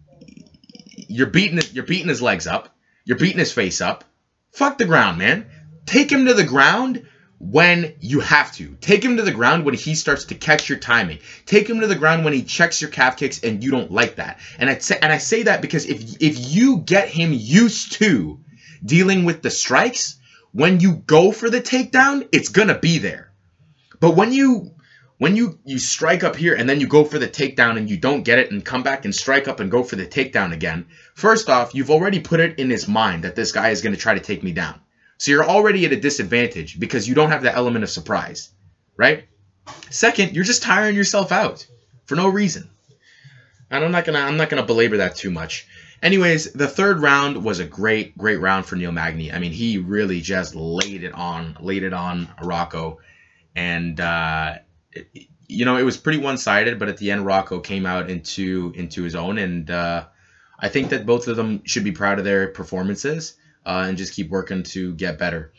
you're 1.08 1.28
beating 1.28 1.58
you're 1.72 1.84
beating 1.86 2.08
his 2.08 2.20
legs 2.20 2.46
up. 2.46 2.68
You're 3.06 3.16
beating 3.16 3.38
his 3.38 3.54
face 3.54 3.80
up. 3.80 4.04
Fuck 4.52 4.76
the 4.76 4.84
ground, 4.84 5.16
man. 5.16 5.46
Take 5.86 6.12
him 6.12 6.26
to 6.26 6.34
the 6.34 6.44
ground 6.44 7.08
when 7.38 7.94
you 8.00 8.20
have 8.20 8.52
to. 8.52 8.76
Take 8.80 9.04
him 9.04 9.16
to 9.16 9.22
the 9.22 9.32
ground 9.32 9.64
when 9.64 9.74
he 9.74 9.94
starts 9.94 10.24
to 10.26 10.34
catch 10.34 10.68
your 10.68 10.78
timing. 10.78 11.18
Take 11.46 11.68
him 11.68 11.80
to 11.80 11.86
the 11.86 11.96
ground 11.96 12.24
when 12.24 12.32
he 12.32 12.42
checks 12.42 12.80
your 12.80 12.90
calf 12.90 13.16
kicks 13.16 13.42
and 13.42 13.62
you 13.62 13.70
don't 13.70 13.90
like 13.90 14.16
that. 14.16 14.38
And 14.58 14.70
I 14.70 14.78
say 14.78 14.98
and 15.00 15.12
I 15.12 15.18
say 15.18 15.42
that 15.44 15.60
because 15.60 15.86
if 15.86 16.22
if 16.22 16.36
you 16.38 16.78
get 16.78 17.08
him 17.08 17.32
used 17.32 17.92
to 17.94 18.40
dealing 18.84 19.24
with 19.24 19.42
the 19.42 19.50
strikes, 19.50 20.16
when 20.52 20.80
you 20.80 20.92
go 21.06 21.32
for 21.32 21.50
the 21.50 21.60
takedown, 21.60 22.28
it's 22.32 22.48
going 22.48 22.68
to 22.68 22.78
be 22.78 22.98
there. 22.98 23.32
But 24.00 24.16
when 24.16 24.32
you 24.32 24.70
when 25.18 25.36
you 25.36 25.58
you 25.64 25.78
strike 25.78 26.24
up 26.24 26.36
here 26.36 26.54
and 26.54 26.68
then 26.68 26.80
you 26.80 26.86
go 26.86 27.04
for 27.04 27.18
the 27.18 27.28
takedown 27.28 27.76
and 27.76 27.88
you 27.88 27.96
don't 27.96 28.22
get 28.22 28.38
it 28.38 28.50
and 28.50 28.64
come 28.64 28.82
back 28.82 29.04
and 29.04 29.14
strike 29.14 29.48
up 29.48 29.60
and 29.60 29.70
go 29.70 29.82
for 29.82 29.96
the 29.96 30.06
takedown 30.06 30.52
again, 30.52 30.86
first 31.14 31.48
off, 31.48 31.74
you've 31.74 31.90
already 31.90 32.20
put 32.20 32.40
it 32.40 32.58
in 32.58 32.70
his 32.70 32.88
mind 32.88 33.24
that 33.24 33.34
this 33.34 33.52
guy 33.52 33.70
is 33.70 33.82
going 33.82 33.94
to 33.94 34.00
try 34.00 34.14
to 34.14 34.20
take 34.20 34.42
me 34.42 34.52
down. 34.52 34.80
So 35.18 35.30
you're 35.30 35.44
already 35.44 35.86
at 35.86 35.92
a 35.92 36.00
disadvantage 36.00 36.78
because 36.78 37.08
you 37.08 37.14
don't 37.14 37.30
have 37.30 37.42
that 37.42 37.56
element 37.56 37.84
of 37.84 37.90
surprise, 37.90 38.50
right? 38.96 39.24
Second, 39.90 40.34
you're 40.34 40.44
just 40.44 40.62
tiring 40.62 40.96
yourself 40.96 41.32
out 41.32 41.66
for 42.04 42.16
no 42.16 42.28
reason. 42.28 42.68
And 43.70 43.84
I'm 43.84 43.92
not 43.92 44.04
gonna 44.04 44.18
I'm 44.18 44.36
not 44.36 44.50
gonna 44.50 44.66
belabor 44.66 44.98
that 44.98 45.16
too 45.16 45.30
much. 45.30 45.66
Anyways, 46.02 46.52
the 46.52 46.68
third 46.68 47.00
round 47.00 47.42
was 47.42 47.60
a 47.60 47.64
great, 47.64 48.16
great 48.18 48.38
round 48.38 48.66
for 48.66 48.76
Neil 48.76 48.92
Magny. 48.92 49.32
I 49.32 49.38
mean, 49.38 49.52
he 49.52 49.78
really 49.78 50.20
just 50.20 50.54
laid 50.54 51.02
it 51.02 51.14
on, 51.14 51.56
laid 51.60 51.82
it 51.82 51.94
on 51.94 52.28
Rocco, 52.42 52.98
and 53.56 53.98
uh, 53.98 54.56
it, 54.92 55.08
you 55.48 55.64
know 55.64 55.76
it 55.76 55.82
was 55.82 55.96
pretty 55.96 56.18
one-sided. 56.18 56.78
But 56.78 56.88
at 56.88 56.98
the 56.98 57.10
end, 57.10 57.24
Rocco 57.24 57.60
came 57.60 57.86
out 57.86 58.10
into 58.10 58.72
into 58.76 59.02
his 59.02 59.14
own, 59.14 59.38
and 59.38 59.70
uh, 59.70 60.06
I 60.58 60.68
think 60.68 60.90
that 60.90 61.06
both 61.06 61.26
of 61.26 61.36
them 61.36 61.62
should 61.64 61.84
be 61.84 61.92
proud 61.92 62.18
of 62.18 62.24
their 62.24 62.48
performances 62.48 63.34
uh, 63.64 63.84
and 63.88 63.98
just 63.98 64.14
keep 64.14 64.30
working 64.30 64.62
to 64.62 64.94
get 64.94 65.18
better. 65.18 65.52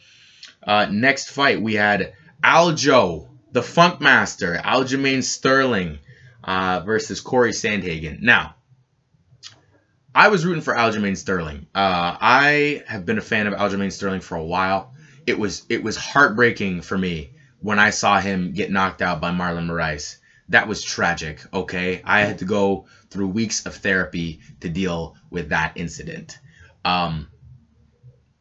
Uh, 0.65 0.87
next 0.89 1.29
fight, 1.29 1.61
we 1.61 1.73
had 1.75 2.13
Aljo, 2.43 3.27
the 3.51 3.61
Funk 3.63 4.01
Master, 4.01 4.55
Aljamain 4.55 5.23
Sterling 5.23 5.99
uh, 6.43 6.81
versus 6.81 7.21
Corey 7.21 7.51
Sandhagen. 7.51 8.21
Now, 8.21 8.55
I 10.13 10.29
was 10.29 10.45
rooting 10.45 10.61
for 10.61 10.73
Aljamain 10.73 11.17
Sterling. 11.17 11.67
Uh, 11.75 12.15
I 12.21 12.83
have 12.87 13.05
been 13.05 13.17
a 13.17 13.21
fan 13.21 13.47
of 13.47 13.53
Aljamain 13.53 13.91
Sterling 13.91 14.21
for 14.21 14.35
a 14.35 14.43
while. 14.43 14.93
It 15.27 15.37
was 15.37 15.63
it 15.69 15.83
was 15.83 15.97
heartbreaking 15.97 16.83
for 16.83 16.97
me 16.97 17.31
when 17.59 17.79
I 17.79 17.89
saw 17.89 18.19
him 18.21 18.53
get 18.53 18.71
knocked 18.71 19.01
out 19.01 19.19
by 19.19 19.31
Marlon 19.31 19.67
Moraes. 19.67 20.17
That 20.49 20.67
was 20.67 20.83
tragic. 20.83 21.41
Okay, 21.53 22.01
I 22.03 22.21
had 22.21 22.39
to 22.39 22.45
go 22.45 22.85
through 23.09 23.27
weeks 23.27 23.65
of 23.65 23.75
therapy 23.75 24.39
to 24.61 24.69
deal 24.69 25.15
with 25.31 25.49
that 25.49 25.73
incident. 25.75 26.37
Um, 26.85 27.27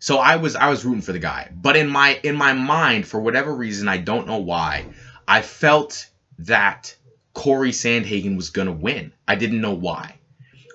so 0.05 0.19
I 0.19 0.37
was 0.37 0.55
I 0.55 0.69
was 0.69 0.85
rooting 0.85 1.01
for 1.01 1.13
the 1.13 1.19
guy. 1.19 1.49
But 1.51 1.77
in 1.77 1.89
my 1.89 2.19
in 2.23 2.37
my 2.37 2.53
mind, 2.53 3.07
for 3.07 3.19
whatever 3.19 3.55
reason, 3.55 3.89
I 3.89 3.97
don't 3.97 4.27
know 4.27 4.37
why, 4.37 4.85
I 5.27 5.41
felt 5.41 6.09
that 6.41 6.95
Corey 7.33 7.71
Sandhagen 7.71 8.37
was 8.37 8.51
gonna 8.51 8.71
win. 8.71 9.13
I 9.27 9.35
didn't 9.35 9.63
know 9.63 9.73
why. 9.73 10.19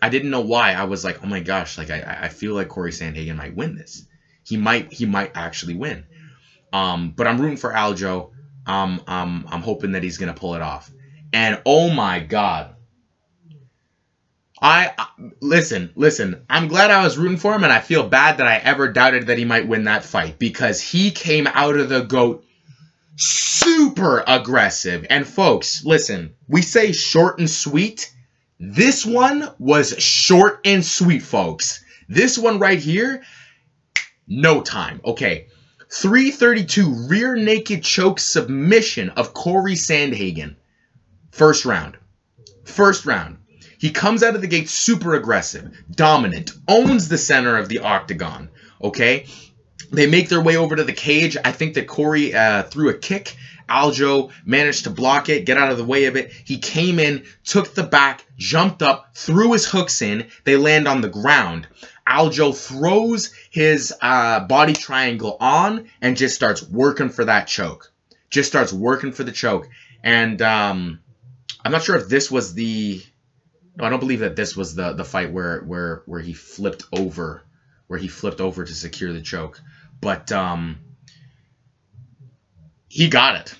I 0.02 0.10
didn't 0.10 0.32
know 0.32 0.40
why. 0.40 0.72
I 0.72 0.86
was 0.86 1.04
like, 1.04 1.24
oh 1.24 1.28
my 1.28 1.42
gosh, 1.42 1.78
like 1.78 1.92
I, 1.92 2.22
I 2.24 2.30
feel 2.30 2.56
like 2.56 2.70
Corey 2.70 2.90
Sandhagen 2.90 3.36
might 3.36 3.54
win 3.54 3.76
this. 3.76 4.04
He 4.42 4.58
might 4.58 4.92
he 4.92 5.06
might 5.06 5.30
actually 5.36 5.76
win. 5.76 6.08
Um, 6.74 7.14
but 7.16 7.28
I'm 7.28 7.40
rooting 7.40 7.58
for 7.58 7.72
Aljo. 7.72 8.32
Um, 8.66 9.00
um, 9.06 9.46
I'm 9.52 9.62
hoping 9.62 9.92
that 9.92 10.02
he's 10.02 10.18
gonna 10.18 10.34
pull 10.34 10.56
it 10.56 10.64
off. 10.64 10.90
And 11.34 11.62
oh 11.68 11.92
my 11.92 12.20
god, 12.20 12.74
I 14.62 14.94
listen, 15.40 15.92
listen. 15.96 16.46
I'm 16.50 16.68
glad 16.68 16.92
I 16.92 17.04
was 17.04 17.18
rooting 17.18 17.38
for 17.38 17.56
him, 17.56 17.64
and 17.64 17.72
I 17.72 17.80
feel 17.80 18.08
bad 18.08 18.38
that 18.38 18.48
I 18.48 18.58
ever 18.58 18.92
doubted 18.92 19.28
that 19.28 19.38
he 19.38 19.46
might 19.46 19.68
win 19.68 19.86
that 19.86 20.04
fight 20.04 20.38
because 20.38 20.82
he 20.82 21.12
came 21.12 21.48
out 21.48 21.78
of 21.78 21.90
the 21.90 22.02
goat 22.02 22.44
super 23.20 24.24
aggressive. 24.26 25.06
And 25.10 25.28
folks, 25.28 25.84
listen, 25.84 26.36
we 26.48 26.62
say 26.62 26.92
short 26.92 27.40
and 27.40 27.50
sweet. 27.50 28.14
This 28.60 29.06
one 29.06 29.50
was 29.60 29.98
short 30.02 30.62
and 30.66 30.86
sweet, 30.86 31.22
folks. 31.22 31.84
This 32.08 32.38
one 32.38 32.60
right 32.60 32.80
here, 32.80 33.24
no 34.28 34.62
time. 34.62 35.02
Okay. 35.04 35.48
332 35.92 37.08
rear 37.08 37.36
naked 37.36 37.84
choke 37.84 38.20
submission 38.20 39.10
of 39.12 39.34
Corey 39.34 39.74
Sandhagen. 39.74 40.56
First 41.32 41.66
round. 41.66 41.98
First 42.64 43.06
round. 43.06 43.39
He 43.80 43.92
comes 43.92 44.24
out 44.24 44.36
of 44.36 44.42
the 44.42 44.48
gate 44.48 44.70
super 44.70 45.16
aggressive, 45.16 45.72
dominant, 45.90 46.52
owns 46.68 47.08
the 47.08 47.18
center 47.18 47.58
of 47.58 47.70
the 47.70 47.80
octagon. 47.80 48.50
Okay? 48.84 49.26
They 49.90 50.06
make 50.06 50.28
their 50.28 50.42
way 50.42 50.58
over 50.58 50.76
to 50.76 50.84
the 50.84 50.94
cage. 50.94 51.38
I 51.44 51.54
think 51.54 51.74
that 51.74 51.88
Corey 51.88 52.36
uh, 52.36 52.64
threw 52.64 52.90
a 52.90 52.94
kick. 52.94 53.36
Aljo 53.70 54.32
managed 54.46 54.84
to 54.84 54.90
block 54.90 55.30
it, 55.30 55.46
get 55.46 55.58
out 55.58 55.72
of 55.72 55.78
the 55.78 55.86
way 55.86 56.06
of 56.06 56.18
it. 56.18 56.32
He 56.44 56.58
came 56.58 57.00
in, 57.00 57.24
took 57.46 57.74
the 57.74 57.84
back, 57.84 58.26
jumped 58.36 58.82
up, 58.82 59.16
threw 59.16 59.54
his 59.54 59.66
hooks 59.66 60.02
in. 60.02 60.28
They 60.44 60.58
land 60.58 60.88
on 60.88 61.02
the 61.02 61.10
ground. 61.10 61.68
Aljo 62.08 62.54
throws 62.54 63.32
his 63.50 63.94
uh, 64.02 64.42
body 64.42 64.74
triangle 64.74 65.38
on 65.40 65.88
and 66.02 66.18
just 66.18 66.36
starts 66.36 66.68
working 66.68 67.10
for 67.10 67.26
that 67.26 67.48
choke. 67.48 67.94
Just 68.30 68.50
starts 68.50 68.74
working 68.74 69.14
for 69.14 69.24
the 69.24 69.32
choke. 69.32 69.70
And 70.04 70.42
um, 70.42 71.00
I'm 71.64 71.72
not 71.72 71.84
sure 71.84 71.96
if 71.96 72.10
this 72.10 72.30
was 72.30 72.56
the 72.56 73.02
no, 73.80 73.86
I 73.86 73.90
don't 73.90 74.00
believe 74.00 74.20
that 74.20 74.36
this 74.36 74.56
was 74.56 74.76
the 74.76 74.92
the 74.94 75.06
fight 75.06 75.32
where 75.32 75.60
where 75.62 76.02
where 76.06 76.20
he 76.20 76.34
flipped 76.34 76.84
over, 76.92 77.42
where 77.88 77.98
he 77.98 78.10
flipped 78.10 78.42
over 78.42 78.64
to 78.64 78.74
secure 78.74 79.14
the 79.14 79.22
choke. 79.22 79.62
But 80.02 80.32
um, 80.32 80.80
he 82.90 83.08
got 83.08 83.36
it. 83.36 83.54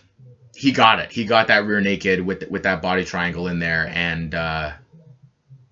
He 0.56 0.72
got 0.72 1.00
it. 1.00 1.12
He 1.12 1.24
got 1.24 1.48
that 1.48 1.64
rear 1.64 1.80
naked 1.80 2.20
with 2.20 2.44
with 2.50 2.64
that 2.64 2.82
body 2.82 3.06
triangle 3.06 3.48
in 3.48 3.60
there, 3.60 3.90
and 3.94 4.36
uh, 4.36 4.72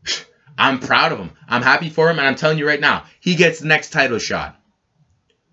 I'm 0.57 0.79
proud 0.79 1.11
of 1.11 1.19
him. 1.19 1.31
I'm 1.47 1.61
happy 1.61 1.89
for 1.89 2.09
him, 2.09 2.17
and 2.17 2.27
I'm 2.27 2.35
telling 2.35 2.57
you 2.57 2.65
right 2.65 2.79
now, 2.79 3.03
he 3.19 3.35
gets 3.35 3.59
the 3.59 3.67
next 3.67 3.89
title 3.89 4.17
shot. 4.17 4.55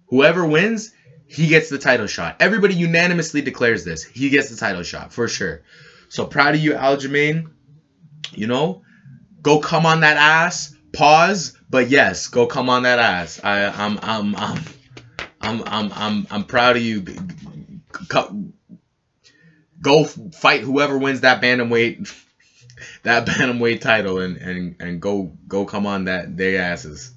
Whoever 0.06 0.46
wins, 0.46 0.92
he 1.26 1.48
gets 1.48 1.68
the 1.68 1.78
title 1.78 2.06
shot. 2.06 2.36
Everybody 2.38 2.74
unanimously 2.74 3.42
declares 3.42 3.82
this. 3.82 4.04
He 4.04 4.28
gets 4.28 4.50
the 4.50 4.56
title 4.56 4.84
shot 4.84 5.12
for 5.12 5.26
sure. 5.26 5.62
So 6.08 6.24
proud 6.24 6.54
of 6.54 6.60
you, 6.60 6.74
Aljamain. 6.74 7.53
You 8.36 8.46
know, 8.46 8.82
go 9.42 9.58
come 9.60 9.86
on 9.86 10.00
that 10.00 10.16
ass. 10.16 10.74
Pause, 10.92 11.56
but 11.68 11.88
yes, 11.88 12.28
go 12.28 12.46
come 12.46 12.68
on 12.68 12.84
that 12.84 12.98
ass. 12.98 13.40
I, 13.42 13.66
I'm, 13.66 13.98
I'm, 14.02 14.36
I'm, 14.36 14.58
I'm, 15.40 15.62
I'm, 15.66 15.92
I'm, 15.92 16.26
I'm 16.30 16.44
proud 16.44 16.76
of 16.76 16.82
you. 16.82 17.04
Go 19.80 20.04
fight 20.04 20.62
whoever 20.62 20.96
wins 20.98 21.20
that 21.22 21.42
bantamweight, 21.42 22.12
that 23.02 23.26
bantamweight 23.26 23.80
title, 23.80 24.18
and 24.18 24.36
and 24.36 24.76
and 24.80 25.00
go 25.02 25.32
go 25.48 25.66
come 25.66 25.86
on 25.86 26.04
that 26.04 26.36
their 26.36 26.62
asses. 26.62 27.12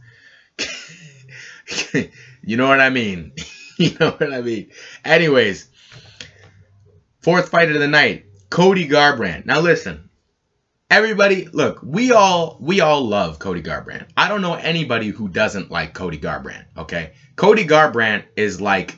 you 2.41 2.58
know 2.58 2.67
what 2.67 2.80
I 2.82 2.89
mean? 2.89 3.34
you 3.77 3.91
know 3.99 4.12
what 4.12 4.34
I 4.34 4.41
mean? 4.41 4.69
Anyways, 5.06 5.67
fourth 7.21 7.49
fight 7.49 7.69
of 7.69 7.80
the 7.80 7.88
night, 7.88 8.25
Cody 8.49 8.88
Garbrandt. 8.88 9.45
Now 9.45 9.60
listen, 9.60 10.06
everybody 10.89 11.47
look 11.52 11.80
we 11.84 12.12
all 12.12 12.58
we 12.60 12.80
all 12.80 13.08
love 13.08 13.39
cody 13.39 13.62
garbrandt. 13.62 14.08
I 14.15 14.30
don't 14.30 14.41
know 14.41 14.54
anybody 14.54 15.10
who 15.10 15.28
doesn't 15.28 15.69
like 15.69 15.93
cody 15.93 16.17
garbrandt 16.17 16.65
okay? 16.78 17.12
Cody 17.36 17.65
garbrandt 17.65 18.23
is 18.36 18.62
like 18.62 18.97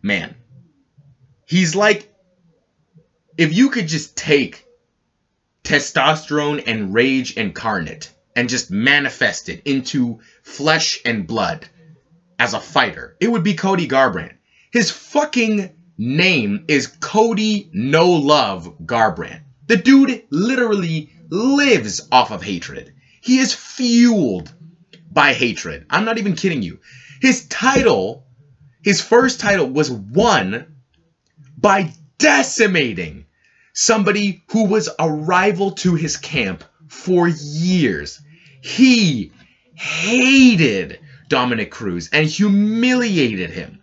man 0.00 0.36
he's 1.46 1.74
like 1.74 2.08
if 3.36 3.52
you 3.52 3.70
could 3.70 3.88
just 3.88 4.16
take 4.16 4.64
testosterone 5.64 6.62
and 6.66 6.94
rage 6.94 7.32
incarnate 7.32 8.12
and 8.36 8.48
just 8.48 8.70
manifest 8.70 9.48
it 9.48 9.62
into 9.64 10.20
flesh 10.42 11.00
and 11.04 11.26
blood 11.26 11.68
as 12.38 12.54
a 12.54 12.60
fighter 12.60 13.16
it 13.18 13.28
would 13.28 13.42
be 13.42 13.54
cody 13.54 13.88
garbrandt. 13.88 14.34
His 14.70 14.90
fucking 14.90 15.72
name 15.96 16.64
is 16.68 16.86
cody 16.86 17.68
no 17.72 18.10
love 18.10 18.72
garbrandt 18.84 19.40
the 19.68 19.76
dude 19.76 20.24
literally 20.30 21.10
lives 21.30 22.00
off 22.10 22.32
of 22.32 22.42
hatred. 22.42 22.92
He 23.20 23.38
is 23.38 23.54
fueled 23.54 24.52
by 25.12 25.34
hatred. 25.34 25.86
I'm 25.90 26.04
not 26.04 26.18
even 26.18 26.34
kidding 26.34 26.62
you. 26.62 26.80
His 27.20 27.46
title, 27.46 28.24
his 28.82 29.00
first 29.00 29.40
title, 29.40 29.68
was 29.68 29.90
won 29.90 30.66
by 31.56 31.92
decimating 32.18 33.26
somebody 33.74 34.42
who 34.50 34.64
was 34.64 34.88
a 34.98 35.10
rival 35.10 35.72
to 35.72 35.94
his 35.94 36.16
camp 36.16 36.64
for 36.88 37.28
years. 37.28 38.20
He 38.62 39.30
hated 39.74 40.98
Dominick 41.28 41.70
Cruz 41.70 42.08
and 42.12 42.26
humiliated 42.26 43.50
him 43.50 43.82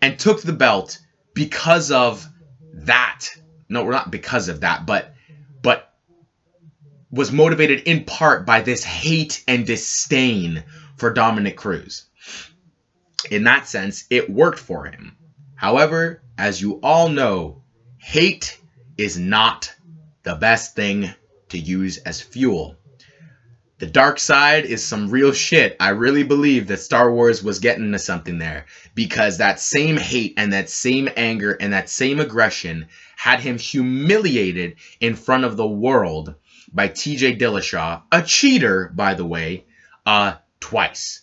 and 0.00 0.18
took 0.18 0.40
the 0.40 0.52
belt 0.52 0.98
because 1.34 1.90
of 1.90 2.26
that 2.72 3.28
no, 3.70 3.84
we're 3.84 3.92
not 3.92 4.10
because 4.10 4.48
of 4.48 4.60
that, 4.60 4.84
but 4.84 5.14
but 5.62 5.94
was 7.10 7.32
motivated 7.32 7.80
in 7.80 8.04
part 8.04 8.44
by 8.44 8.60
this 8.60 8.84
hate 8.84 9.42
and 9.48 9.66
disdain 9.66 10.64
for 10.96 11.12
Dominick 11.12 11.56
Cruz. 11.56 12.04
In 13.30 13.44
that 13.44 13.68
sense, 13.68 14.04
it 14.10 14.28
worked 14.28 14.58
for 14.58 14.86
him. 14.86 15.16
However, 15.54 16.20
as 16.36 16.60
you 16.60 16.80
all 16.82 17.08
know, 17.08 17.62
hate 17.98 18.58
is 18.98 19.16
not 19.18 19.72
the 20.22 20.34
best 20.34 20.74
thing 20.74 21.10
to 21.50 21.58
use 21.58 21.98
as 21.98 22.20
fuel. 22.20 22.76
The 23.80 23.86
dark 23.86 24.18
side 24.18 24.66
is 24.66 24.84
some 24.84 25.08
real 25.08 25.32
shit. 25.32 25.74
I 25.80 25.88
really 25.90 26.22
believe 26.22 26.66
that 26.66 26.80
Star 26.80 27.10
Wars 27.10 27.42
was 27.42 27.60
getting 27.60 27.92
to 27.92 27.98
something 27.98 28.36
there 28.36 28.66
because 28.94 29.38
that 29.38 29.58
same 29.58 29.96
hate 29.96 30.34
and 30.36 30.52
that 30.52 30.68
same 30.68 31.08
anger 31.16 31.52
and 31.58 31.72
that 31.72 31.88
same 31.88 32.20
aggression 32.20 32.88
had 33.16 33.40
him 33.40 33.56
humiliated 33.56 34.76
in 35.00 35.16
front 35.16 35.44
of 35.44 35.56
the 35.56 35.66
world 35.66 36.34
by 36.70 36.88
TJ 36.88 37.40
Dillashaw, 37.40 38.02
a 38.12 38.20
cheater, 38.20 38.92
by 38.94 39.14
the 39.14 39.24
way, 39.24 39.64
uh, 40.04 40.34
twice. 40.60 41.22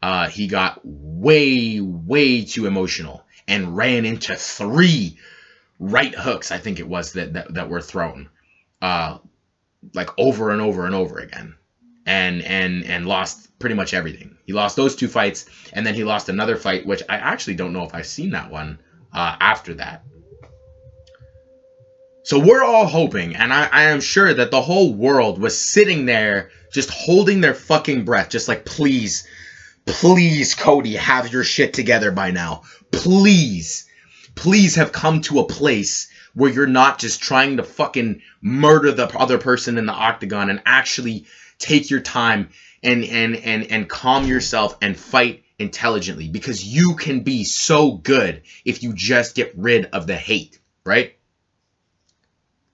Uh, 0.00 0.28
he 0.28 0.46
got 0.46 0.80
way, 0.84 1.80
way 1.80 2.44
too 2.44 2.66
emotional 2.66 3.26
and 3.48 3.76
ran 3.76 4.04
into 4.04 4.36
three 4.36 5.18
right 5.80 6.14
hooks, 6.14 6.52
I 6.52 6.58
think 6.58 6.78
it 6.78 6.88
was, 6.88 7.14
that, 7.14 7.32
that, 7.32 7.54
that 7.54 7.68
were 7.68 7.82
thrown. 7.82 8.28
Uh, 8.80 9.18
like 9.94 10.10
over 10.16 10.52
and 10.52 10.60
over 10.60 10.86
and 10.86 10.94
over 10.94 11.18
again 11.18 11.56
and 12.08 12.42
and 12.42 12.84
and 12.86 13.06
lost 13.06 13.50
pretty 13.58 13.74
much 13.74 13.92
everything. 13.92 14.38
He 14.46 14.54
lost 14.54 14.76
those 14.76 14.96
two 14.96 15.08
fights, 15.08 15.44
and 15.74 15.86
then 15.86 15.94
he 15.94 16.04
lost 16.04 16.30
another 16.30 16.56
fight, 16.56 16.86
which 16.86 17.02
I 17.08 17.16
actually 17.16 17.56
don't 17.56 17.74
know 17.74 17.84
if 17.84 17.94
I've 17.94 18.06
seen 18.06 18.30
that 18.30 18.50
one 18.50 18.78
uh, 19.12 19.36
after 19.38 19.74
that. 19.74 20.04
So 22.24 22.38
we're 22.38 22.64
all 22.64 22.86
hoping, 22.86 23.36
and 23.36 23.52
I, 23.52 23.68
I 23.70 23.82
am 23.84 24.00
sure 24.00 24.32
that 24.32 24.50
the 24.50 24.60
whole 24.60 24.94
world 24.94 25.38
was 25.40 25.58
sitting 25.58 26.06
there 26.06 26.50
just 26.72 26.90
holding 26.90 27.40
their 27.40 27.54
fucking 27.54 28.04
breath, 28.04 28.30
just 28.30 28.48
like, 28.48 28.64
please, 28.64 29.26
please, 29.86 30.54
Cody, 30.54 30.96
have 30.96 31.32
your 31.32 31.44
shit 31.44 31.74
together 31.74 32.10
by 32.10 32.30
now. 32.30 32.62
Please, 32.90 33.86
please 34.34 34.74
have 34.76 34.92
come 34.92 35.20
to 35.22 35.40
a 35.40 35.46
place 35.46 36.08
where 36.34 36.50
you're 36.50 36.66
not 36.66 36.98
just 36.98 37.20
trying 37.20 37.56
to 37.56 37.64
fucking 37.64 38.22
murder 38.40 38.92
the 38.92 39.08
other 39.18 39.38
person 39.38 39.78
in 39.78 39.86
the 39.86 39.92
octagon 39.92 40.50
and 40.50 40.62
actually 40.66 41.26
take 41.58 41.90
your 41.90 42.00
time 42.00 42.50
and 42.82 43.04
and 43.04 43.36
and 43.36 43.64
and 43.70 43.88
calm 43.88 44.26
yourself 44.26 44.76
and 44.80 44.96
fight 44.96 45.44
intelligently 45.58 46.28
because 46.28 46.64
you 46.64 46.94
can 46.94 47.20
be 47.20 47.44
so 47.44 47.92
good 47.92 48.42
if 48.64 48.82
you 48.82 48.92
just 48.92 49.34
get 49.34 49.52
rid 49.56 49.86
of 49.86 50.06
the 50.06 50.16
hate, 50.16 50.58
right? 50.84 51.16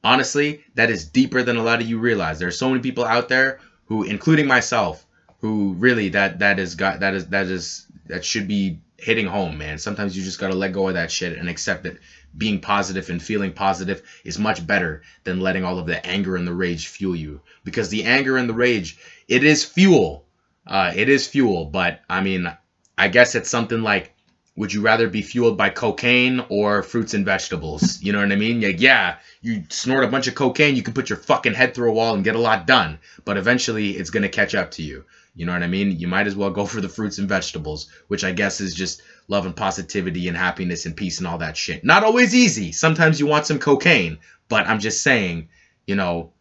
Honestly, 0.03 0.63
that 0.75 0.91
is 0.91 1.07
deeper 1.07 1.43
than 1.43 1.57
a 1.57 1.63
lot 1.63 1.81
of 1.81 1.89
you 1.89 1.99
realize. 1.99 2.39
There 2.39 2.49
are 2.49 2.53
so 2.53 2.69
many 2.69 2.83
people 2.83 3.05
out 3.05 3.29
there 3.29 3.61
who 3.87 4.03
including 4.03 4.47
myself 4.47 5.05
who 5.41 5.75
really 5.75 6.11
that 6.11 6.41
that 6.41 6.59
is 6.59 6.75
got 6.75 7.01
that 7.01 7.15
is 7.15 7.29
that 7.29 7.47
is 7.47 7.87
that 8.07 8.25
should 8.25 8.47
be 8.47 8.81
hitting 8.99 9.27
home, 9.27 9.59
man. 9.59 9.79
Sometimes 9.79 10.17
you 10.17 10.23
just 10.23 10.39
got 10.39 10.49
to 10.49 10.55
let 10.55 10.73
go 10.73 10.89
of 10.89 10.95
that 10.95 11.11
shit 11.11 11.39
and 11.39 11.49
accept 11.49 11.85
that 11.85 11.99
being 12.37 12.61
positive 12.61 13.11
and 13.11 13.23
feeling 13.23 13.53
positive 13.53 14.03
is 14.25 14.39
much 14.39 14.67
better 14.67 15.03
than 15.25 15.41
letting 15.41 15.65
all 15.65 15.79
of 15.79 15.87
the 15.87 16.05
anger 16.07 16.37
and 16.37 16.47
the 16.47 16.55
rage 16.55 16.89
fuel 16.89 17.15
you 17.15 17.41
because 17.65 17.89
the 17.89 18.05
anger 18.05 18.37
and 18.37 18.49
the 18.49 18.55
rage 18.55 18.99
it 19.29 19.45
is 19.45 19.65
fuel 19.65 20.25
uh, 20.67 20.93
it 20.95 21.09
is 21.09 21.27
fuel 21.27 21.67
but 21.67 22.01
i 22.09 22.21
mean 22.21 22.51
i 22.99 23.09
guess 23.09 23.35
it's 23.35 23.51
something 23.51 23.83
like 23.83 24.15
would 24.57 24.73
you 24.73 24.81
rather 24.81 25.09
be 25.09 25.23
fueled 25.23 25.57
by 25.57 25.69
cocaine 25.69 26.45
or 26.49 26.83
fruits 26.83 27.15
and 27.15 27.25
vegetables? 27.25 28.01
You 28.01 28.13
know 28.13 28.21
what 28.21 28.31
I 28.31 28.37
mean? 28.37 28.61
Like, 28.61 28.81
yeah, 28.81 29.17
you 29.43 29.65
snort 29.69 30.05
a 30.05 30.09
bunch 30.09 30.29
of 30.29 30.37
cocaine, 30.37 30.77
you 30.77 30.83
can 30.83 30.95
put 30.95 31.11
your 31.11 31.19
fucking 31.19 31.55
head 31.55 31.75
through 31.75 31.91
a 31.91 31.93
wall 31.93 32.15
and 32.15 32.23
get 32.23 32.37
a 32.37 32.41
lot 32.41 32.67
done, 32.67 32.99
but 33.25 33.37
eventually 33.37 33.91
it's 33.91 34.11
going 34.11 34.23
to 34.23 34.29
catch 34.29 34.55
up 34.55 34.71
to 34.73 34.83
you. 34.83 35.05
You 35.35 35.47
know 35.47 35.53
what 35.53 35.65
I 35.65 35.67
mean? 35.67 35.99
You 35.99 36.07
might 36.07 36.29
as 36.29 36.37
well 36.37 36.51
go 36.51 36.67
for 36.67 36.81
the 36.81 36.89
fruits 36.89 37.19
and 37.19 37.29
vegetables, 37.29 37.89
which 38.07 38.23
I 38.23 38.33
guess 38.33 38.61
is 38.61 38.75
just 38.75 39.03
love 39.29 39.47
and 39.47 39.57
positivity 39.57 40.29
and 40.29 40.37
happiness 40.37 40.87
and 40.87 40.97
peace 40.97 41.19
and 41.19 41.27
all 41.27 41.39
that 41.39 41.57
shit. 41.57 41.85
Not 41.85 42.05
always 42.05 42.35
easy. 42.35 42.73
Sometimes 42.73 43.19
you 43.19 43.27
want 43.27 43.47
some 43.47 43.59
cocaine, 43.59 44.19
but 44.49 44.67
I'm 44.67 44.81
just 44.81 45.03
saying, 45.03 45.49
you 45.87 45.97
know, 45.97 46.33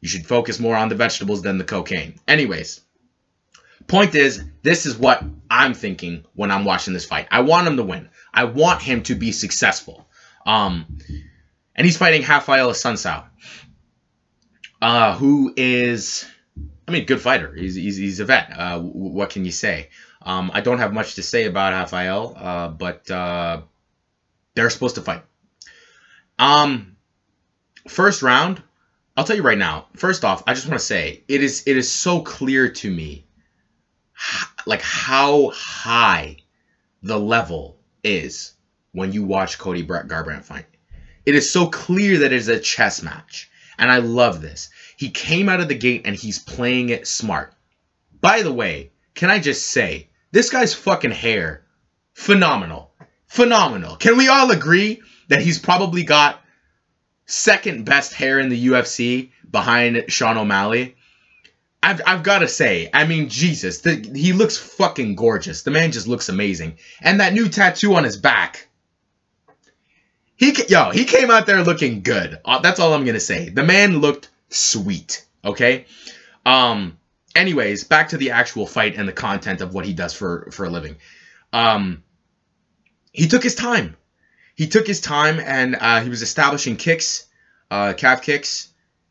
you 0.00 0.08
should 0.08 0.26
focus 0.26 0.60
more 0.60 0.76
on 0.76 0.88
the 0.88 0.94
vegetables 0.94 1.42
than 1.42 1.58
the 1.58 1.64
cocaine. 1.64 2.14
Anyways, 2.28 2.80
Point 3.88 4.14
is, 4.14 4.44
this 4.62 4.84
is 4.84 4.98
what 4.98 5.24
I'm 5.50 5.72
thinking 5.72 6.24
when 6.34 6.50
I'm 6.50 6.66
watching 6.66 6.92
this 6.92 7.06
fight. 7.06 7.26
I 7.30 7.40
want 7.40 7.66
him 7.66 7.78
to 7.78 7.82
win. 7.82 8.10
I 8.34 8.44
want 8.44 8.82
him 8.82 9.02
to 9.04 9.14
be 9.14 9.32
successful. 9.32 10.06
Um, 10.44 10.98
and 11.74 11.86
he's 11.86 11.96
fighting 11.96 12.22
Raphael 12.22 12.70
Assunção, 12.70 13.24
uh, 14.82 15.16
who 15.16 15.54
is, 15.56 16.26
I 16.86 16.90
mean, 16.90 17.06
good 17.06 17.22
fighter. 17.22 17.54
He's, 17.54 17.76
he's, 17.76 17.96
he's 17.96 18.20
a 18.20 18.26
vet. 18.26 18.50
Uh, 18.54 18.80
what 18.80 19.30
can 19.30 19.46
you 19.46 19.52
say? 19.52 19.88
Um, 20.28 20.50
I 20.52 20.60
don't 20.60 20.78
have 20.78 20.92
much 20.92 21.14
to 21.14 21.22
say 21.22 21.46
about 21.46 21.72
Raphael, 21.72 22.34
uh, 22.36 22.68
but 22.68 23.10
uh, 23.10 23.62
they're 24.54 24.68
supposed 24.68 24.96
to 24.96 25.00
fight. 25.00 25.22
Um, 26.38 26.96
first 27.88 28.22
round, 28.22 28.62
I'll 29.16 29.24
tell 29.24 29.36
you 29.36 29.42
right 29.42 29.56
now. 29.56 29.86
First 29.96 30.26
off, 30.26 30.42
I 30.46 30.52
just 30.52 30.68
want 30.68 30.78
to 30.78 30.84
say 30.84 31.24
it 31.28 31.42
is 31.42 31.62
it 31.66 31.78
is 31.78 31.90
so 31.90 32.20
clear 32.20 32.68
to 32.68 32.90
me 32.90 33.24
like 34.66 34.82
how 34.82 35.48
high 35.48 36.36
the 37.02 37.18
level 37.18 37.78
is 38.04 38.52
when 38.92 39.12
you 39.12 39.24
watch 39.24 39.58
Cody 39.58 39.82
Garbrandt 39.82 40.44
fight. 40.44 40.66
It 41.24 41.36
is 41.36 41.50
so 41.50 41.68
clear 41.68 42.18
that 42.18 42.32
it 42.32 42.36
is 42.36 42.48
a 42.48 42.60
chess 42.60 43.02
match. 43.02 43.50
And 43.78 43.90
I 43.90 43.98
love 43.98 44.42
this. 44.42 44.68
He 44.98 45.08
came 45.08 45.48
out 45.48 45.60
of 45.60 45.68
the 45.68 45.74
gate 45.74 46.02
and 46.04 46.14
he's 46.14 46.38
playing 46.38 46.90
it 46.90 47.06
smart. 47.06 47.54
By 48.20 48.42
the 48.42 48.52
way, 48.52 48.92
can 49.14 49.30
I 49.30 49.38
just 49.38 49.68
say, 49.68 50.07
this 50.30 50.50
guy's 50.50 50.74
fucking 50.74 51.10
hair, 51.10 51.64
phenomenal. 52.12 52.92
Phenomenal. 53.26 53.96
Can 53.96 54.16
we 54.16 54.28
all 54.28 54.50
agree 54.50 55.02
that 55.28 55.42
he's 55.42 55.58
probably 55.58 56.02
got 56.02 56.40
second 57.26 57.84
best 57.84 58.14
hair 58.14 58.38
in 58.38 58.48
the 58.48 58.66
UFC 58.68 59.30
behind 59.50 60.04
Sean 60.08 60.38
O'Malley? 60.38 60.96
I've, 61.82 62.00
I've 62.06 62.22
got 62.22 62.40
to 62.40 62.48
say, 62.48 62.90
I 62.92 63.06
mean, 63.06 63.28
Jesus, 63.28 63.82
the, 63.82 63.94
he 64.14 64.32
looks 64.32 64.56
fucking 64.56 65.14
gorgeous. 65.14 65.62
The 65.62 65.70
man 65.70 65.92
just 65.92 66.08
looks 66.08 66.28
amazing. 66.28 66.78
And 67.00 67.20
that 67.20 67.32
new 67.32 67.48
tattoo 67.48 67.94
on 67.94 68.04
his 68.04 68.16
back. 68.16 68.68
He, 70.36 70.54
yo, 70.68 70.90
he 70.90 71.04
came 71.04 71.30
out 71.30 71.46
there 71.46 71.62
looking 71.62 72.02
good. 72.02 72.38
Uh, 72.44 72.60
that's 72.60 72.80
all 72.80 72.94
I'm 72.94 73.04
going 73.04 73.14
to 73.14 73.20
say. 73.20 73.48
The 73.48 73.64
man 73.64 73.98
looked 73.98 74.28
sweet. 74.48 75.24
Okay. 75.44 75.86
Um, 76.44 76.97
anyways, 77.34 77.84
back 77.84 78.10
to 78.10 78.16
the 78.16 78.30
actual 78.32 78.66
fight 78.66 78.96
and 78.96 79.08
the 79.08 79.12
content 79.12 79.60
of 79.60 79.74
what 79.74 79.84
he 79.84 79.92
does 79.92 80.14
for, 80.14 80.48
for 80.52 80.64
a 80.64 80.70
living. 80.70 80.96
Um, 81.52 82.02
he 83.12 83.26
took 83.26 83.42
his 83.42 83.54
time. 83.54 83.96
He 84.54 84.66
took 84.66 84.86
his 84.86 85.00
time 85.00 85.40
and 85.40 85.76
uh, 85.76 86.00
he 86.00 86.08
was 86.08 86.22
establishing 86.22 86.76
kicks, 86.76 87.26
uh, 87.70 87.94
calf 87.96 88.22
kicks, 88.22 88.68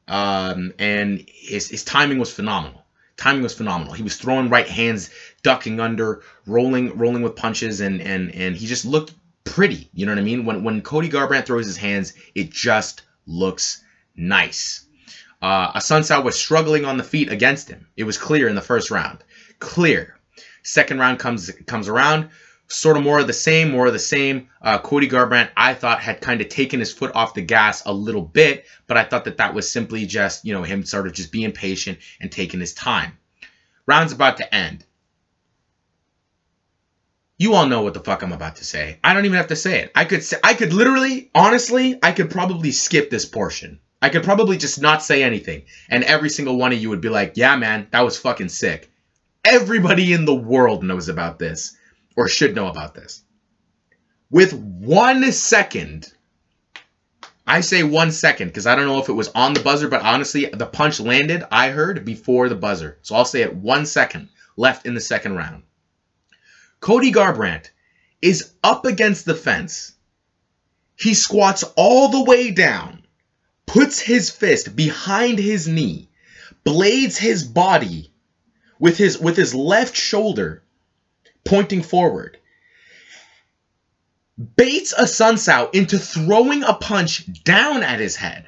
um, 0.08 0.74
and 0.80 1.24
his, 1.28 1.70
his 1.70 1.84
timing 1.84 2.20
was 2.20 2.32
phenomenal. 2.32 2.86
Timing 3.18 3.42
was 3.44 3.56
phenomenal. 3.56 3.94
He 3.94 4.04
was 4.04 4.16
throwing 4.16 4.50
right 4.50 4.68
hands, 4.68 5.10
ducking 5.42 5.80
under, 5.80 6.22
rolling 6.46 6.98
rolling 6.98 7.24
with 7.24 7.36
punches, 7.36 7.82
and 7.82 8.00
and 8.00 8.32
and 8.32 8.56
he 8.56 8.68
just 8.68 8.86
looked 8.86 9.14
pretty. 9.44 9.90
You 9.92 10.06
know 10.06 10.12
what 10.12 10.20
I 10.20 10.24
mean? 10.24 10.46
When 10.46 10.64
when 10.64 10.82
Cody 10.82 11.10
Garbrandt 11.10 11.48
throws 11.48 11.66
his 11.66 11.78
hands, 11.78 12.14
it 12.36 12.52
just 12.52 13.02
looks 13.26 13.84
nice. 14.16 14.87
Uh, 15.42 15.80
was 16.24 16.40
struggling 16.40 16.86
on 16.86 16.98
the 16.98 17.04
feet 17.04 17.32
against 17.32 17.70
him. 17.70 17.88
It 17.96 18.04
was 18.06 18.18
clear 18.18 18.48
in 18.48 18.56
the 18.56 18.62
first 18.62 18.92
round. 18.92 19.24
Clear. 19.60 20.16
Second 20.64 21.00
round 21.00 21.20
comes 21.20 21.52
comes 21.66 21.88
around 21.88 22.30
sort 22.68 22.98
of 22.98 23.04
more 23.04 23.20
of 23.20 23.28
the 23.28 23.34
same, 23.34 23.72
more 23.72 23.88
of 23.88 23.94
the 23.94 24.00
same. 24.00 24.50
Uh, 24.62 24.78
Cody 24.80 25.08
Garbrandt, 25.08 25.50
I 25.56 25.74
thought, 25.74 26.02
had 26.02 26.22
kind 26.22 26.42
of 26.42 26.50
taken 26.50 26.80
his 26.80 26.92
foot 26.92 27.12
off 27.16 27.34
the 27.34 27.42
gas 27.42 27.84
a 27.86 27.94
little 27.94 28.22
bit, 28.22 28.66
but 28.88 28.98
I 28.98 29.04
thought 29.04 29.26
that 29.26 29.38
that 29.38 29.54
was 29.54 29.72
simply 29.72 30.06
just, 30.06 30.46
you 30.46 30.54
know, 30.54 30.64
him 30.64 30.84
sort 30.84 31.08
of 31.08 31.14
just 31.14 31.32
being 31.32 31.52
patient 31.52 32.00
and 32.20 32.32
taking 32.32 32.60
his 32.60 32.74
time. 32.74 33.18
Round's 33.86 34.14
about 34.14 34.38
to 34.38 34.56
end. 34.56 34.86
You 37.38 37.54
all 37.54 37.68
know 37.68 37.84
what 37.84 37.94
the 37.94 38.00
fuck 38.00 38.24
I'm 38.24 38.34
about 38.34 38.58
to 38.58 38.66
say. 38.66 39.00
I 39.04 39.14
don't 39.14 39.26
even 39.26 39.38
have 39.38 39.48
to 39.48 39.56
say 39.56 39.82
it. 39.82 39.92
I 39.96 40.06
could 40.06 40.24
say, 40.24 40.38
I 40.44 40.56
could 40.56 40.74
literally, 40.74 41.30
honestly, 41.36 42.00
I 42.02 42.12
could 42.12 42.32
probably 42.32 42.72
skip 42.72 43.10
this 43.10 43.26
portion. 43.26 43.80
I 44.02 44.10
could 44.10 44.24
probably 44.24 44.58
just 44.58 44.82
not 44.82 45.04
say 45.04 45.24
anything, 45.24 45.64
and 45.90 46.04
every 46.04 46.30
single 46.30 46.58
one 46.58 46.72
of 46.72 46.80
you 46.80 46.90
would 46.90 47.02
be 47.02 47.10
like, 47.10 47.34
"Yeah, 47.36 47.56
man, 47.56 47.88
that 47.92 48.02
was 48.02 48.18
fucking 48.18 48.50
sick." 48.50 48.92
Everybody 49.44 50.14
in 50.14 50.26
the 50.26 50.36
world 50.36 50.84
knows 50.84 51.10
about 51.10 51.40
this 51.40 51.76
or 52.16 52.28
should 52.28 52.56
know 52.56 52.68
about 52.68 52.94
this. 52.94 53.24
With 54.30 54.54
one 54.54 55.32
second, 55.32 56.12
I 57.48 57.62
say 57.62 57.82
one 57.84 58.12
second 58.12 58.50
because 58.50 58.68
I 58.68 58.76
don't 58.76 58.88
know 58.88 59.00
if 59.00 59.08
it 59.08 59.14
was 59.14 59.30
on 59.30 59.54
the 59.54 59.62
buzzer, 59.62 59.88
but 59.88 60.02
honestly, 60.02 60.46
the 60.46 60.66
punch 60.66 61.00
landed, 61.00 61.46
I 61.50 61.70
heard, 61.70 62.04
before 62.04 62.50
the 62.50 62.56
buzzer. 62.56 63.00
So 63.04 63.16
I'll 63.16 63.24
say 63.24 63.42
it 63.42 63.56
one 63.56 63.86
second 63.86 64.30
left 64.58 64.86
in 64.86 64.96
the 64.96 65.02
second 65.02 65.36
round. 65.36 65.64
Cody 66.82 67.12
Garbrandt 67.12 67.70
is 68.22 68.54
up 68.64 68.86
against 68.86 69.26
the 69.26 69.36
fence. 69.36 69.94
He 70.98 71.14
squats 71.14 71.64
all 71.78 72.10
the 72.10 72.24
way 72.24 72.52
down, 72.52 72.97
puts 73.68 74.00
his 74.00 74.32
fist 74.32 74.76
behind 74.76 75.38
his 75.38 75.68
knee, 75.68 76.10
blades 76.64 77.18
his 77.18 77.44
body 77.44 78.12
with 78.80 78.98
his 78.98 79.20
with 79.20 79.38
his 79.38 79.54
left 79.54 79.96
shoulder 79.96 80.64
pointing 81.46 81.84
forward. 81.84 82.38
Baits 84.56 84.94
Assunção 84.94 85.74
into 85.74 85.98
throwing 85.98 86.64
a 86.64 86.74
punch 86.74 87.26
down 87.44 87.84
at 87.84 88.00
his 88.00 88.16
head. 88.16 88.48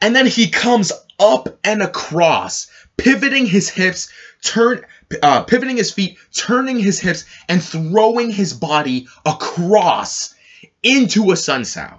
And 0.00 0.14
then 0.14 0.26
he 0.26 0.50
comes 0.50 0.92
up 1.18 1.58
and 1.64 1.82
across, 1.82 2.66
pivoting 2.98 3.46
his 3.46 3.70
hips, 3.70 4.10
turn, 4.42 4.84
uh, 5.22 5.42
pivoting 5.44 5.78
his 5.78 5.90
feet, 5.90 6.18
turning 6.36 6.78
his 6.78 7.00
hips, 7.00 7.24
and 7.48 7.62
throwing 7.62 8.30
his 8.30 8.52
body 8.52 9.08
across 9.24 10.34
into 10.82 11.22
Assunção. 11.24 11.98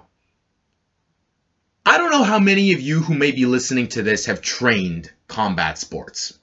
I 1.88 1.96
don't 1.96 2.10
know 2.10 2.22
how 2.22 2.38
many 2.38 2.74
of 2.74 2.82
you 2.82 3.00
who 3.00 3.14
may 3.14 3.32
be 3.32 3.46
listening 3.46 3.88
to 3.88 4.02
this 4.02 4.26
have 4.26 4.42
trained 4.42 5.10
combat 5.26 5.78
sports. 5.78 6.38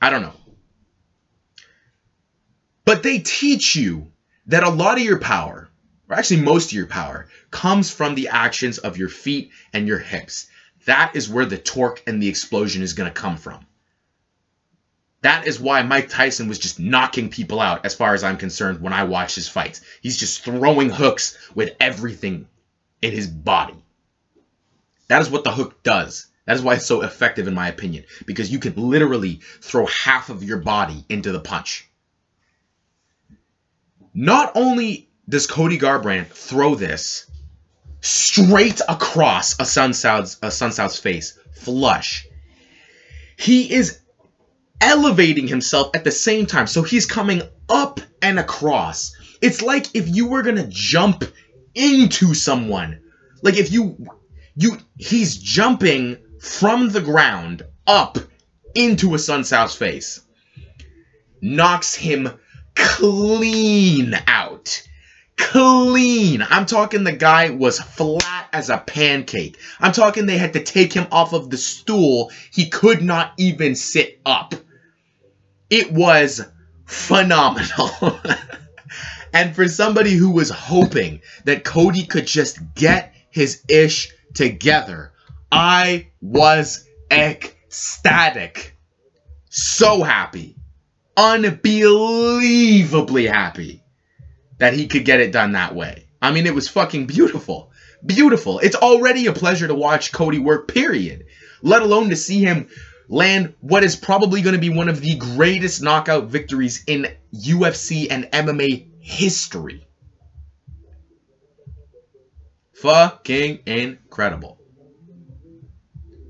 I 0.00 0.08
don't 0.08 0.22
know. 0.22 0.32
But 2.86 3.02
they 3.02 3.18
teach 3.18 3.76
you 3.76 4.10
that 4.46 4.62
a 4.62 4.70
lot 4.70 4.96
of 4.96 5.04
your 5.04 5.18
power, 5.18 5.68
or 6.08 6.16
actually 6.16 6.40
most 6.40 6.68
of 6.68 6.72
your 6.72 6.86
power, 6.86 7.28
comes 7.50 7.90
from 7.90 8.14
the 8.14 8.28
actions 8.28 8.78
of 8.78 8.96
your 8.96 9.10
feet 9.10 9.50
and 9.74 9.86
your 9.86 9.98
hips. 9.98 10.46
That 10.86 11.14
is 11.14 11.28
where 11.28 11.44
the 11.44 11.58
torque 11.58 12.02
and 12.06 12.22
the 12.22 12.28
explosion 12.28 12.80
is 12.80 12.94
going 12.94 13.10
to 13.10 13.20
come 13.20 13.36
from. 13.36 13.66
That 15.20 15.46
is 15.46 15.60
why 15.60 15.82
Mike 15.82 16.08
Tyson 16.08 16.48
was 16.48 16.58
just 16.58 16.80
knocking 16.80 17.28
people 17.28 17.60
out, 17.60 17.84
as 17.84 17.94
far 17.94 18.14
as 18.14 18.24
I'm 18.24 18.38
concerned, 18.38 18.80
when 18.80 18.94
I 18.94 19.04
watch 19.04 19.34
his 19.34 19.46
fights. 19.46 19.82
He's 20.00 20.16
just 20.16 20.42
throwing 20.42 20.88
hooks 20.88 21.36
with 21.54 21.76
everything 21.78 22.48
in 23.02 23.12
his 23.12 23.26
body. 23.26 23.81
That 25.12 25.20
is 25.20 25.28
what 25.28 25.44
the 25.44 25.52
hook 25.52 25.82
does. 25.82 26.28
That 26.46 26.56
is 26.56 26.62
why 26.62 26.76
it's 26.76 26.86
so 26.86 27.02
effective, 27.02 27.46
in 27.46 27.52
my 27.52 27.68
opinion, 27.68 28.04
because 28.24 28.50
you 28.50 28.58
can 28.58 28.72
literally 28.76 29.42
throw 29.60 29.84
half 29.84 30.30
of 30.30 30.42
your 30.42 30.56
body 30.56 31.04
into 31.10 31.32
the 31.32 31.38
punch. 31.38 31.86
Not 34.14 34.52
only 34.54 35.10
does 35.28 35.46
Cody 35.46 35.78
Garbrandt 35.78 36.28
throw 36.28 36.76
this 36.76 37.30
straight 38.00 38.80
across 38.88 39.54
Assunção's, 39.58 40.38
a 40.40 40.50
Sun 40.50 40.72
South's 40.72 40.98
face, 40.98 41.38
flush, 41.56 42.26
he 43.36 43.70
is 43.70 44.00
elevating 44.80 45.46
himself 45.46 45.90
at 45.92 46.04
the 46.04 46.10
same 46.10 46.46
time. 46.46 46.66
So 46.66 46.82
he's 46.82 47.04
coming 47.04 47.42
up 47.68 48.00
and 48.22 48.38
across. 48.38 49.14
It's 49.42 49.60
like 49.60 49.94
if 49.94 50.08
you 50.08 50.28
were 50.28 50.42
going 50.42 50.56
to 50.56 50.68
jump 50.68 51.22
into 51.74 52.32
someone. 52.32 53.02
Like 53.42 53.58
if 53.58 53.70
you 53.70 54.08
you 54.54 54.78
he's 54.98 55.36
jumping 55.36 56.18
from 56.40 56.88
the 56.88 57.00
ground 57.00 57.62
up 57.86 58.18
into 58.74 59.08
Assunção's 59.08 59.74
face. 59.74 60.20
Knocks 61.40 61.94
him 61.94 62.28
clean 62.74 64.14
out. 64.26 64.82
Clean. 65.36 66.42
I'm 66.42 66.66
talking 66.66 67.04
the 67.04 67.12
guy 67.12 67.50
was 67.50 67.80
flat 67.80 68.48
as 68.52 68.70
a 68.70 68.78
pancake. 68.78 69.58
I'm 69.80 69.92
talking 69.92 70.26
they 70.26 70.38
had 70.38 70.52
to 70.52 70.62
take 70.62 70.92
him 70.92 71.06
off 71.10 71.32
of 71.32 71.50
the 71.50 71.56
stool. 71.56 72.30
He 72.52 72.68
could 72.68 73.02
not 73.02 73.32
even 73.38 73.74
sit 73.74 74.20
up. 74.24 74.54
It 75.70 75.90
was 75.90 76.42
phenomenal. 76.84 78.20
and 79.32 79.54
for 79.54 79.66
somebody 79.68 80.12
who 80.12 80.30
was 80.30 80.50
hoping 80.50 81.22
that 81.44 81.64
Cody 81.64 82.04
could 82.04 82.26
just 82.26 82.58
get 82.74 83.14
his 83.30 83.62
ish 83.68 84.12
together, 84.34 85.12
I 85.50 86.08
was 86.20 86.86
ecstatic. 87.10 88.76
So 89.50 90.02
happy. 90.02 90.56
Unbelievably 91.16 93.26
happy 93.26 93.82
that 94.58 94.74
he 94.74 94.86
could 94.86 95.04
get 95.04 95.20
it 95.20 95.32
done 95.32 95.52
that 95.52 95.74
way. 95.74 96.06
I 96.22 96.32
mean, 96.32 96.46
it 96.46 96.54
was 96.54 96.68
fucking 96.68 97.06
beautiful. 97.06 97.70
Beautiful. 98.04 98.58
It's 98.60 98.76
already 98.76 99.26
a 99.26 99.32
pleasure 99.32 99.68
to 99.68 99.74
watch 99.74 100.12
Cody 100.12 100.38
work, 100.38 100.68
period. 100.68 101.26
Let 101.62 101.82
alone 101.82 102.10
to 102.10 102.16
see 102.16 102.40
him 102.40 102.68
land 103.08 103.54
what 103.60 103.84
is 103.84 103.94
probably 103.94 104.40
going 104.40 104.54
to 104.54 104.60
be 104.60 104.70
one 104.70 104.88
of 104.88 105.00
the 105.00 105.16
greatest 105.16 105.82
knockout 105.82 106.28
victories 106.28 106.82
in 106.86 107.08
UFC 107.34 108.06
and 108.10 108.24
MMA 108.26 108.88
history. 109.00 109.86
Fucking 112.82 113.60
incredible. 113.64 114.58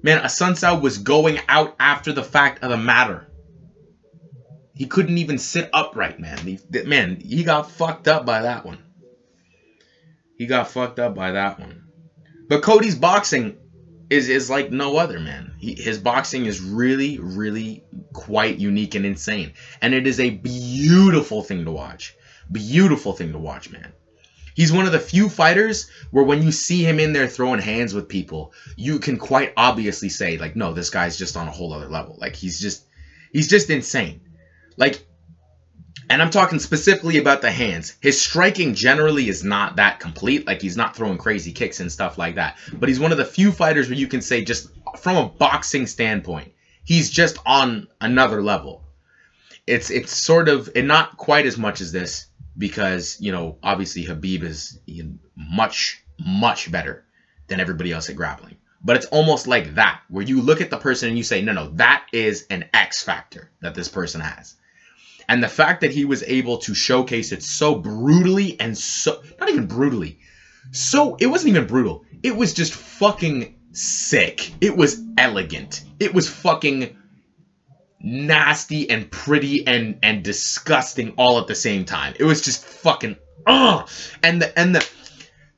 Man, 0.02 0.22
Assunção 0.22 0.82
was 0.82 0.98
going 0.98 1.38
out 1.48 1.74
after 1.80 2.12
the 2.12 2.22
fact 2.22 2.62
of 2.62 2.68
the 2.68 2.76
matter. 2.76 3.26
He 4.74 4.84
couldn't 4.84 5.16
even 5.16 5.38
sit 5.38 5.70
upright, 5.72 6.20
man. 6.20 6.36
He, 6.38 6.58
man, 6.84 7.20
he 7.20 7.42
got 7.42 7.70
fucked 7.70 8.06
up 8.06 8.26
by 8.26 8.42
that 8.42 8.66
one. 8.66 8.82
He 10.36 10.44
got 10.44 10.68
fucked 10.68 10.98
up 10.98 11.14
by 11.14 11.32
that 11.32 11.58
one. 11.58 11.84
But 12.50 12.62
Cody's 12.62 12.96
boxing 12.96 13.56
is 14.10 14.28
is 14.28 14.50
like 14.50 14.70
no 14.70 14.98
other 14.98 15.20
man. 15.20 15.54
He, 15.58 15.74
his 15.74 15.96
boxing 15.96 16.44
is 16.44 16.60
really, 16.60 17.18
really 17.18 17.82
quite 18.12 18.58
unique 18.58 18.94
and 18.94 19.06
insane, 19.06 19.54
and 19.80 19.94
it 19.94 20.06
is 20.06 20.20
a 20.20 20.28
beautiful 20.28 21.42
thing 21.42 21.64
to 21.64 21.70
watch. 21.70 22.14
Beautiful 22.50 23.14
thing 23.14 23.32
to 23.32 23.38
watch, 23.38 23.70
man. 23.70 23.94
He's 24.54 24.72
one 24.72 24.86
of 24.86 24.92
the 24.92 25.00
few 25.00 25.28
fighters 25.28 25.90
where 26.10 26.24
when 26.24 26.42
you 26.42 26.52
see 26.52 26.82
him 26.82 27.00
in 27.00 27.12
there 27.12 27.28
throwing 27.28 27.60
hands 27.60 27.94
with 27.94 28.08
people, 28.08 28.52
you 28.76 28.98
can 28.98 29.18
quite 29.18 29.52
obviously 29.56 30.08
say 30.08 30.38
like, 30.38 30.56
no, 30.56 30.72
this 30.72 30.90
guy's 30.90 31.16
just 31.16 31.36
on 31.36 31.48
a 31.48 31.52
whole 31.52 31.72
other 31.72 31.88
level. 31.88 32.16
Like 32.18 32.36
he's 32.36 32.60
just, 32.60 32.84
he's 33.32 33.48
just 33.48 33.70
insane. 33.70 34.20
Like 34.76 35.06
and 36.12 36.20
I'm 36.20 36.30
talking 36.30 36.58
specifically 36.58 37.16
about 37.16 37.40
the 37.40 37.50
hands. 37.50 37.94
His 38.02 38.20
striking 38.20 38.74
generally 38.74 39.30
is 39.30 39.42
not 39.42 39.76
that 39.76 39.98
complete. 39.98 40.46
Like 40.46 40.60
he's 40.60 40.76
not 40.76 40.94
throwing 40.94 41.16
crazy 41.16 41.52
kicks 41.52 41.80
and 41.80 41.90
stuff 41.90 42.18
like 42.18 42.34
that. 42.34 42.58
But 42.72 42.90
he's 42.90 43.00
one 43.00 43.12
of 43.12 43.18
the 43.18 43.24
few 43.24 43.50
fighters 43.50 43.88
where 43.88 43.96
you 43.96 44.06
can 44.06 44.20
say 44.20 44.44
just 44.44 44.68
from 44.98 45.16
a 45.16 45.28
boxing 45.28 45.86
standpoint, 45.86 46.52
he's 46.84 47.10
just 47.10 47.38
on 47.46 47.88
another 48.00 48.42
level. 48.42 48.84
It's 49.66 49.90
it's 49.90 50.12
sort 50.12 50.48
of 50.50 50.68
and 50.74 50.86
not 50.86 51.16
quite 51.16 51.46
as 51.46 51.56
much 51.56 51.80
as 51.80 51.92
this 51.92 52.26
because 52.56 53.16
you 53.20 53.32
know 53.32 53.58
obviously 53.62 54.04
Khabib 54.04 54.42
is 54.42 54.78
much 55.36 56.02
much 56.18 56.70
better 56.70 57.04
than 57.48 57.60
everybody 57.60 57.92
else 57.92 58.08
at 58.08 58.16
grappling. 58.16 58.56
But 58.84 58.96
it's 58.96 59.06
almost 59.06 59.46
like 59.46 59.76
that 59.76 60.00
where 60.08 60.24
you 60.24 60.40
look 60.40 60.60
at 60.60 60.70
the 60.70 60.76
person 60.76 61.08
and 61.08 61.16
you 61.16 61.22
say, 61.22 61.40
no, 61.40 61.52
no, 61.52 61.68
that 61.74 62.04
is 62.12 62.46
an 62.50 62.64
X 62.74 63.02
factor 63.02 63.48
that 63.60 63.74
this 63.74 63.88
person 63.88 64.20
has 64.20 64.56
and 65.28 65.42
the 65.42 65.48
fact 65.48 65.82
that 65.82 65.92
he 65.92 66.04
was 66.04 66.22
able 66.24 66.58
to 66.58 66.74
showcase 66.74 67.32
it 67.32 67.42
so 67.42 67.76
brutally 67.76 68.58
and 68.58 68.76
so, 68.76 69.22
not 69.38 69.48
even 69.48 69.66
brutally, 69.66 70.18
so, 70.70 71.16
it 71.16 71.26
wasn't 71.26 71.50
even 71.50 71.66
brutal. 71.66 72.04
It 72.22 72.36
was 72.36 72.52
just 72.52 72.72
fucking 72.72 73.56
sick. 73.72 74.52
It 74.60 74.76
was 74.76 75.02
elegant. 75.18 75.82
It 75.98 76.14
was 76.14 76.28
fucking 76.28 76.96
nasty 78.02 78.90
and 78.90 79.10
pretty 79.10 79.66
and 79.66 79.98
and 80.02 80.24
disgusting 80.24 81.14
all 81.16 81.38
at 81.38 81.46
the 81.46 81.54
same 81.54 81.84
time. 81.84 82.14
It 82.18 82.24
was 82.24 82.42
just 82.42 82.64
fucking 82.64 83.16
ugh. 83.46 83.88
And 84.22 84.42
the 84.42 84.58
and 84.58 84.74
the 84.74 84.88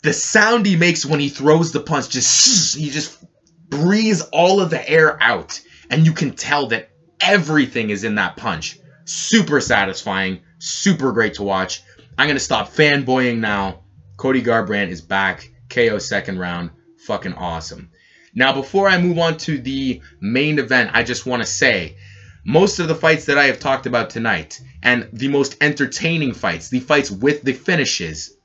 the 0.02 0.12
sound 0.12 0.66
he 0.66 0.76
makes 0.76 1.06
when 1.06 1.20
he 1.20 1.28
throws 1.28 1.72
the 1.72 1.80
punch 1.80 2.10
just 2.10 2.76
he 2.76 2.90
just 2.90 3.24
breathes 3.68 4.22
all 4.32 4.60
of 4.60 4.70
the 4.70 4.88
air 4.88 5.20
out 5.22 5.60
and 5.90 6.06
you 6.06 6.12
can 6.12 6.34
tell 6.34 6.68
that 6.68 6.90
everything 7.20 7.90
is 7.90 8.04
in 8.04 8.16
that 8.16 8.36
punch. 8.36 8.78
Super 9.04 9.60
satisfying. 9.60 10.40
Super 10.58 11.12
great 11.12 11.34
to 11.34 11.42
watch. 11.42 11.82
I'm 12.16 12.26
going 12.26 12.36
to 12.36 12.40
stop 12.40 12.70
fanboying 12.70 13.38
now. 13.38 13.84
Cody 14.16 14.42
Garbrandt 14.42 14.88
is 14.88 15.00
back. 15.00 15.50
KO 15.68 15.98
second 15.98 16.38
round. 16.38 16.70
Fucking 17.06 17.34
awesome. 17.34 17.90
Now, 18.34 18.52
before 18.52 18.88
I 18.88 19.00
move 19.00 19.18
on 19.18 19.36
to 19.38 19.58
the 19.58 20.00
main 20.20 20.58
event, 20.58 20.90
I 20.92 21.02
just 21.02 21.26
want 21.26 21.42
to 21.42 21.46
say 21.46 21.96
most 22.44 22.78
of 22.78 22.88
the 22.88 22.94
fights 22.94 23.26
that 23.26 23.38
I 23.38 23.44
have 23.46 23.58
talked 23.58 23.86
about 23.86 24.10
tonight 24.10 24.60
and 24.82 25.08
the 25.12 25.28
most 25.28 25.56
entertaining 25.60 26.34
fights, 26.34 26.68
the 26.68 26.80
fights 26.80 27.10
with 27.10 27.42
the 27.42 27.54
finishes, 27.54 28.36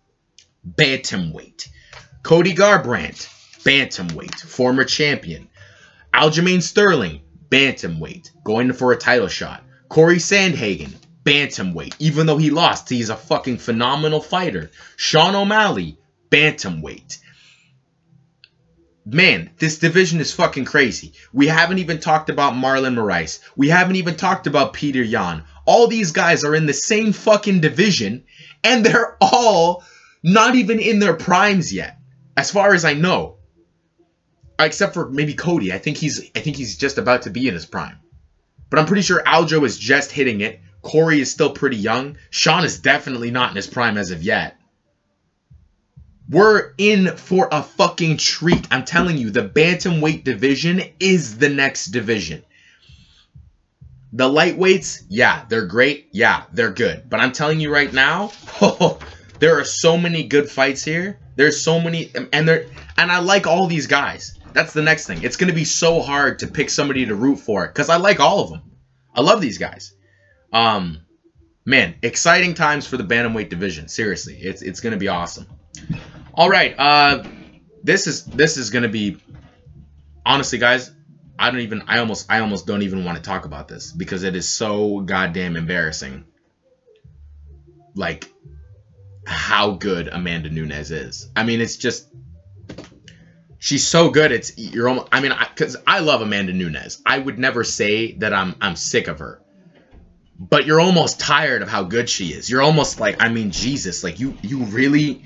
bantamweight. 0.65 1.67
Cody 2.23 2.53
Garbrandt, 2.53 3.27
bantamweight, 3.63 4.39
former 4.39 4.85
champion. 4.85 5.49
Aljamain 6.13 6.61
Sterling, 6.61 7.21
bantamweight, 7.49 8.31
going 8.43 8.71
for 8.73 8.91
a 8.91 8.97
title 8.97 9.27
shot. 9.27 9.63
Corey 9.89 10.17
Sandhagen, 10.17 10.93
bantamweight. 11.23 11.95
Even 11.99 12.25
though 12.25 12.37
he 12.37 12.49
lost, 12.49 12.89
he's 12.89 13.09
a 13.09 13.15
fucking 13.15 13.57
phenomenal 13.57 14.21
fighter. 14.21 14.71
Sean 14.95 15.35
O'Malley, 15.35 15.97
bantamweight. 16.29 17.19
Man, 19.11 19.49
this 19.57 19.79
division 19.79 20.19
is 20.19 20.33
fucking 20.33 20.65
crazy. 20.65 21.13
We 21.33 21.47
haven't 21.47 21.79
even 21.79 21.99
talked 21.99 22.29
about 22.29 22.53
Marlon 22.53 22.93
Moraes. 22.93 23.39
We 23.55 23.69
haven't 23.69 23.95
even 23.95 24.15
talked 24.15 24.45
about 24.45 24.75
Petr 24.75 25.07
Yan. 25.07 25.45
All 25.65 25.87
these 25.87 26.11
guys 26.11 26.43
are 26.43 26.53
in 26.53 26.67
the 26.67 26.73
same 26.73 27.11
fucking 27.11 27.61
division, 27.61 28.25
and 28.63 28.85
they're 28.85 29.17
all 29.21 29.83
not 30.21 30.53
even 30.53 30.79
in 30.79 30.99
their 30.99 31.15
primes 31.15 31.73
yet, 31.73 31.97
as 32.37 32.51
far 32.51 32.75
as 32.75 32.85
I 32.85 32.93
know. 32.93 33.37
Except 34.59 34.93
for 34.93 35.09
maybe 35.09 35.33
Cody. 35.33 35.73
I 35.73 35.79
think 35.79 35.97
he's 35.97 36.29
I 36.35 36.41
think 36.41 36.55
he's 36.57 36.77
just 36.77 36.99
about 36.99 37.23
to 37.23 37.31
be 37.31 37.47
in 37.47 37.55
his 37.55 37.65
prime. 37.65 37.97
But 38.69 38.77
I'm 38.77 38.85
pretty 38.85 39.01
sure 39.01 39.23
Aljo 39.23 39.65
is 39.65 39.79
just 39.79 40.11
hitting 40.11 40.41
it. 40.41 40.61
Corey 40.83 41.19
is 41.19 41.31
still 41.31 41.49
pretty 41.49 41.77
young. 41.77 42.17
Sean 42.29 42.63
is 42.63 42.79
definitely 42.79 43.31
not 43.31 43.49
in 43.49 43.55
his 43.55 43.67
prime 43.67 43.97
as 43.97 44.11
of 44.11 44.21
yet. 44.21 44.58
We're 46.29 46.73
in 46.77 47.15
for 47.17 47.49
a 47.51 47.63
fucking 47.63 48.17
treat. 48.17 48.67
I'm 48.69 48.85
telling 48.85 49.17
you, 49.17 49.31
the 49.31 49.47
bantamweight 49.47 50.23
division 50.23 50.83
is 50.99 51.39
the 51.39 51.49
next 51.49 51.87
division. 51.87 52.43
The 54.13 54.29
lightweights, 54.29 55.03
yeah, 55.09 55.45
they're 55.49 55.65
great. 55.65 56.09
Yeah, 56.11 56.43
they're 56.53 56.71
good. 56.71 57.09
But 57.09 57.19
I'm 57.19 57.31
telling 57.31 57.59
you 57.59 57.71
right 57.73 57.91
now, 57.91 58.31
oh, 58.61 58.99
there 59.39 59.59
are 59.59 59.63
so 59.63 59.97
many 59.97 60.23
good 60.23 60.49
fights 60.49 60.83
here. 60.83 61.19
There's 61.35 61.61
so 61.61 61.79
many, 61.79 62.11
and 62.31 62.47
there, 62.47 62.67
and 62.97 63.11
I 63.11 63.19
like 63.19 63.47
all 63.47 63.65
these 63.65 63.87
guys. 63.87 64.37
That's 64.53 64.73
the 64.73 64.81
next 64.83 65.07
thing. 65.07 65.23
It's 65.23 65.35
going 65.35 65.49
to 65.49 65.55
be 65.55 65.65
so 65.65 65.99
hard 66.01 66.39
to 66.39 66.47
pick 66.47 66.69
somebody 66.69 67.05
to 67.05 67.15
root 67.15 67.39
for 67.39 67.67
because 67.67 67.89
I 67.89 67.97
like 67.97 68.19
all 68.19 68.41
of 68.41 68.49
them. 68.49 68.61
I 69.15 69.21
love 69.21 69.41
these 69.41 69.57
guys. 69.57 69.93
Um, 70.53 70.99
man, 71.65 71.95
exciting 72.03 72.53
times 72.53 72.85
for 72.85 72.97
the 72.97 73.03
bantamweight 73.03 73.49
division. 73.49 73.87
Seriously, 73.87 74.35
it's 74.35 74.61
it's 74.61 74.79
going 74.79 74.93
to 74.93 74.99
be 74.99 75.07
awesome. 75.07 75.47
All 76.33 76.49
right, 76.49 76.75
uh, 76.77 77.23
this 77.83 78.07
is 78.07 78.25
this 78.25 78.57
is 78.57 78.69
to 78.69 78.87
be 78.89 79.17
honestly, 80.25 80.59
guys. 80.59 80.91
I 81.37 81.51
don't 81.51 81.61
even. 81.61 81.83
I 81.87 81.99
almost. 81.99 82.27
I 82.29 82.39
almost 82.39 82.67
don't 82.67 82.81
even 82.81 83.05
want 83.05 83.17
to 83.17 83.23
talk 83.23 83.45
about 83.45 83.67
this 83.67 83.91
because 83.91 84.23
it 84.23 84.35
is 84.35 84.47
so 84.47 84.99
goddamn 84.99 85.55
embarrassing. 85.55 86.25
Like 87.95 88.29
how 89.25 89.71
good 89.71 90.07
Amanda 90.07 90.49
Nunes 90.49 90.91
is. 90.91 91.29
I 91.35 91.43
mean, 91.43 91.61
it's 91.61 91.77
just 91.77 92.07
she's 93.57 93.87
so 93.87 94.09
good. 94.09 94.31
It's 94.31 94.57
you're 94.57 94.89
almost. 94.89 95.09
I 95.11 95.21
mean, 95.21 95.33
because 95.55 95.75
I, 95.75 95.97
I, 95.97 95.99
love 95.99 96.21
Amanda 96.21 96.51
Nunes. 96.51 97.01
I 97.05 97.17
would 97.17 97.39
never 97.39 97.63
say 97.63 98.13
that 98.13 98.33
I'm 98.33 98.55
I'm 98.59 98.75
sick 98.75 99.07
of 99.07 99.19
her, 99.19 99.41
but 100.37 100.65
you're 100.65 100.81
almost 100.81 101.19
tired 101.19 101.61
of 101.61 101.69
how 101.69 101.83
good 101.83 102.09
she 102.09 102.29
is. 102.33 102.49
You're 102.49 102.61
almost 102.61 102.99
like, 102.99 103.21
I 103.21 103.29
mean, 103.29 103.51
Jesus, 103.51 104.03
like 104.03 104.19
you 104.19 104.37
you 104.41 104.63
really 104.65 105.23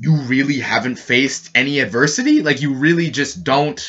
you 0.00 0.16
really 0.22 0.58
haven't 0.58 0.98
faced 0.98 1.50
any 1.54 1.78
adversity. 1.80 2.40
Like 2.42 2.62
you 2.62 2.72
really 2.72 3.10
just 3.10 3.44
don't. 3.44 3.80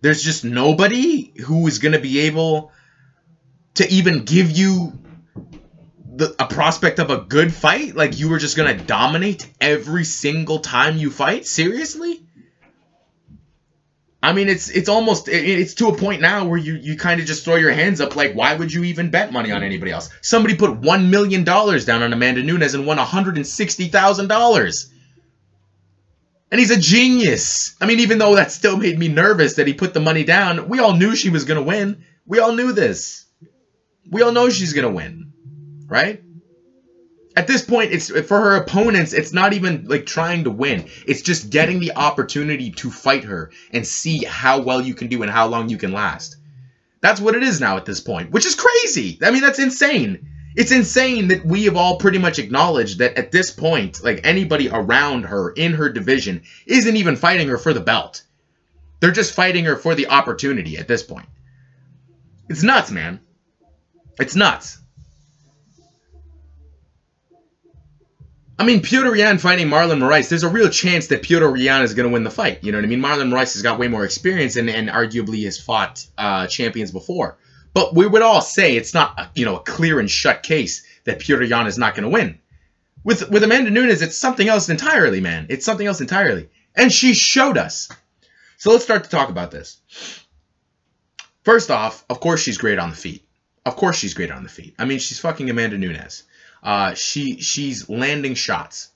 There's 0.00 0.22
just 0.22 0.44
nobody 0.44 1.32
who 1.44 1.66
is 1.66 1.80
gonna 1.80 1.98
be 1.98 2.20
able 2.20 2.70
to 3.74 3.88
even 3.92 4.24
give 4.24 4.50
you 4.52 4.92
the, 6.14 6.34
a 6.38 6.46
prospect 6.46 7.00
of 7.00 7.10
a 7.10 7.16
good 7.16 7.52
fight? 7.52 7.96
Like 7.96 8.16
you 8.16 8.28
were 8.28 8.38
just 8.38 8.56
gonna 8.56 8.76
dominate 8.76 9.50
every 9.60 10.04
single 10.04 10.60
time 10.60 10.96
you 10.96 11.10
fight? 11.10 11.46
Seriously? 11.46 12.22
I 14.22 14.32
mean, 14.32 14.48
it's 14.48 14.70
it's 14.70 14.88
almost 14.88 15.28
it's 15.28 15.74
to 15.74 15.88
a 15.88 15.96
point 15.96 16.20
now 16.20 16.46
where 16.46 16.58
you 16.58 16.74
you 16.74 16.96
kind 16.96 17.20
of 17.20 17.26
just 17.26 17.44
throw 17.44 17.56
your 17.56 17.72
hands 17.72 18.00
up 18.00 18.14
like, 18.14 18.34
why 18.34 18.54
would 18.54 18.72
you 18.72 18.84
even 18.84 19.10
bet 19.10 19.32
money 19.32 19.50
on 19.50 19.64
anybody 19.64 19.90
else? 19.90 20.10
Somebody 20.20 20.54
put 20.54 20.76
one 20.76 21.10
million 21.10 21.42
dollars 21.42 21.86
down 21.86 22.02
on 22.02 22.12
Amanda 22.12 22.42
Nunes 22.44 22.74
and 22.74 22.86
won 22.86 22.98
hundred 22.98 23.36
and 23.36 23.46
sixty 23.46 23.88
thousand 23.88 24.28
dollars. 24.28 24.92
And 26.50 26.58
he's 26.58 26.70
a 26.70 26.78
genius. 26.80 27.76
I 27.80 27.86
mean, 27.86 28.00
even 28.00 28.18
though 28.18 28.34
that 28.34 28.50
still 28.50 28.76
made 28.76 28.98
me 28.98 29.08
nervous 29.08 29.54
that 29.54 29.66
he 29.66 29.74
put 29.74 29.94
the 29.94 30.00
money 30.00 30.24
down, 30.24 30.68
we 30.68 30.80
all 30.80 30.94
knew 30.94 31.14
she 31.14 31.30
was 31.30 31.44
gonna 31.44 31.62
win. 31.62 32.04
We 32.26 32.40
all 32.40 32.52
knew 32.52 32.72
this. 32.72 33.24
We 34.10 34.22
all 34.22 34.32
know 34.32 34.50
she's 34.50 34.72
gonna 34.72 34.90
win. 34.90 35.32
right? 35.86 36.22
At 37.36 37.46
this 37.46 37.62
point, 37.62 37.92
it's 37.92 38.10
for 38.10 38.40
her 38.40 38.56
opponents, 38.56 39.12
it's 39.12 39.32
not 39.32 39.52
even 39.52 39.84
like 39.86 40.04
trying 40.04 40.44
to 40.44 40.50
win. 40.50 40.88
It's 41.06 41.22
just 41.22 41.50
getting 41.50 41.78
the 41.78 41.94
opportunity 41.94 42.70
to 42.72 42.90
fight 42.90 43.24
her 43.24 43.50
and 43.72 43.86
see 43.86 44.24
how 44.24 44.60
well 44.60 44.80
you 44.80 44.94
can 44.94 45.08
do 45.08 45.22
and 45.22 45.30
how 45.30 45.46
long 45.46 45.68
you 45.68 45.78
can 45.78 45.92
last. 45.92 46.36
That's 47.00 47.20
what 47.20 47.36
it 47.36 47.42
is 47.42 47.60
now 47.60 47.76
at 47.76 47.86
this 47.86 48.00
point, 48.00 48.30
which 48.32 48.46
is 48.46 48.56
crazy. 48.56 49.18
I 49.22 49.30
mean, 49.30 49.42
that's 49.42 49.58
insane. 49.60 50.29
It's 50.56 50.72
insane 50.72 51.28
that 51.28 51.44
we 51.44 51.64
have 51.64 51.76
all 51.76 51.98
pretty 51.98 52.18
much 52.18 52.38
acknowledged 52.38 52.98
that 52.98 53.16
at 53.16 53.30
this 53.30 53.50
point, 53.50 54.02
like 54.02 54.20
anybody 54.24 54.68
around 54.68 55.24
her 55.24 55.50
in 55.50 55.72
her 55.74 55.88
division 55.88 56.42
isn't 56.66 56.96
even 56.96 57.16
fighting 57.16 57.48
her 57.48 57.58
for 57.58 57.72
the 57.72 57.80
belt. 57.80 58.22
They're 58.98 59.12
just 59.12 59.34
fighting 59.34 59.64
her 59.64 59.76
for 59.76 59.94
the 59.94 60.08
opportunity 60.08 60.76
at 60.76 60.88
this 60.88 61.02
point. 61.02 61.26
It's 62.48 62.62
nuts, 62.62 62.90
man. 62.90 63.20
It's 64.18 64.34
nuts. 64.34 64.78
I 68.58 68.64
mean, 68.64 68.80
Petr 68.80 69.16
Yan 69.16 69.38
fighting 69.38 69.68
Marlon 69.68 70.00
Moraes, 70.00 70.28
there's 70.28 70.42
a 70.42 70.48
real 70.48 70.68
chance 70.68 71.06
that 71.06 71.22
Petr 71.22 71.58
Yan 71.58 71.82
is 71.82 71.94
going 71.94 72.06
to 72.06 72.12
win 72.12 72.24
the 72.24 72.30
fight. 72.30 72.62
You 72.62 72.72
know 72.72 72.78
what 72.78 72.84
I 72.84 72.88
mean? 72.88 73.00
Marlon 73.00 73.30
Moraes 73.30 73.54
has 73.54 73.62
got 73.62 73.78
way 73.78 73.88
more 73.88 74.04
experience 74.04 74.56
and, 74.56 74.68
and 74.68 74.90
arguably 74.90 75.44
has 75.44 75.58
fought 75.58 76.06
uh, 76.18 76.46
champions 76.46 76.90
before. 76.90 77.38
But 77.72 77.94
we 77.94 78.06
would 78.06 78.22
all 78.22 78.40
say 78.40 78.76
it's 78.76 78.94
not, 78.94 79.18
a, 79.18 79.30
you 79.34 79.44
know, 79.44 79.56
a 79.56 79.62
clear 79.62 80.00
and 80.00 80.10
shut 80.10 80.42
case 80.42 80.84
that 81.04 81.20
Petr 81.20 81.48
Yan 81.48 81.66
is 81.66 81.78
not 81.78 81.94
going 81.94 82.04
to 82.04 82.10
win. 82.10 82.38
With 83.02 83.30
with 83.30 83.42
Amanda 83.42 83.70
Nunes, 83.70 84.02
it's 84.02 84.16
something 84.16 84.48
else 84.48 84.68
entirely, 84.68 85.20
man. 85.20 85.46
It's 85.48 85.64
something 85.64 85.86
else 85.86 86.00
entirely. 86.00 86.50
And 86.74 86.92
she 86.92 87.14
showed 87.14 87.56
us. 87.56 87.88
So 88.58 88.70
let's 88.70 88.84
start 88.84 89.04
to 89.04 89.10
talk 89.10 89.30
about 89.30 89.50
this. 89.50 89.80
First 91.44 91.70
off, 91.70 92.04
of 92.10 92.20
course 92.20 92.42
she's 92.42 92.58
great 92.58 92.78
on 92.78 92.90
the 92.90 92.96
feet. 92.96 93.24
Of 93.64 93.76
course 93.76 93.96
she's 93.96 94.14
great 94.14 94.30
on 94.30 94.42
the 94.42 94.48
feet. 94.50 94.74
I 94.78 94.84
mean, 94.84 94.98
she's 94.98 95.18
fucking 95.18 95.48
Amanda 95.48 95.78
Nunes. 95.78 96.24
Uh, 96.62 96.94
she 96.94 97.40
she's 97.40 97.88
landing 97.88 98.34
shots, 98.34 98.90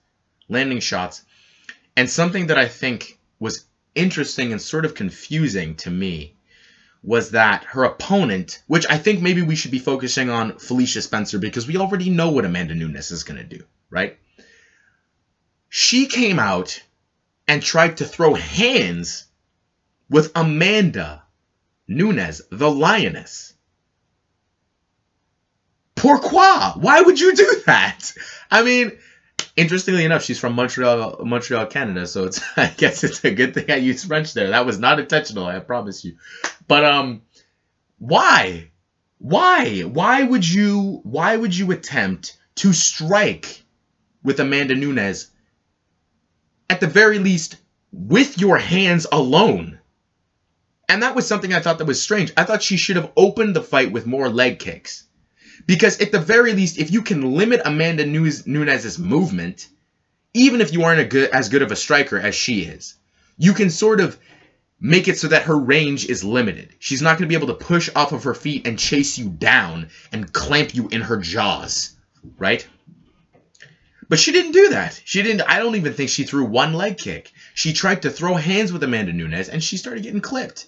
landing 0.49 0.81
shots, 0.81 1.22
and 1.97 2.11
something 2.11 2.49
that 2.49 2.59
I 2.59 2.68
think 2.68 3.18
was 3.39 3.64
interesting 3.95 4.53
and 4.53 4.61
sort 4.61 4.85
of 4.85 4.95
confusing 4.95 5.77
to 5.77 5.91
me 5.91 6.35
was 7.05 7.32
that 7.32 7.64
her 7.64 7.84
opponent, 7.84 8.62
which 8.66 8.86
I 8.88 8.96
think 8.96 9.20
maybe 9.20 9.42
we 9.42 9.57
should 9.57 9.70
be 9.70 9.78
focusing 9.78 10.30
on 10.30 10.59
Felicia 10.59 11.02
Spencer 11.02 11.38
because 11.38 11.66
we 11.66 11.76
already 11.76 12.09
know 12.09 12.30
what 12.30 12.46
Amanda 12.46 12.74
Nunes 12.74 13.11
is 13.11 13.24
going 13.24 13.36
to 13.36 13.44
do, 13.59 13.62
right? 13.90 14.18
She 15.68 16.07
came 16.07 16.38
out 16.38 16.82
and 17.46 17.62
tried 17.62 17.98
to 17.98 18.07
throw 18.07 18.32
hands 18.32 19.26
with 20.09 20.32
Amanda 20.34 21.22
Nunes, 21.86 22.40
the 22.50 22.70
lioness. 22.70 23.52
Pourquoi? 25.94 26.72
Why 26.76 27.02
would 27.02 27.20
you 27.20 27.34
do 27.34 27.62
that? 27.66 28.12
I 28.50 28.62
mean, 28.62 28.92
interestingly 29.57 30.05
enough, 30.05 30.22
she's 30.22 30.38
from 30.38 30.55
Montreal, 30.55 31.20
Montreal, 31.24 31.66
Canada, 31.66 32.07
so 32.07 32.24
it's 32.24 32.40
I 32.57 32.72
guess 32.76 33.05
it's 33.05 33.24
a 33.24 33.30
good 33.30 33.55
thing 33.55 33.70
I 33.70 33.76
used 33.76 34.07
French 34.07 34.34
there. 34.34 34.50
That 34.50 34.66
was 34.66 34.78
not 34.78 35.00
intentional, 35.00 35.46
I 35.46 35.59
promise 35.61 36.05
you. 36.05 36.16
But 36.66 36.84
um, 36.84 37.22
why? 37.98 38.70
Why? 39.18 39.82
Why 39.82 40.22
would 40.22 40.48
you? 40.48 41.00
Why 41.02 41.36
would 41.36 41.57
you 41.57 41.72
attempt 41.72 42.36
to 42.57 42.72
strike 42.72 43.62
with 44.22 44.40
Amanda 44.40 44.74
Nunes? 44.74 45.30
At 46.68 46.80
the 46.80 46.86
very 46.86 47.18
least, 47.18 47.57
with 47.92 48.38
your 48.38 48.59
hands 48.59 49.07
alone. 49.11 49.78
And 50.88 51.02
that 51.02 51.14
was 51.14 51.26
something 51.26 51.52
I 51.52 51.61
thought 51.61 51.78
that 51.78 51.86
was 51.86 52.02
strange. 52.02 52.32
I 52.36 52.44
thought 52.44 52.62
she 52.62 52.76
should 52.76 52.96
have 52.96 53.12
opened 53.16 53.57
the 53.57 53.62
fight 53.62 53.92
with 53.92 54.07
more 54.07 54.28
leg 54.28 54.59
kicks. 54.59 55.05
Because 55.67 56.01
at 56.01 56.12
the 56.12 56.19
very 56.19 56.53
least, 56.53 56.79
if 56.79 56.91
you 56.91 57.03
can 57.03 57.35
limit 57.35 57.62
Amanda 57.65 58.05
Nunes' 58.05 58.99
movement, 58.99 59.69
even 60.35 60.61
if 60.61 60.73
you 60.73 60.83
aren't 60.83 61.01
a 61.01 61.05
good, 61.05 61.31
as 61.31 61.49
good 61.49 61.62
of 61.62 61.73
a 61.73 61.77
striker 61.77 62.19
as 62.19 62.35
she 62.35 62.62
is, 62.62 62.95
you 63.39 63.55
can 63.55 63.71
sort 63.71 64.01
of 64.01 64.19
make 64.81 65.09
it 65.09 65.19
so 65.19 65.29
that 65.29 65.45
her 65.45 65.57
range 65.57 66.07
is 66.07 66.25
limited. 66.25 66.75
She's 66.79 67.01
not 67.01 67.17
going 67.17 67.29
to 67.29 67.29
be 67.29 67.43
able 67.43 67.55
to 67.55 67.65
push 67.65 67.89
off 67.97 68.12
of 68.12 68.25
her 68.25 68.35
feet 68.35 68.67
and 68.67 68.79
chase 68.79 69.17
you 69.17 69.31
down 69.31 69.89
and 70.12 70.33
clamp 70.33 70.75
you 70.75 70.89
in 70.89 71.01
her 71.01 71.17
jaws, 71.17 71.97
right? 72.39 72.67
But 74.09 74.19
she 74.19 74.33
didn't 74.33 74.53
do 74.53 74.71
that. 74.71 75.01
She 75.05 75.23
didn't. 75.23 75.43
I 75.43 75.59
don't 75.59 75.77
even 75.77 75.95
think 75.95 76.11
she 76.11 76.25
threw 76.25 76.45
one 76.45 76.75
leg 76.75 76.99
kick. 76.99 77.33
She 77.55 77.73
tried 77.73 78.03
to 78.03 78.11
throw 78.11 78.35
hands 78.35 78.73
with 78.73 78.83
Amanda 78.83 79.12
Nunes 79.12 79.49
and 79.49 79.65
she 79.65 79.79
started 79.79 80.03
getting 80.03 80.21
clipped. 80.21 80.67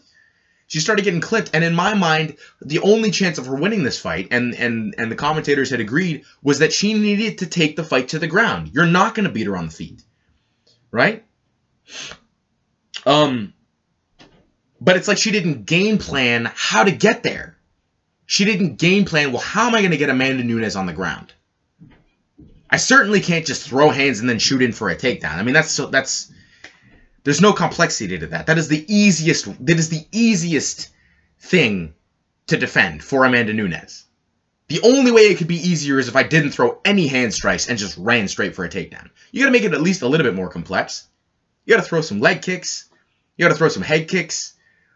She 0.69 0.81
started 0.81 1.05
getting 1.05 1.21
clipped, 1.21 1.51
and 1.55 1.62
in 1.62 1.75
my 1.75 1.95
mind, 1.95 2.37
the 2.61 2.81
only 2.81 3.11
chance 3.12 3.39
of 3.39 3.47
her 3.47 3.55
winning 3.55 3.85
this 3.85 3.99
fight, 3.99 4.29
and 4.33 4.55
and 4.55 4.95
and 4.99 5.11
the 5.11 5.17
commentators 5.17 5.71
had 5.71 5.81
agreed, 5.81 6.25
was 6.43 6.59
that 6.59 6.73
she 6.73 6.95
needed 6.95 7.39
to 7.39 7.47
take 7.47 7.77
the 7.77 7.85
fight 7.85 8.09
to 8.09 8.19
the 8.19 8.27
ground. 8.27 8.71
You're 8.73 8.87
not 8.87 9.14
going 9.14 9.27
to 9.27 9.33
beat 9.33 9.47
her 9.47 9.57
on 9.57 9.67
the 9.67 9.73
feet, 9.73 10.03
right? 10.91 11.25
Um, 13.05 13.53
but 14.81 14.97
it's 14.97 15.07
like 15.07 15.19
she 15.19 15.31
didn't 15.31 15.67
game 15.67 15.99
plan 15.99 16.51
how 16.55 16.83
to 16.83 16.91
get 16.91 17.23
there. 17.23 17.57
She 18.27 18.45
didn't 18.45 18.77
game 18.77 19.05
plan. 19.05 19.31
Well, 19.31 19.41
how 19.41 19.69
am 19.69 19.75
I 19.77 19.81
going 19.81 19.93
to 19.93 19.97
get 19.97 20.11
Amanda 20.11 20.43
Nunes 20.43 20.75
on 20.75 20.87
the 20.87 20.93
ground? 20.93 21.33
I 22.69 22.79
certainly 22.79 23.21
can't 23.21 23.47
just 23.47 23.69
throw 23.69 23.91
hands 23.91 24.19
and 24.19 24.29
then 24.29 24.41
shoot 24.41 24.62
in 24.62 24.73
for 24.73 24.91
a 24.91 24.97
takedown. 24.97 25.37
I 25.37 25.45
mean, 25.45 25.55
that's 25.55 25.71
so 25.71 25.87
that's 25.87 26.33
there's 27.27 27.41
no 27.41 27.53
complexity 27.53 28.16
to 28.18 28.29
that. 28.29 28.47
That 28.47 28.57
is 28.57 28.68
the 28.68 28.85
easiest. 28.87 29.66
That 29.66 29.81
is 29.81 29.89
the 29.89 30.07
easiest 30.12 30.91
thing 31.41 31.93
to 32.47 32.57
defend 32.57 33.03
for 33.03 33.24
Amanda 33.24 33.53
Nunes. 33.53 34.05
The 34.68 34.81
only 34.83 35.11
way 35.11 35.22
it 35.22 35.37
could 35.37 35.49
be 35.49 35.57
easier 35.57 35.99
is 35.99 36.07
if 36.07 36.14
I 36.14 36.22
didn't 36.22 36.53
throw 36.53 36.79
any 36.85 37.09
hand 37.09 37.35
strikes 37.35 37.68
and 37.68 37.81
just 37.81 37.99
ran 37.99 38.29
straight 38.29 38.55
for 38.55 38.64
a 38.64 38.68
takedown. 38.68 39.11
You 39.33 39.41
got 39.41 39.47
to 39.47 39.53
make 39.53 39.64
it 39.64 39.74
at 39.74 39.83
least 39.83 40.03
a 40.03 40.09
little 40.09 40.24
bit 40.24 40.37
more 40.37 40.49
complex. 40.49 41.09
You 41.64 41.74
got 41.74 41.83
to 41.83 41.89
throw 41.89 42.01
some 42.01 42.20
leg 42.20 42.43
kicks. 42.43 42.89
You 43.37 43.45
got 43.45 43.49
to 43.49 43.59
throw 43.59 43.70
some 43.70 43.83
head 43.83 44.07
kicks. 44.07 44.55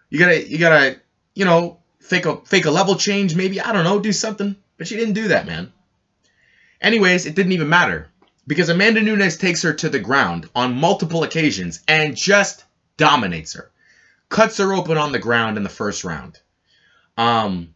You 0.09 0.21
gotta, 0.21 0.49
you 0.49 0.59
gotta, 0.59 1.01
you 1.35 1.45
know, 1.45 1.79
fake 1.99 2.27
a 2.27 2.37
fake 2.45 2.67
a 2.67 2.71
level 2.71 2.95
change. 2.95 3.35
Maybe 3.35 3.61
I 3.61 3.73
don't 3.73 3.85
know, 3.85 3.99
do 3.99 4.13
something. 4.13 4.55
But 4.79 4.87
she 4.87 4.95
didn't 4.95 5.15
do 5.15 5.29
that, 5.29 5.47
man. 5.47 5.73
Anyways, 6.81 7.27
it 7.27 7.35
didn't 7.35 7.53
even 7.53 7.69
matter 7.69 8.10
because 8.51 8.69
Amanda 8.69 9.01
Nunes 9.01 9.37
takes 9.37 9.63
her 9.63 9.73
to 9.75 9.89
the 9.89 10.01
ground 10.01 10.51
on 10.57 10.75
multiple 10.75 11.23
occasions 11.23 11.85
and 11.87 12.17
just 12.17 12.65
dominates 12.97 13.53
her. 13.53 13.71
Cuts 14.29 14.57
her 14.57 14.75
open 14.75 14.99
on 14.99 15.13
the 15.13 15.21
ground 15.21 15.57
in 15.57 15.63
the 15.63 15.69
first 15.69 16.03
round. 16.03 16.37
Um 17.17 17.73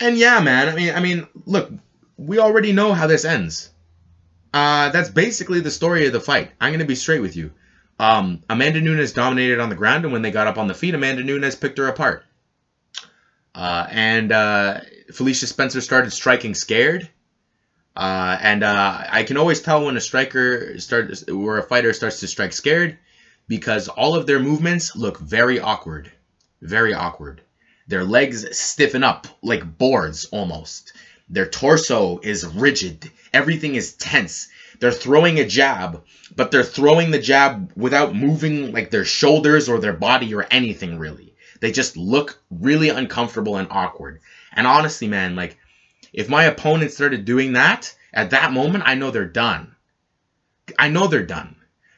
and 0.00 0.16
yeah, 0.16 0.40
man, 0.40 0.70
I 0.70 0.74
mean 0.74 0.94
I 0.94 1.00
mean, 1.00 1.26
look, 1.44 1.70
we 2.16 2.38
already 2.38 2.72
know 2.72 2.94
how 2.94 3.06
this 3.06 3.26
ends. 3.26 3.68
Uh 4.54 4.88
that's 4.88 5.10
basically 5.10 5.60
the 5.60 5.70
story 5.70 6.06
of 6.06 6.14
the 6.14 6.20
fight. 6.20 6.52
I'm 6.58 6.70
going 6.70 6.80
to 6.80 6.86
be 6.86 6.94
straight 6.94 7.20
with 7.20 7.36
you. 7.36 7.52
Um 7.98 8.42
Amanda 8.48 8.80
Nunes 8.80 9.12
dominated 9.12 9.60
on 9.60 9.68
the 9.68 9.74
ground 9.74 10.04
and 10.04 10.12
when 10.14 10.22
they 10.22 10.30
got 10.30 10.46
up 10.46 10.56
on 10.56 10.68
the 10.68 10.74
feet, 10.74 10.94
Amanda 10.94 11.22
Nunes 11.22 11.54
picked 11.54 11.76
her 11.76 11.88
apart. 11.88 12.24
Uh, 13.54 13.86
and 13.90 14.32
uh, 14.32 14.80
Felicia 15.12 15.46
Spencer 15.46 15.80
started 15.80 16.12
striking 16.12 16.54
scared. 16.54 17.10
Uh, 17.96 18.36
and 18.40 18.62
uh, 18.62 19.04
I 19.08 19.22
can 19.22 19.38
always 19.38 19.62
tell 19.62 19.84
when 19.86 19.96
a 19.96 20.00
striker 20.00 20.78
starts, 20.78 21.26
where 21.26 21.58
a 21.58 21.62
fighter 21.62 21.92
starts 21.94 22.20
to 22.20 22.28
strike 22.28 22.52
scared, 22.52 22.98
because 23.48 23.88
all 23.88 24.14
of 24.14 24.26
their 24.26 24.38
movements 24.38 24.94
look 24.94 25.18
very 25.18 25.58
awkward, 25.60 26.12
very 26.60 26.92
awkward. 26.92 27.40
Their 27.88 28.04
legs 28.04 28.56
stiffen 28.58 29.02
up 29.02 29.26
like 29.42 29.78
boards 29.78 30.26
almost. 30.26 30.92
Their 31.28 31.46
torso 31.46 32.20
is 32.22 32.46
rigid. 32.46 33.10
Everything 33.32 33.74
is 33.76 33.94
tense. 33.94 34.48
They're 34.78 34.92
throwing 34.92 35.38
a 35.38 35.46
jab, 35.46 36.04
but 36.34 36.50
they're 36.50 36.62
throwing 36.62 37.10
the 37.10 37.18
jab 37.18 37.72
without 37.76 38.14
moving 38.14 38.72
like 38.72 38.90
their 38.90 39.04
shoulders 39.04 39.68
or 39.68 39.78
their 39.78 39.92
body 39.92 40.34
or 40.34 40.46
anything 40.50 40.98
really. 40.98 41.34
They 41.60 41.72
just 41.72 41.96
look 41.96 42.38
really 42.50 42.90
uncomfortable 42.90 43.56
and 43.56 43.68
awkward. 43.70 44.20
And 44.52 44.66
honestly, 44.66 45.08
man, 45.08 45.34
like 45.34 45.56
if 46.12 46.28
my 46.28 46.44
opponent 46.44 46.92
started 46.92 47.24
doing 47.24 47.52
that 47.54 47.94
at 48.12 48.30
that 48.30 48.52
moment, 48.52 48.84
I 48.86 48.94
know 48.94 49.10
they're 49.10 49.26
done. 49.26 49.74
I 50.78 50.88
know 50.88 51.06
they're 51.06 51.24
done. 51.26 51.56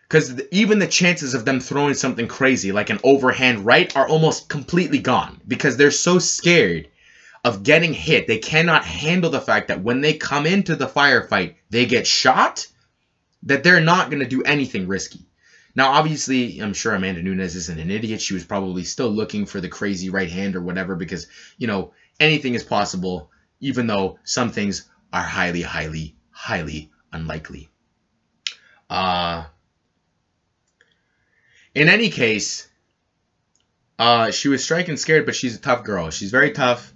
Because 0.09 0.40
even 0.50 0.78
the 0.78 0.86
chances 0.86 1.34
of 1.34 1.44
them 1.44 1.61
throwing 1.61 1.94
something 1.94 2.28
crazy 2.28 2.72
like 2.72 2.88
an 2.88 3.00
overhand 3.04 3.66
right 3.66 3.94
are 3.94 4.09
almost 4.09 4.48
completely 4.48 5.00
gone 5.00 5.40
because 5.46 5.76
they're 5.76 5.90
so 5.90 6.18
scared 6.18 6.88
of 7.44 7.62
getting 7.62 7.92
hit. 7.92 8.26
They 8.26 8.38
cannot 8.38 8.84
handle 8.84 9.30
the 9.30 9.40
fact 9.40 9.68
that 9.68 9.82
when 9.82 10.00
they 10.00 10.14
come 10.14 10.46
into 10.46 10.76
the 10.76 10.86
firefight, 10.86 11.54
they 11.70 11.84
get 11.86 12.06
shot, 12.06 12.66
that 13.44 13.62
they're 13.62 13.80
not 13.80 14.11
going 14.11 14.22
to 14.22 14.28
do 14.28 14.42
anything 14.42 14.88
risky. 14.88 15.26
Now, 15.74 15.92
obviously, 15.92 16.59
I'm 16.59 16.74
sure 16.74 16.94
Amanda 16.94 17.22
Nunes 17.22 17.54
isn't 17.54 17.78
an 17.78 17.90
idiot. 17.90 18.20
She 18.20 18.34
was 18.34 18.44
probably 18.44 18.84
still 18.84 19.11
looking 19.11 19.46
for 19.46 19.61
the 19.61 19.68
crazy 19.68 20.11
right 20.11 20.30
hand 20.30 20.56
or 20.56 20.62
whatever 20.62 20.96
because, 20.96 21.26
you 21.56 21.66
know, 21.66 21.92
anything 22.18 22.54
is 22.54 22.64
possible 22.64 23.30
even 23.61 23.86
though 23.86 24.18
some 24.24 24.50
things 24.50 24.88
are 25.12 25.22
highly, 25.22 25.62
highly, 25.62 26.14
highly 26.30 26.90
unlikely. 27.12 27.68
Uh, 28.90 29.44
in 31.74 31.88
any 31.88 32.11
case, 32.11 32.68
uh, 33.98 34.30
she 34.30 34.48
was 34.48 34.62
striking 34.62 34.96
scared, 34.96 35.26
but 35.26 35.34
she's 35.34 35.56
a 35.56 35.61
tough 35.61 35.84
girl. 35.84 36.11
She's 36.11 36.30
very 36.30 36.52
tough. 36.52 36.92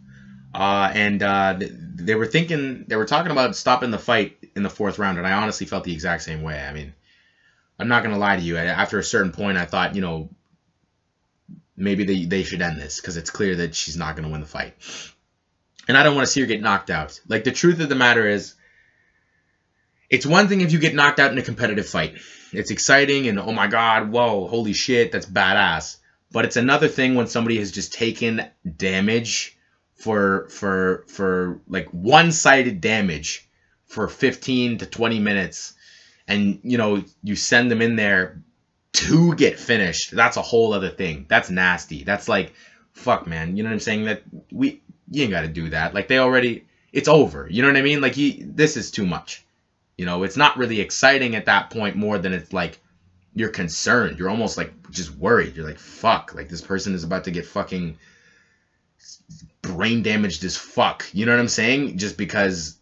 Uh, 0.54 0.90
and 0.92 1.22
uh, 1.22 1.58
they 1.58 2.14
were 2.14 2.26
thinking 2.26 2.84
they 2.86 2.96
were 2.96 3.06
talking 3.06 3.32
about 3.32 3.56
stopping 3.56 3.90
the 3.90 3.98
fight 3.98 4.36
in 4.54 4.62
the 4.62 4.70
fourth 4.70 4.98
round, 4.98 5.18
and 5.18 5.26
I 5.26 5.32
honestly 5.32 5.66
felt 5.66 5.84
the 5.84 5.92
exact 5.92 6.22
same 6.22 6.42
way. 6.42 6.60
I 6.60 6.72
mean, 6.72 6.92
I'm 7.78 7.88
not 7.88 8.02
gonna 8.02 8.18
lie 8.18 8.36
to 8.36 8.42
you. 8.42 8.56
After 8.58 8.98
a 8.98 9.04
certain 9.04 9.32
point, 9.32 9.56
I 9.56 9.64
thought, 9.64 9.94
you 9.94 10.02
know, 10.02 10.28
maybe 11.76 12.04
they, 12.04 12.24
they 12.26 12.42
should 12.42 12.60
end 12.60 12.78
this 12.78 13.00
because 13.00 13.16
it's 13.16 13.30
clear 13.30 13.56
that 13.56 13.74
she's 13.74 13.96
not 13.96 14.14
gonna 14.14 14.28
win 14.28 14.40
the 14.42 14.46
fight. 14.46 14.74
And 15.88 15.96
I 15.96 16.02
don't 16.02 16.14
want 16.14 16.26
to 16.26 16.32
see 16.32 16.40
her 16.40 16.46
get 16.46 16.62
knocked 16.62 16.90
out. 16.90 17.20
Like 17.28 17.44
the 17.44 17.52
truth 17.52 17.80
of 17.80 17.88
the 17.88 17.94
matter 17.94 18.26
is, 18.26 18.54
it's 20.08 20.26
one 20.26 20.48
thing 20.48 20.60
if 20.60 20.72
you 20.72 20.78
get 20.78 20.94
knocked 20.94 21.18
out 21.18 21.32
in 21.32 21.38
a 21.38 21.42
competitive 21.42 21.88
fight. 21.88 22.18
It's 22.52 22.70
exciting 22.70 23.28
and 23.28 23.40
oh 23.40 23.52
my 23.52 23.66
god, 23.66 24.10
whoa, 24.10 24.46
holy 24.46 24.74
shit, 24.74 25.10
that's 25.10 25.26
badass. 25.26 25.96
But 26.30 26.44
it's 26.44 26.56
another 26.56 26.88
thing 26.88 27.14
when 27.14 27.26
somebody 27.26 27.58
has 27.58 27.72
just 27.72 27.92
taken 27.92 28.46
damage 28.76 29.56
for 30.02 30.48
for 30.48 31.04
for 31.06 31.60
like 31.68 31.88
one-sided 31.90 32.80
damage 32.80 33.48
for 33.86 34.08
15 34.08 34.78
to 34.78 34.86
20 34.86 35.20
minutes 35.20 35.74
and 36.26 36.58
you 36.64 36.76
know 36.76 37.04
you 37.22 37.36
send 37.36 37.70
them 37.70 37.80
in 37.80 37.94
there 37.94 38.42
to 38.92 39.34
get 39.36 39.60
finished 39.60 40.10
that's 40.10 40.36
a 40.36 40.42
whole 40.42 40.72
other 40.72 40.90
thing 40.90 41.26
that's 41.28 41.50
nasty 41.50 42.02
that's 42.02 42.28
like 42.28 42.52
fuck 42.92 43.28
man 43.28 43.56
you 43.56 43.62
know 43.62 43.68
what 43.68 43.74
i'm 43.74 43.80
saying 43.80 44.04
that 44.06 44.22
we 44.50 44.82
you 45.12 45.22
ain't 45.22 45.30
got 45.30 45.42
to 45.42 45.48
do 45.48 45.70
that. 45.70 45.94
Like 45.94 46.08
they 46.08 46.18
already 46.18 46.64
it's 46.92 47.08
over. 47.08 47.46
You 47.50 47.62
know 47.62 47.68
what 47.68 47.76
i 47.76 47.82
mean? 47.82 48.00
Like 48.00 48.16
you 48.16 48.44
this 48.46 48.76
is 48.76 48.90
too 48.90 49.06
much. 49.06 49.44
You 49.96 50.06
know 50.06 50.22
it's 50.22 50.36
not 50.36 50.56
really 50.56 50.80
exciting 50.80 51.36
at 51.36 51.46
that 51.46 51.70
point 51.70 51.96
more 51.96 52.18
than 52.18 52.32
it's 52.32 52.52
like 52.52 52.80
you're 53.34 53.50
concerned. 53.50 54.18
You're 54.18 54.30
almost 54.30 54.56
like 54.56 54.72
just 54.90 55.14
worried. 55.16 55.54
You're 55.54 55.66
like 55.66 55.78
fuck 55.78 56.34
like 56.34 56.48
this 56.48 56.62
person 56.62 56.94
is 56.94 57.04
about 57.04 57.24
to 57.24 57.30
get 57.30 57.46
fucking 57.46 57.98
brain 59.60 60.02
damaged 60.02 60.44
as 60.44 60.56
fuck. 60.56 61.06
You 61.12 61.26
know 61.26 61.32
what 61.32 61.40
i'm 61.40 61.48
saying? 61.48 61.98
Just 61.98 62.16
because 62.16 62.78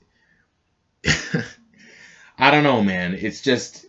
I 2.38 2.50
don't 2.50 2.64
know, 2.64 2.82
man. 2.82 3.14
It's 3.14 3.42
just 3.42 3.84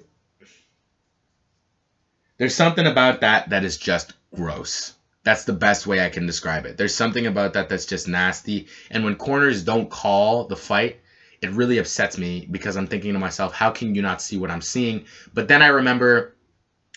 there's 2.38 2.56
something 2.56 2.88
about 2.88 3.22
that 3.22 3.50
that 3.50 3.64
is 3.64 3.78
just 3.78 4.14
gross. 4.36 4.94
That's 5.24 5.44
the 5.44 5.54
best 5.54 5.86
way 5.86 6.04
I 6.04 6.10
can 6.10 6.26
describe 6.26 6.66
it. 6.66 6.78
There's 6.78 6.96
something 6.96 7.28
about 7.28 7.54
that 7.54 7.70
that's 7.70 7.86
just 7.86 8.08
nasty. 8.08 8.68
And 8.90 9.04
when 9.04 9.16
corners 9.16 9.64
don't 9.64 9.90
call 9.90 10.46
the 10.46 10.56
fight, 10.56 11.00
it 11.42 11.52
really 11.52 11.78
upsets 11.78 12.18
me 12.18 12.48
because 12.50 12.76
I'm 12.76 12.88
thinking 12.88 13.14
to 13.14 13.20
myself, 13.20 13.54
how 13.54 13.72
can 13.72 13.94
you 13.94 14.02
not 14.02 14.22
see 14.22 14.38
what 14.38 14.52
I'm 14.52 14.62
seeing? 14.62 15.06
But 15.34 15.48
then 15.48 15.62
I 15.62 15.68
remember, 15.68 16.36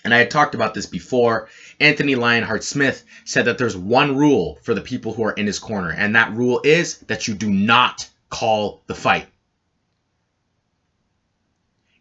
and 0.04 0.14
I 0.14 0.18
had 0.18 0.30
talked 0.30 0.54
about 0.54 0.74
this 0.74 0.86
before, 0.86 1.48
Anthony 1.80 2.14
Lionheart 2.14 2.64
Smith 2.64 3.04
said 3.24 3.46
that 3.46 3.58
there's 3.58 3.76
one 3.76 4.16
rule 4.16 4.58
for 4.62 4.74
the 4.74 4.80
people 4.80 5.12
who 5.12 5.24
are 5.24 5.32
in 5.32 5.46
his 5.46 5.58
corner, 5.58 5.90
and 5.90 6.16
that 6.16 6.32
rule 6.32 6.60
is 6.64 6.98
that 7.08 7.28
you 7.28 7.34
do 7.34 7.50
not 7.50 8.08
call 8.30 8.82
the 8.86 8.94
fight. 8.94 9.26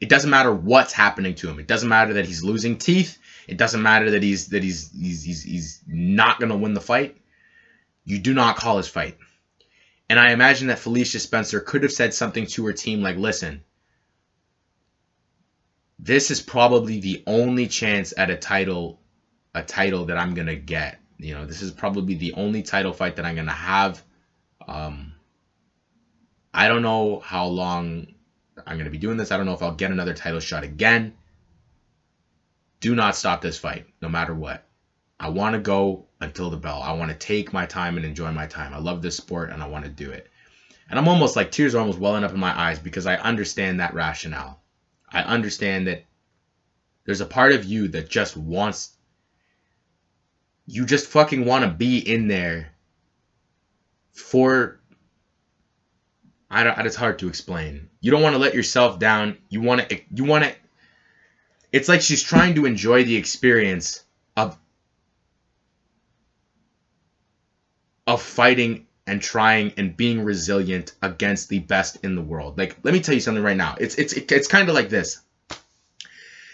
It 0.02 0.10
doesn't 0.10 0.30
matter 0.30 0.54
what's 0.54 0.92
happening 0.92 1.36
to 1.36 1.50
him. 1.50 1.60
It 1.60 1.68
doesn't 1.68 1.88
matter 1.88 2.16
that 2.16 2.26
he's 2.26 2.44
losing 2.44 2.78
teeth. 2.78 3.18
It 3.48 3.58
doesn't 3.58 3.82
matter 3.82 4.12
that 4.12 4.24
he's 4.24 4.48
that 4.48 4.64
he's 4.64 4.90
he's 4.92 5.24
he's, 5.24 5.44
he's 5.44 5.80
not 5.88 6.40
going 6.40 6.50
to 6.50 6.56
win 6.56 6.74
the 6.74 6.82
fight. 6.82 7.18
You 8.06 8.20
do 8.20 8.34
not 8.34 8.56
call 8.56 8.78
his 8.78 8.88
fight. 8.88 9.18
And 10.10 10.20
I 10.20 10.32
imagine 10.32 10.68
that 10.68 10.80
Felicia 10.80 11.20
Spencer 11.20 11.60
could 11.60 11.84
have 11.84 11.92
said 11.92 12.14
something 12.14 12.46
to 12.48 12.66
her 12.66 12.74
team 12.74 13.02
like, 13.02 13.18
"Listen, 13.18 13.62
this 16.00 16.32
is 16.32 16.42
probably 16.42 17.00
the 17.00 17.24
only 17.28 17.68
chance 17.68 18.14
at 18.18 18.30
a 18.30 18.36
title 18.36 19.00
a 19.56 19.64
title 19.64 20.06
that 20.06 20.18
I'm 20.18 20.34
going 20.34 20.48
to 20.48 20.56
get. 20.56 21.00
You 21.18 21.34
know, 21.36 21.46
this 21.46 21.62
is 21.62 21.72
probably 21.72 22.16
the 22.16 22.34
only 22.34 22.64
title 22.64 22.94
fight 22.94 23.16
that 23.18 23.26
I'm 23.26 23.36
going 23.36 23.48
to 23.48 23.52
have 23.54 24.04
um 24.68 25.14
I 26.54 26.68
don't 26.68 26.82
know 26.82 27.20
how 27.20 27.46
long 27.48 28.08
I'm 28.66 28.76
going 28.78 28.86
to 28.86 28.92
be 28.92 28.98
doing 28.98 29.18
this. 29.18 29.32
I 29.32 29.38
don't 29.38 29.46
know 29.46 29.54
if 29.54 29.62
I'll 29.62 29.72
get 29.72 29.92
another 29.92 30.14
title 30.14 30.40
shot 30.40 30.64
again. 30.64 31.14
Do 32.84 32.96
not 32.96 33.16
stop 33.16 33.40
this 33.40 33.58
fight, 33.58 33.86
no 34.02 34.10
matter 34.10 34.36
what. 34.36 34.68
I 35.18 35.30
want 35.30 35.54
to 35.54 35.62
go 35.62 36.08
until 36.20 36.50
the 36.50 36.58
bell. 36.58 36.82
I 36.82 36.92
want 36.92 37.12
to 37.12 37.18
take 37.18 37.54
my 37.54 37.66
time 37.66 37.96
and 37.96 38.06
enjoy 38.06 38.30
my 38.34 38.46
time. 38.46 38.74
I 38.74 38.78
love 38.78 39.02
this 39.02 39.16
sport 39.16 39.52
and 39.52 39.64
I 39.64 39.70
want 39.70 39.86
to 39.86 39.90
do 39.90 40.12
it. 40.12 40.28
And 40.90 41.00
I'm 41.00 41.08
almost 41.08 41.38
like 41.38 41.50
tears 41.50 41.76
are 41.76 41.80
almost 41.80 41.98
welling 41.98 42.26
up 42.26 42.34
in 42.34 42.42
my 42.42 42.52
eyes 42.60 42.80
because 42.80 43.06
I 43.06 43.16
understand 43.16 43.80
that 43.80 43.94
rationale. 43.94 44.62
I 45.08 45.22
understand 45.22 45.88
that 45.88 46.04
there's 47.06 47.22
a 47.22 47.26
part 47.26 47.54
of 47.54 47.64
you 47.64 47.88
that 47.88 48.10
just 48.10 48.36
wants 48.36 48.92
you 50.66 50.86
just 50.86 51.08
fucking 51.08 51.46
want 51.46 51.64
to 51.64 51.72
be 51.72 52.00
in 52.00 52.28
there 52.28 52.74
for 54.12 54.82
I 56.52 56.66
don't, 56.66 56.86
it's 56.86 56.98
hard 56.98 57.20
to 57.20 57.30
explain. 57.30 57.88
You 58.02 58.12
don't 58.12 58.22
want 58.22 58.34
to 58.34 58.40
let 58.40 58.54
yourself 58.54 59.00
down. 59.00 59.38
You 59.48 59.62
want 59.62 59.88
to, 59.88 60.02
you 60.14 60.26
want 60.26 60.44
to, 60.44 60.54
it's 61.74 61.90
like 61.90 62.02
she's 62.02 62.22
trying 62.22 62.56
to 62.56 62.66
enjoy 62.66 63.04
the 63.04 63.16
experience 63.16 64.04
of, 64.38 64.56
of 68.06 68.22
fighting 68.22 68.86
and 69.08 69.22
trying 69.22 69.74
and 69.76 69.98
being 69.98 70.24
resilient 70.24 70.94
against 71.02 71.50
the 71.50 71.60
best 71.60 71.98
in 72.04 72.16
the 72.16 72.22
world. 72.22 72.58
Like, 72.60 72.78
let 72.84 72.94
me 72.94 73.02
tell 73.02 73.16
you 73.16 73.20
something 73.20 73.44
right 73.44 73.58
now. 73.58 73.76
It's, 73.80 73.96
it's, 73.96 74.14
it's 74.14 74.48
kind 74.48 74.70
of 74.70 74.76
like 74.76 74.90
this. 74.90 75.20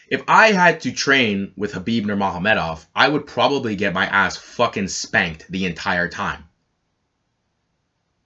If 0.07 0.23
I 0.27 0.53
had 0.53 0.81
to 0.81 0.91
train 0.91 1.51
with 1.55 1.73
Khabib 1.73 2.05
Nurmagomedov, 2.05 2.85
I 2.95 3.09
would 3.09 3.27
probably 3.27 3.75
get 3.75 3.93
my 3.93 4.07
ass 4.07 4.37
fucking 4.37 4.87
spanked 4.87 5.51
the 5.51 5.65
entire 5.65 6.07
time. 6.07 6.45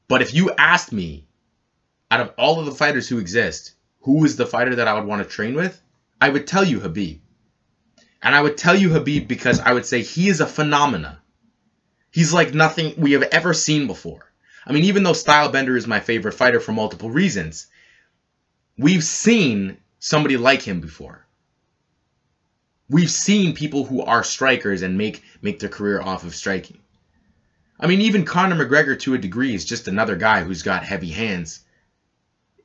But 0.08 0.22
if 0.22 0.34
you 0.34 0.52
asked 0.52 0.94
me 0.94 1.26
out 2.12 2.22
of 2.22 2.34
all 2.38 2.60
of 2.60 2.68
the 2.68 2.72
fighters 2.72 3.10
who 3.10 3.18
exist, 3.18 3.74
who 4.02 4.24
is 4.24 4.38
the 4.38 4.46
fighter 4.46 4.76
that 4.76 4.88
I 4.88 4.94
would 4.94 5.06
want 5.06 5.24
to 5.24 5.30
train 5.30 5.56
with? 5.56 5.83
I 6.24 6.30
would 6.30 6.48
tell 6.48 6.64
you 6.64 6.80
Khabib. 6.80 7.20
And 8.22 8.34
I 8.34 8.42
would 8.42 8.58
tell 8.58 8.78
you 8.78 8.92
Khabib 8.92 9.28
because 9.28 9.60
I 9.60 9.74
would 9.74 9.86
say 9.86 10.02
he 10.02 10.30
is 10.30 10.40
a 10.40 10.48
phenomena. 10.48 11.22
He's 12.12 12.32
like 12.32 12.54
nothing 12.54 12.94
we 12.96 13.12
have 13.12 13.24
ever 13.24 13.54
seen 13.54 13.88
before. 13.88 14.32
I 14.66 14.72
mean, 14.72 14.86
even 14.86 15.04
though 15.04 15.12
Stylebender 15.12 15.76
is 15.76 15.86
my 15.86 16.00
favorite 16.00 16.32
fighter 16.32 16.62
for 16.62 16.72
multiple 16.72 17.10
reasons, 17.10 17.68
we've 18.78 19.04
seen 19.04 19.80
somebody 20.00 20.38
like 20.38 20.62
him 20.62 20.80
before. 20.80 21.28
We've 22.90 23.12
seen 23.12 23.54
people 23.54 23.84
who 23.84 24.02
are 24.02 24.24
strikers 24.24 24.82
and 24.82 24.98
make 24.98 25.22
make 25.42 25.60
their 25.60 25.68
career 25.68 26.02
off 26.02 26.24
of 26.24 26.34
striking. 26.34 26.80
I 27.78 27.88
mean, 27.88 28.00
even 28.00 28.24
Conor 28.24 28.56
McGregor 28.56 28.98
to 29.02 29.14
a 29.14 29.18
degree 29.18 29.54
is 29.54 29.66
just 29.66 29.90
another 29.90 30.16
guy 30.16 30.46
who's 30.46 30.64
got 30.64 30.86
heavy 30.86 31.12
hands 31.12 31.66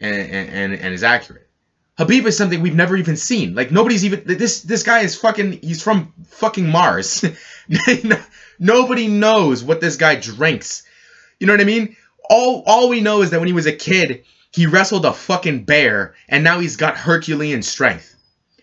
and, 0.00 0.30
and, 0.30 0.74
and 0.74 0.94
is 0.94 1.02
accurate. 1.02 1.47
Khabib 1.98 2.26
is 2.26 2.36
something 2.36 2.62
we've 2.62 2.74
never 2.74 2.96
even 2.96 3.16
seen. 3.16 3.54
Like 3.54 3.72
nobody's 3.72 4.04
even 4.04 4.22
this 4.24 4.62
this 4.62 4.84
guy 4.84 5.00
is 5.00 5.16
fucking 5.16 5.60
he's 5.62 5.82
from 5.82 6.12
fucking 6.28 6.68
Mars. 6.68 7.24
Nobody 8.58 9.08
knows 9.08 9.64
what 9.64 9.80
this 9.80 9.96
guy 9.96 10.14
drinks. 10.14 10.84
You 11.40 11.46
know 11.46 11.52
what 11.52 11.60
I 11.60 11.64
mean? 11.64 11.96
All 12.30 12.62
all 12.66 12.88
we 12.88 13.00
know 13.00 13.22
is 13.22 13.30
that 13.30 13.40
when 13.40 13.48
he 13.48 13.52
was 13.52 13.66
a 13.66 13.72
kid, 13.72 14.24
he 14.52 14.66
wrestled 14.66 15.06
a 15.06 15.12
fucking 15.12 15.64
bear 15.64 16.14
and 16.28 16.44
now 16.44 16.60
he's 16.60 16.76
got 16.76 16.96
Herculean 16.96 17.62
strength. 17.62 18.14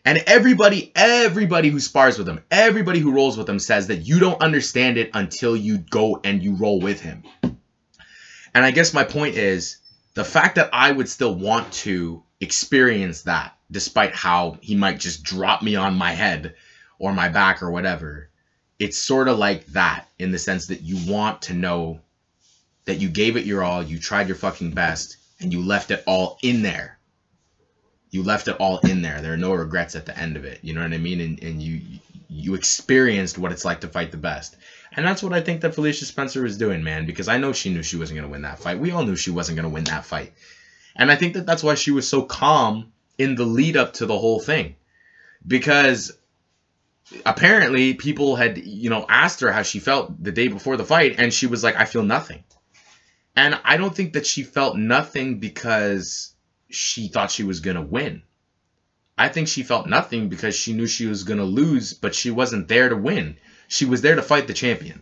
And 0.06 0.24
everybody, 0.28 0.92
everybody 0.96 1.70
who 1.70 1.80
spars 1.80 2.18
with 2.18 2.30
him, 2.30 2.40
everybody 2.52 3.00
who 3.00 3.12
rolls 3.12 3.38
with 3.38 3.50
him 3.50 3.60
says 3.60 3.88
that 3.88 4.08
you 4.08 4.20
don't 4.20 4.42
understand 4.42 4.98
it 4.98 5.10
until 5.14 5.58
you 5.58 5.80
go 5.80 6.22
and 6.24 6.44
you 6.44 6.56
roll 6.56 6.80
with 6.80 7.02
him. 7.02 7.24
And 7.42 8.64
I 8.64 8.72
guess 8.72 8.94
my 8.94 9.04
point 9.04 9.36
is 9.36 9.78
the 10.14 10.24
fact 10.24 10.56
that 10.56 10.70
I 10.72 10.92
would 10.92 11.10
still 11.10 11.34
want 11.34 11.74
to 11.74 12.24
experience 12.46 13.24
that, 13.24 13.58
despite 13.70 14.16
how 14.16 14.58
he 14.62 14.76
might 14.76 15.00
just 15.00 15.24
drop 15.24 15.62
me 15.62 15.76
on 15.76 15.96
my 15.96 16.12
head 16.12 16.56
or 17.00 17.12
my 17.12 17.28
back 17.28 17.62
or 17.62 17.72
whatever, 17.72 18.30
it's 18.80 18.98
sort 18.98 19.28
of 19.28 19.38
like 19.38 19.66
that 19.68 20.08
in 20.20 20.32
the 20.32 20.40
sense 20.40 20.68
that 20.68 20.82
you 20.82 21.12
want 21.12 21.42
to 21.44 21.54
know 21.54 22.00
that 22.86 23.02
you 23.02 23.10
gave 23.10 23.36
it 23.36 23.46
your 23.46 23.64
all, 23.64 23.84
you 23.84 24.00
tried 24.00 24.28
your 24.28 24.38
fucking 24.38 24.72
best, 24.72 25.18
and 25.42 25.52
you 25.52 25.62
left 25.62 25.92
it 25.92 26.04
all 26.06 26.38
in 26.42 26.62
there. 26.62 26.98
You 28.12 28.24
left 28.24 28.48
it 28.48 28.56
all 28.60 28.78
in 28.80 29.02
there. 29.02 29.22
There 29.22 29.34
are 29.34 29.38
no 29.38 29.54
regrets 29.54 29.96
at 29.96 30.06
the 30.06 30.18
end 30.18 30.38
of 30.38 30.46
it. 30.46 30.60
You 30.62 30.74
know 30.74 30.84
what 30.84 30.94
I 30.94 30.98
mean? 30.98 31.20
And, 31.20 31.44
and 31.44 31.62
you 31.62 31.82
you 32.30 32.54
experienced 32.56 33.38
what 33.38 33.52
it's 33.52 33.66
like 33.66 33.82
to 33.82 33.88
fight 33.88 34.12
the 34.12 34.18
best. 34.18 34.58
And 34.96 35.06
that's 35.06 35.22
what 35.22 35.34
I 35.34 35.42
think 35.42 35.62
that 35.62 35.76
Felicia 35.76 36.06
Spencer 36.06 36.42
was 36.42 36.58
doing, 36.58 36.84
man, 36.84 37.06
because 37.06 37.28
I 37.28 37.38
know 37.38 37.54
she 37.54 37.74
knew 37.74 37.84
she 37.84 37.98
wasn't 37.98 38.18
going 38.18 38.28
to 38.28 38.32
win 38.32 38.42
that 38.44 38.60
fight. 38.60 38.80
We 38.80 38.92
all 38.92 39.06
knew 39.06 39.16
she 39.16 39.32
wasn't 39.32 39.58
going 39.58 39.70
to 39.70 39.74
win 39.74 39.84
that 39.86 40.06
fight. 40.06 40.34
And 40.96 41.12
I 41.12 41.16
think 41.16 41.34
that 41.34 41.46
that's 41.46 41.64
why 41.64 41.76
she 41.76 41.92
was 41.92 42.08
so 42.08 42.22
calm 42.22 42.92
in 43.18 43.36
the 43.36 43.46
lead 43.46 43.78
up 43.78 43.94
to 43.94 44.06
the 44.06 44.18
whole 44.18 44.40
thing. 44.40 44.76
Because 45.46 46.18
apparently 47.26 47.94
people 47.94 48.36
had, 48.36 48.58
you 48.58 48.90
know, 48.90 49.06
asked 49.08 49.42
her 49.42 49.52
how 49.52 49.62
she 49.62 49.80
felt 49.80 50.24
the 50.24 50.32
day 50.32 50.48
before 50.48 50.78
the 50.78 50.86
fight, 50.86 51.16
and 51.18 51.34
she 51.34 51.48
was 51.48 51.64
like, 51.64 51.76
I 51.76 51.86
feel 51.86 52.04
nothing. 52.04 52.44
And 53.36 53.60
I 53.64 53.78
don't 53.78 53.96
think 53.96 54.14
that 54.14 54.26
she 54.26 54.44
felt 54.44 54.78
nothing 54.78 55.40
because 55.40 56.34
she 56.70 57.10
thought 57.10 57.32
she 57.32 57.44
was 57.44 57.60
going 57.60 57.76
to 57.76 57.82
win. 57.82 58.24
I 59.18 59.30
think 59.30 59.48
she 59.48 59.64
felt 59.64 59.88
nothing 59.88 60.30
because 60.30 60.56
she 60.56 60.74
knew 60.74 60.88
she 60.88 61.06
was 61.06 61.24
going 61.24 61.40
to 61.40 61.46
lose, 61.46 61.94
but 61.94 62.16
she 62.16 62.32
wasn't 62.32 62.68
there 62.68 62.90
to 62.90 62.98
win. 62.98 63.38
She 63.68 63.86
was 63.86 64.02
there 64.02 64.16
to 64.16 64.22
fight 64.22 64.48
the 64.48 64.54
champion. 64.54 65.02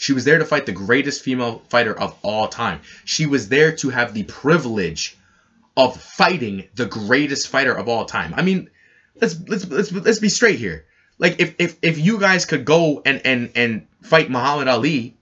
She 0.00 0.14
was 0.14 0.24
there 0.24 0.38
to 0.38 0.46
fight 0.46 0.64
the 0.64 0.72
greatest 0.72 1.22
female 1.22 1.62
fighter 1.68 1.92
of 1.92 2.16
all 2.22 2.48
time. 2.48 2.80
She 3.04 3.26
was 3.26 3.50
there 3.50 3.76
to 3.76 3.90
have 3.90 4.14
the 4.14 4.22
privilege 4.22 5.14
of 5.76 6.00
fighting 6.00 6.70
the 6.74 6.86
greatest 6.86 7.48
fighter 7.48 7.74
of 7.74 7.86
all 7.86 8.06
time. 8.06 8.32
I 8.34 8.40
mean, 8.40 8.70
let's 9.20 9.38
let's 9.46 9.68
let's 9.68 9.92
let's 9.92 10.18
be 10.18 10.30
straight 10.30 10.58
here. 10.58 10.86
Like 11.18 11.38
if 11.38 11.54
if 11.58 11.76
if 11.82 11.98
you 11.98 12.18
guys 12.18 12.46
could 12.46 12.64
go 12.64 13.02
and 13.04 13.20
and 13.26 13.50
and 13.54 13.86
fight 14.00 14.30
Muhammad 14.30 14.68
Ali, 14.68 15.18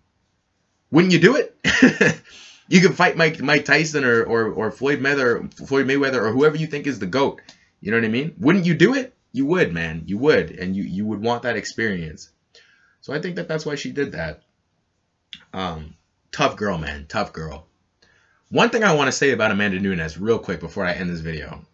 wouldn't 0.92 1.12
you 1.12 1.18
do 1.18 1.34
it? 1.34 1.56
you 2.68 2.80
could 2.80 2.94
fight 2.94 3.16
Mike 3.16 3.40
Mike 3.40 3.64
Tyson 3.64 4.04
or 4.04 4.22
or, 4.22 4.52
or 4.52 4.70
Floyd 4.70 5.00
Mayweather 5.00 5.52
Floyd 5.54 5.88
Mayweather 5.88 6.22
or 6.22 6.30
whoever 6.30 6.56
you 6.56 6.68
think 6.68 6.86
is 6.86 7.00
the 7.00 7.06
goat. 7.06 7.40
You 7.80 7.90
know 7.90 7.96
what 7.96 8.04
I 8.04 8.10
mean? 8.10 8.36
Wouldn't 8.38 8.64
you 8.64 8.74
do 8.74 8.94
it? 8.94 9.12
You 9.32 9.44
would, 9.46 9.72
man. 9.72 10.04
You 10.06 10.18
would, 10.18 10.52
and 10.52 10.76
you 10.76 10.84
you 10.84 11.04
would 11.04 11.20
want 11.20 11.42
that 11.42 11.56
experience. 11.56 12.30
So 13.00 13.12
I 13.12 13.20
think 13.20 13.34
that 13.34 13.48
that's 13.48 13.66
why 13.66 13.74
she 13.74 13.90
did 13.90 14.12
that. 14.12 14.44
Um, 15.52 15.94
tough 16.32 16.56
girl, 16.56 16.78
man. 16.78 17.06
Tough 17.08 17.32
girl. 17.32 17.66
One 18.50 18.70
thing 18.70 18.82
I 18.82 18.94
want 18.94 19.08
to 19.08 19.12
say 19.12 19.32
about 19.32 19.50
Amanda 19.50 19.78
Nunes 19.78 20.18
real 20.18 20.38
quick 20.38 20.60
before 20.60 20.84
I 20.84 20.92
end 20.92 21.10
this 21.10 21.20
video. 21.20 21.64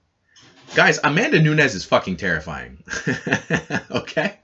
Guys, 0.75 0.99
Amanda 1.05 1.41
Nunes 1.41 1.75
is 1.75 1.85
fucking 1.85 2.17
terrifying. 2.17 2.83
okay? 3.91 4.39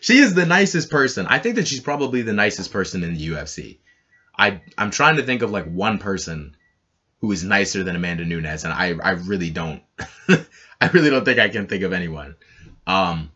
She 0.00 0.18
is 0.18 0.34
the 0.34 0.46
nicest 0.46 0.90
person. 0.90 1.26
I 1.28 1.38
think 1.38 1.56
that 1.56 1.68
she's 1.68 1.80
probably 1.80 2.22
the 2.22 2.32
nicest 2.32 2.72
person 2.72 3.04
in 3.04 3.14
the 3.14 3.28
UFC. 3.28 3.78
I 4.36 4.60
I'm 4.76 4.90
trying 4.90 5.16
to 5.16 5.22
think 5.22 5.42
of 5.42 5.52
like 5.52 5.66
one 5.66 5.98
person 5.98 6.56
who 7.20 7.30
is 7.30 7.44
nicer 7.44 7.84
than 7.84 7.94
Amanda 7.94 8.24
Nunes, 8.24 8.64
and 8.64 8.72
I 8.72 8.94
I 9.00 9.10
really 9.12 9.50
don't. 9.50 9.82
I 10.28 10.88
really 10.92 11.10
don't 11.10 11.24
think 11.24 11.38
I 11.38 11.48
can 11.48 11.68
think 11.68 11.84
of 11.84 11.92
anyone. 11.92 12.34
Um, 12.84 13.30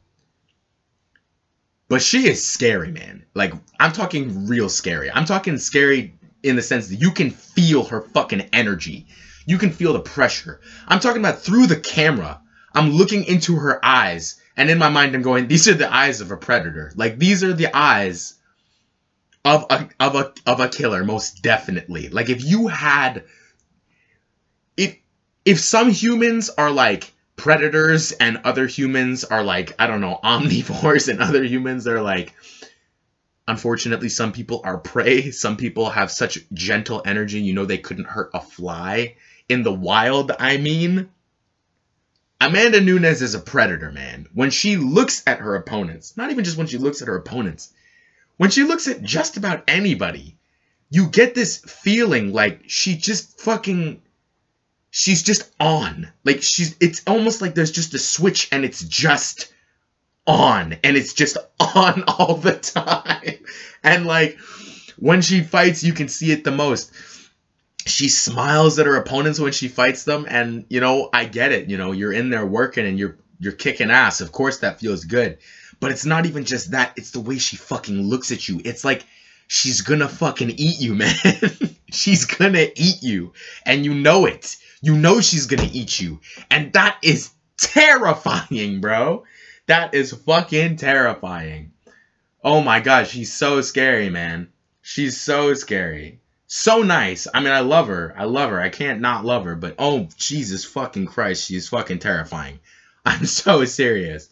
but 1.89 2.03
she 2.03 2.29
is 2.29 2.47
scary, 2.47 2.91
man. 2.91 3.25
Like 3.35 3.53
I'm 3.79 3.93
talking 3.93 4.47
real 4.47 4.69
scary. 4.69 5.11
I'm 5.11 5.25
talking 5.25 5.59
scary 5.59 6.15
in 6.43 6.57
the 6.57 6.63
sense 6.63 6.89
that 6.89 7.01
you 7.01 7.11
can 7.11 7.31
feel 7.31 7.85
her 7.85 8.03
fucking 8.03 8.49
energy. 8.53 9.07
You 9.47 9.59
can 9.59 9.71
feel 9.71 9.93
the 9.93 10.01
pressure. 10.01 10.61
I'm 10.89 11.01
talking 11.01 11.21
about 11.21 11.43
through 11.43 11.69
the 11.69 11.79
camera. 11.79 12.41
I'm 12.75 12.91
looking 12.91 13.25
into 13.25 13.57
her 13.57 13.83
eyes, 13.85 14.41
and 14.57 14.69
in 14.69 14.79
my 14.79 14.91
mind, 14.91 15.15
I'm 15.15 15.23
going, 15.23 15.49
these 15.49 15.67
are 15.69 15.75
the 15.75 15.93
eyes 15.93 16.21
of 16.21 16.31
a 16.31 16.37
predator. 16.37 16.93
Like 16.95 17.19
these 17.19 17.43
are 17.43 17.55
the 17.55 17.75
eyes 17.75 18.35
of 19.45 19.65
a 19.71 19.89
of 20.01 20.15
a 20.17 20.33
of 20.45 20.61
a 20.61 20.69
killer, 20.69 21.05
most 21.05 21.43
definitely. 21.43 22.09
Like 22.09 22.29
if 22.29 22.45
you 22.45 22.67
had 22.67 23.25
if 24.77 24.97
if 25.45 25.61
some 25.61 25.91
humans 25.91 26.51
are 26.51 26.71
like 26.71 27.13
predators 27.37 28.13
and 28.13 28.39
other 28.45 28.67
humans 28.67 29.25
are 29.25 29.45
like, 29.45 29.75
I 29.79 29.87
don't 29.87 30.01
know, 30.01 30.19
omnivores 30.25 31.09
and 31.09 31.21
other 31.21 31.45
humans 31.45 31.87
are 31.87 32.03
like 32.03 32.35
Unfortunately, 33.49 34.09
some 34.09 34.33
people 34.33 34.61
are 34.65 34.79
prey. 34.79 35.31
Some 35.31 35.57
people 35.57 35.91
have 35.91 36.11
such 36.11 36.39
gentle 36.53 37.03
energy, 37.07 37.41
you 37.41 37.55
know, 37.55 37.65
they 37.65 37.79
couldn't 37.79 38.09
hurt 38.09 38.31
a 38.35 38.41
fly. 38.41 39.17
In 39.49 39.63
the 39.63 39.73
wild, 39.73 40.33
I 40.39 40.57
mean. 40.57 41.11
Amanda 42.41 42.81
Nunes 42.81 43.23
is 43.23 43.35
a 43.35 43.41
predator, 43.41 43.93
man. 43.93 44.27
When 44.35 44.51
she 44.51 44.77
looks 44.77 45.23
at 45.27 45.39
her 45.39 45.55
opponents, 45.55 46.17
not 46.17 46.31
even 46.31 46.45
just 46.45 46.59
when 46.59 46.67
she 46.67 46.77
looks 46.77 47.01
at 47.01 47.09
her 47.09 47.17
opponents, 47.17 47.73
when 48.37 48.51
she 48.51 48.65
looks 48.65 48.89
at 48.89 49.03
just 49.03 49.37
about 49.37 49.65
anybody, 49.69 50.37
you 50.91 51.09
get 51.09 51.35
this 51.35 51.59
feeling 51.59 52.33
like 52.33 52.65
she 52.67 52.97
just 52.97 53.41
fucking 53.41 54.03
she's 54.97 55.23
just 55.23 55.53
on. 55.61 56.11
Like 56.25 56.43
she's 56.43 56.75
it's 56.81 57.03
almost 57.07 57.43
like 57.43 57.55
there's 57.55 57.71
just 57.71 57.93
a 57.93 57.99
switch 57.99 58.49
and 58.51 58.65
it's 58.65 58.83
just 58.83 59.53
on 60.27 60.79
and 60.83 60.97
it's 60.97 61.13
just 61.13 61.37
on 61.61 62.05
all 62.09 62.37
the 62.37 62.55
time. 62.57 63.45
And 63.85 64.07
like 64.07 64.39
when 64.97 65.21
she 65.21 65.43
fights, 65.43 65.85
you 65.85 65.93
can 65.93 66.09
see 66.09 66.33
it 66.33 66.45
the 66.45 66.51
most. 66.51 66.93
She 67.85 68.09
smiles 68.09 68.79
at 68.79 68.87
her 68.87 68.97
opponents 68.97 69.39
when 69.39 69.53
she 69.53 69.69
fights 69.69 70.05
them 70.05 70.27
and 70.29 70.65
you 70.71 70.81
know, 70.81 71.11
I 71.13 71.27
get 71.27 71.53
it, 71.53 71.69
you 71.69 71.77
know, 71.77 71.93
you're 71.93 72.13
in 72.13 72.31
there 72.31 72.47
working 72.47 72.87
and 72.87 72.99
you're 72.99 73.19
you're 73.39 73.53
kicking 73.53 73.91
ass. 73.91 74.23
Of 74.23 74.33
course 74.33 74.61
that 74.61 74.81
feels 74.81 75.05
good. 75.05 75.37
But 75.79 75.91
it's 75.91 76.07
not 76.07 76.25
even 76.25 76.47
just 76.47 76.71
that, 76.71 76.95
it's 76.97 77.11
the 77.11 77.21
way 77.21 77.37
she 77.37 77.59
fucking 77.59 78.01
looks 78.01 78.33
at 78.33 78.49
you. 78.49 78.63
It's 78.65 78.83
like 78.83 79.05
she's 79.47 79.81
gonna 79.83 80.09
fucking 80.09 80.51
eat 80.51 80.81
you, 80.81 80.95
man. 81.03 81.15
she's 81.91 82.25
gonna 82.25 82.67
eat 82.75 83.03
you. 83.03 83.33
And 83.65 83.85
you 83.85 83.95
know 83.95 84.27
it. 84.27 84.57
You 84.81 84.97
know 84.97 85.21
she's 85.21 85.47
gonna 85.47 85.69
eat 85.73 86.01
you. 86.01 86.21
And 86.51 86.73
that 86.73 86.99
is 87.03 87.31
terrifying, 87.59 88.81
bro. 88.81 89.25
That 89.67 89.95
is 89.95 90.13
fucking 90.13 90.77
terrifying. 90.77 91.73
Oh 92.43 92.61
my 92.61 92.81
gosh, 92.81 93.11
she's 93.11 93.33
so 93.33 93.61
scary, 93.61 94.09
man. 94.09 94.51
She's 94.83 95.21
so 95.21 95.55
scary. 95.55 96.21
So 96.47 96.83
nice. 96.83 97.27
I 97.35 97.41
mean, 97.41 97.53
I 97.53 97.61
love 97.61 97.89
her. 97.89 98.15
I 98.17 98.25
love 98.25 98.51
her. 98.51 98.61
I 98.61 98.69
can't 98.69 99.01
not 99.01 99.25
love 99.25 99.45
her, 99.45 99.57
but 99.57 99.75
oh, 99.81 100.09
Jesus 100.17 100.65
fucking 100.65 101.07
Christ, 101.07 101.49
she's 101.49 101.69
fucking 101.69 101.99
terrifying. 101.99 102.61
I'm 103.05 103.27
so 103.27 103.65
serious. 103.65 104.29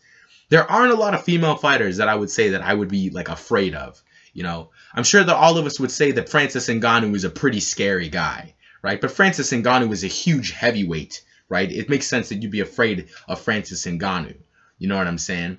There 0.51 0.71
aren't 0.71 0.93
a 0.93 0.97
lot 0.97 1.15
of 1.15 1.25
female 1.25 1.57
fighters 1.57 1.97
that 1.97 2.09
I 2.09 2.15
would 2.15 2.31
say 2.31 2.51
that 2.51 2.63
I 2.63 2.73
would 2.73 2.89
be 2.89 3.11
like 3.11 3.29
afraid 3.29 3.75
of. 3.75 4.01
You 4.35 4.43
know, 4.43 4.71
I'm 4.93 5.05
sure 5.05 5.25
that 5.25 5.35
all 5.35 5.57
of 5.57 5.65
us 5.65 5.81
would 5.81 5.93
say 5.93 6.11
that 6.13 6.29
Francis 6.29 6.69
Ngannou 6.69 7.15
is 7.15 7.25
a 7.25 7.31
pretty 7.31 7.61
scary 7.61 8.09
guy, 8.09 8.55
right? 8.83 9.01
But 9.01 9.13
Francis 9.13 9.53
Ngannou 9.53 9.93
is 9.93 10.05
a 10.05 10.09
huge 10.09 10.51
heavyweight, 10.51 11.25
right? 11.49 11.71
It 11.71 11.89
makes 11.89 12.09
sense 12.09 12.29
that 12.29 12.43
you'd 12.43 12.51
be 12.51 12.61
afraid 12.61 13.09
of 13.29 13.41
Francis 13.41 13.87
Ngannou. 13.87 14.37
You 14.79 14.89
know 14.89 14.97
what 14.97 15.07
I'm 15.07 15.19
saying? 15.19 15.59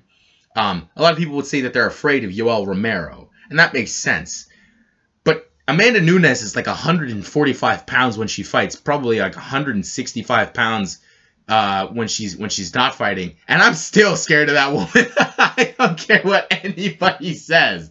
Um, 0.54 0.88
a 0.94 1.02
lot 1.02 1.12
of 1.12 1.18
people 1.18 1.36
would 1.36 1.46
say 1.46 1.62
that 1.62 1.72
they're 1.72 1.86
afraid 1.86 2.24
of 2.24 2.30
Yoel 2.30 2.66
Romero, 2.66 3.30
and 3.48 3.58
that 3.58 3.72
makes 3.72 3.92
sense. 3.92 4.46
But 5.24 5.50
Amanda 5.66 6.00
Nunes 6.00 6.42
is 6.42 6.54
like 6.54 6.66
145 6.66 7.86
pounds 7.86 8.18
when 8.18 8.28
she 8.28 8.42
fights, 8.42 8.76
probably 8.76 9.20
like 9.20 9.34
165 9.34 10.52
pounds 10.52 10.98
uh, 11.48 11.86
when 11.88 12.08
she's 12.08 12.36
when 12.36 12.50
she's 12.50 12.74
not 12.74 12.94
fighting, 12.94 13.36
and 13.48 13.62
I'm 13.62 13.74
still 13.74 14.16
scared 14.16 14.48
of 14.48 14.54
that 14.54 14.72
woman. 14.72 15.12
I 15.18 15.74
don't 15.78 15.98
care 15.98 16.22
what 16.22 16.48
anybody 16.50 17.34
says. 17.34 17.90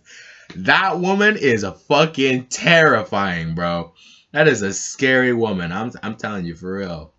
That 0.56 0.99
woman 0.99 1.38
is 1.38 1.64
a 1.64 1.74
fucking 1.74 2.47
terrifying, 2.47 3.56
bro. 3.56 3.93
That 4.32 4.47
is 4.47 4.62
a 4.62 4.74
scary 4.74 5.34
woman. 5.34 5.72
I'm 5.72 5.91
I'm 6.01 6.16
telling 6.16 6.45
you 6.45 6.56
for 6.56 6.78
real. 6.78 7.14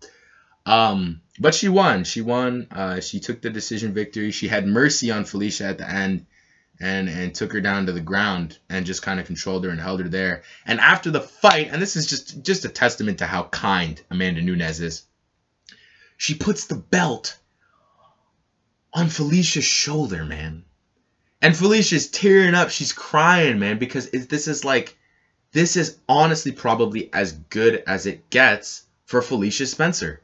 Um, 0.65 1.21
but 1.39 1.55
she 1.55 1.69
won. 1.69 2.03
She 2.03 2.21
won. 2.21 2.67
Uh, 2.71 2.99
she 2.99 3.19
took 3.19 3.41
the 3.41 3.49
decision 3.49 3.93
victory. 3.93 4.31
She 4.31 4.47
had 4.47 4.67
mercy 4.67 5.11
on 5.11 5.25
Felicia 5.25 5.65
at 5.65 5.77
the 5.77 5.89
end 5.89 6.25
and 6.79 7.09
and 7.09 7.33
took 7.33 7.53
her 7.53 7.61
down 7.61 7.85
to 7.85 7.91
the 7.91 8.01
ground 8.01 8.57
and 8.69 8.85
just 8.85 9.01
kind 9.01 9.19
of 9.19 9.25
controlled 9.25 9.63
her 9.63 9.69
and 9.71 9.79
held 9.79 10.01
her 10.01 10.09
there. 10.09 10.43
And 10.65 10.79
after 10.79 11.09
the 11.11 11.21
fight, 11.21 11.69
and 11.71 11.81
this 11.81 11.95
is 11.95 12.07
just 12.07 12.43
just 12.43 12.65
a 12.65 12.69
testament 12.69 13.19
to 13.19 13.25
how 13.25 13.43
kind 13.43 14.01
Amanda 14.11 14.41
Nunes 14.41 14.79
is. 14.79 15.03
She 16.17 16.33
puts 16.33 16.65
the 16.65 16.75
belt 16.75 17.37
on 18.93 19.09
Felicia's 19.09 19.63
shoulder, 19.63 20.25
man. 20.25 20.65
And 21.41 21.55
Felicia's 21.55 22.09
tearing 22.09 22.55
up. 22.55 22.69
She's 22.69 22.93
crying, 22.93 23.59
man, 23.59 23.77
because 23.77 24.07
it, 24.07 24.29
this 24.29 24.47
is 24.47 24.65
like 24.65 24.97
this 25.51 25.75
is 25.75 25.97
honestly 26.09 26.51
probably 26.51 27.11
as 27.13 27.31
good 27.31 27.83
as 27.87 28.05
it 28.05 28.29
gets 28.29 28.83
for 29.05 29.21
Felicia 29.21 29.65
Spencer. 29.65 30.21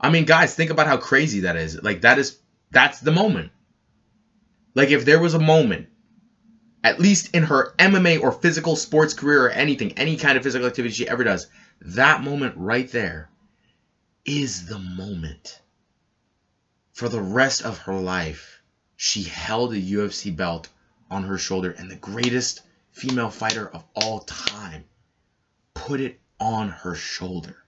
I 0.00 0.10
mean, 0.10 0.24
guys, 0.24 0.54
think 0.54 0.70
about 0.70 0.86
how 0.86 0.98
crazy 0.98 1.40
that 1.40 1.56
is. 1.56 1.82
Like 1.82 2.02
that 2.02 2.18
is 2.18 2.38
that's 2.70 3.00
the 3.00 3.12
moment. 3.12 3.52
Like 4.74 4.90
if 4.90 5.04
there 5.04 5.20
was 5.20 5.34
a 5.34 5.38
moment, 5.38 5.88
at 6.84 7.00
least 7.00 7.34
in 7.34 7.44
her 7.44 7.74
MMA 7.78 8.20
or 8.20 8.32
physical 8.32 8.76
sports 8.76 9.14
career 9.14 9.46
or 9.46 9.50
anything, 9.50 9.92
any 9.92 10.16
kind 10.16 10.36
of 10.36 10.44
physical 10.44 10.66
activity 10.66 10.94
she 10.94 11.08
ever 11.08 11.24
does, 11.24 11.46
that 11.80 12.22
moment 12.22 12.54
right 12.56 12.90
there 12.90 13.30
is 14.24 14.66
the 14.66 14.78
moment. 14.78 15.60
For 16.92 17.08
the 17.08 17.20
rest 17.20 17.62
of 17.62 17.78
her 17.78 17.98
life, 17.98 18.55
she 18.96 19.22
held 19.22 19.72
a 19.72 19.80
UFC 19.80 20.34
belt 20.34 20.68
on 21.10 21.24
her 21.24 21.38
shoulder 21.38 21.70
and 21.70 21.90
the 21.90 21.96
greatest 21.96 22.62
female 22.90 23.30
fighter 23.30 23.68
of 23.68 23.84
all 23.94 24.20
time 24.20 24.84
put 25.74 26.00
it 26.00 26.18
on 26.40 26.68
her 26.68 26.94
shoulder. 26.94 27.66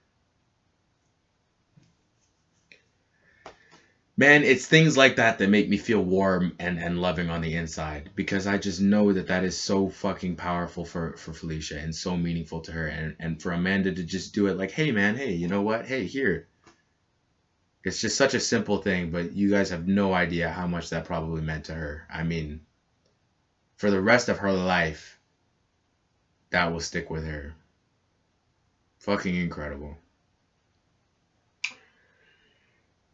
man, 4.19 4.43
it's 4.43 4.67
things 4.67 4.97
like 4.97 5.17
that 5.17 5.39
that 5.39 5.49
make 5.49 5.69
me 5.69 5.77
feel 5.77 6.05
warm 6.05 6.57
and, 6.59 6.77
and 6.77 7.01
loving 7.01 7.31
on 7.31 7.41
the 7.41 7.55
inside 7.55 8.11
because 8.17 8.49
I 8.49 8.59
just 8.59 8.81
know 8.81 9.13
that 9.13 9.29
that 9.29 9.45
is 9.45 9.57
so 9.57 9.89
fucking 9.89 10.35
powerful 10.35 10.85
for, 10.85 11.17
for 11.17 11.33
Felicia 11.33 11.79
and 11.79 11.95
so 11.95 12.17
meaningful 12.17 12.61
to 12.63 12.73
her. 12.73 12.89
And, 12.89 13.15
and 13.21 13.41
for 13.41 13.53
Amanda 13.53 13.93
to 13.93 14.03
just 14.03 14.35
do 14.35 14.49
it 14.49 14.59
like, 14.59 14.73
hey, 14.73 14.91
man, 14.91 15.17
hey, 15.17 15.33
you 15.33 15.47
know 15.47 15.63
what? 15.63 15.87
Hey, 15.87 16.05
here. 16.05 16.49
It's 17.85 18.01
just 18.01 18.17
such 18.17 18.35
a 18.35 18.41
simple 18.41 18.79
thing, 18.79 19.11
but 19.11 19.33
you 19.33 19.51
guys 19.51 19.71
have 19.71 19.87
no 19.87 20.13
idea 20.13 20.51
how 20.51 20.67
much 20.67 20.91
that 20.91 21.05
probably 21.05 21.41
meant 21.41 21.67
to 21.67 21.75
her. 21.75 22.07
I 22.11 22.23
mean, 22.23 22.61
for 23.77 23.91
the 23.91 24.01
rest 24.01 24.29
of 24.29 24.39
her 24.39 24.53
life, 24.53 25.19
that 26.51 26.73
will 26.73 26.81
stick 26.81 27.11
with 27.11 27.25
her. 27.25 27.55
Fucking 29.01 29.35
incredible. 29.35 29.97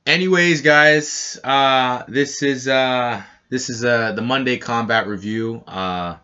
anyways 0.06 0.60
guys 0.60 1.40
uh 1.44 2.02
this 2.08 2.42
is 2.42 2.68
uh 2.68 3.22
this 3.48 3.70
is 3.70 3.82
uh 3.82 4.12
the 4.12 4.20
monday 4.20 4.58
combat 4.58 5.06
review 5.06 5.64
uh 5.66 6.14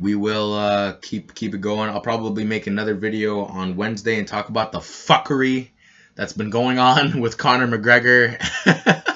we 0.00 0.14
will 0.14 0.54
uh, 0.54 0.94
keep 1.02 1.34
keep 1.34 1.54
it 1.54 1.60
going. 1.60 1.90
I'll 1.90 2.00
probably 2.00 2.44
make 2.44 2.66
another 2.66 2.94
video 2.94 3.44
on 3.44 3.76
Wednesday 3.76 4.18
and 4.18 4.26
talk 4.26 4.48
about 4.48 4.72
the 4.72 4.80
fuckery 4.80 5.68
that's 6.14 6.32
been 6.32 6.50
going 6.50 6.78
on 6.78 7.20
with 7.20 7.36
Conor 7.38 7.66
McGregor. 7.66 8.38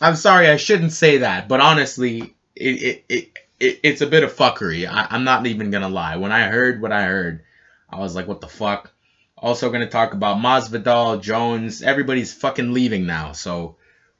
I'm 0.00 0.16
sorry, 0.16 0.48
I 0.48 0.56
shouldn't 0.56 0.92
say 0.92 1.18
that, 1.18 1.48
but 1.48 1.60
honestly, 1.60 2.34
it, 2.54 2.82
it, 2.82 3.04
it, 3.08 3.38
it 3.58 3.80
it's 3.82 4.02
a 4.02 4.06
bit 4.06 4.24
of 4.24 4.34
fuckery. 4.34 4.86
I, 4.86 5.06
I'm 5.10 5.24
not 5.24 5.46
even 5.46 5.70
gonna 5.70 5.88
lie. 5.88 6.16
When 6.16 6.32
I 6.32 6.48
heard 6.48 6.82
what 6.82 6.92
I 6.92 7.04
heard, 7.04 7.42
I 7.88 7.98
was 7.98 8.14
like, 8.14 8.28
what 8.28 8.40
the 8.40 8.46
fuck? 8.46 8.92
Also 9.38 9.70
gonna 9.70 9.88
talk 9.88 10.12
about 10.12 10.36
Masvidal, 10.36 11.22
Jones. 11.22 11.82
Everybody's 11.82 12.34
fucking 12.34 12.72
leaving 12.72 13.06
now, 13.06 13.32
so 13.32 13.76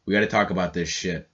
we 0.07 0.15
gotta 0.15 0.27
talk 0.27 0.51
about 0.51 0.73
this 0.73 0.89
shit. 0.89 1.29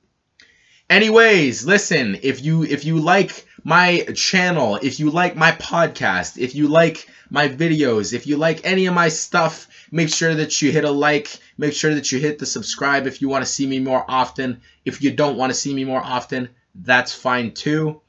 Anyways, 0.90 1.64
listen, 1.64 2.18
if 2.22 2.44
you 2.44 2.64
if 2.64 2.84
you 2.84 2.98
like 2.98 3.46
my 3.64 4.00
channel, 4.14 4.76
if 4.82 4.98
you 4.98 5.10
like 5.10 5.36
my 5.36 5.52
podcast, 5.52 6.38
if 6.38 6.54
you 6.54 6.68
like 6.68 7.08
my 7.30 7.48
videos, 7.48 8.12
if 8.12 8.26
you 8.26 8.36
like 8.36 8.60
any 8.64 8.86
of 8.86 8.94
my 8.94 9.08
stuff, 9.08 9.68
make 9.90 10.08
sure 10.08 10.34
that 10.34 10.60
you 10.60 10.72
hit 10.72 10.84
a 10.84 10.90
like, 10.90 11.38
make 11.56 11.72
sure 11.72 11.94
that 11.94 12.10
you 12.12 12.18
hit 12.18 12.38
the 12.38 12.46
subscribe 12.46 13.06
if 13.06 13.22
you 13.22 13.28
want 13.28 13.44
to 13.44 13.50
see 13.50 13.66
me 13.66 13.78
more 13.78 14.04
often. 14.08 14.60
If 14.84 15.02
you 15.02 15.12
don't 15.12 15.36
want 15.36 15.50
to 15.50 15.58
see 15.58 15.72
me 15.72 15.84
more 15.84 16.02
often, 16.02 16.48
that's 16.74 17.14
fine 17.14 17.52
too. 17.52 18.00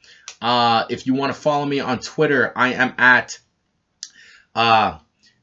Uh, 0.42 0.86
if 0.90 1.08
you 1.08 1.14
want 1.14 1.34
to 1.34 1.40
follow 1.40 1.66
me 1.66 1.80
on 1.80 2.00
Twitter, 2.00 2.52
I 2.56 2.74
am 2.74 2.94
at 2.98 3.40
uh, 4.56 4.98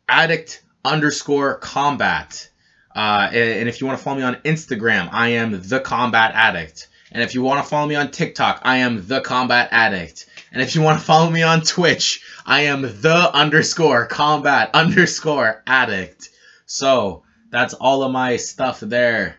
addict 0.08 0.62
underscore 0.84 1.56
combat. 1.56 2.48
Uh, 2.94 3.30
and 3.32 3.68
if 3.68 3.80
you 3.80 3.86
want 3.86 3.98
to 3.98 4.04
follow 4.04 4.18
me 4.18 4.24
on 4.24 4.34
Instagram, 4.36 5.08
I 5.12 5.28
am 5.28 5.62
the 5.62 5.80
combat 5.80 6.32
addict. 6.34 6.88
And 7.12 7.22
if 7.22 7.34
you 7.34 7.42
want 7.42 7.62
to 7.62 7.68
follow 7.68 7.86
me 7.86 7.96
on 7.96 8.10
TikTok, 8.10 8.60
I 8.62 8.78
am 8.78 9.06
the 9.06 9.20
Combat 9.20 9.68
Addict. 9.72 10.26
And 10.52 10.62
if 10.62 10.74
you 10.74 10.82
want 10.82 10.98
to 10.98 11.04
follow 11.04 11.30
me 11.30 11.42
on 11.42 11.62
Twitch, 11.62 12.22
I 12.44 12.62
am 12.62 12.82
the 12.82 13.30
underscore 13.32 14.06
combat 14.06 14.70
underscore 14.74 15.62
addict. 15.66 16.30
So 16.66 17.24
that's 17.50 17.74
all 17.74 18.02
of 18.02 18.12
my 18.12 18.36
stuff 18.36 18.80
there. 18.80 19.36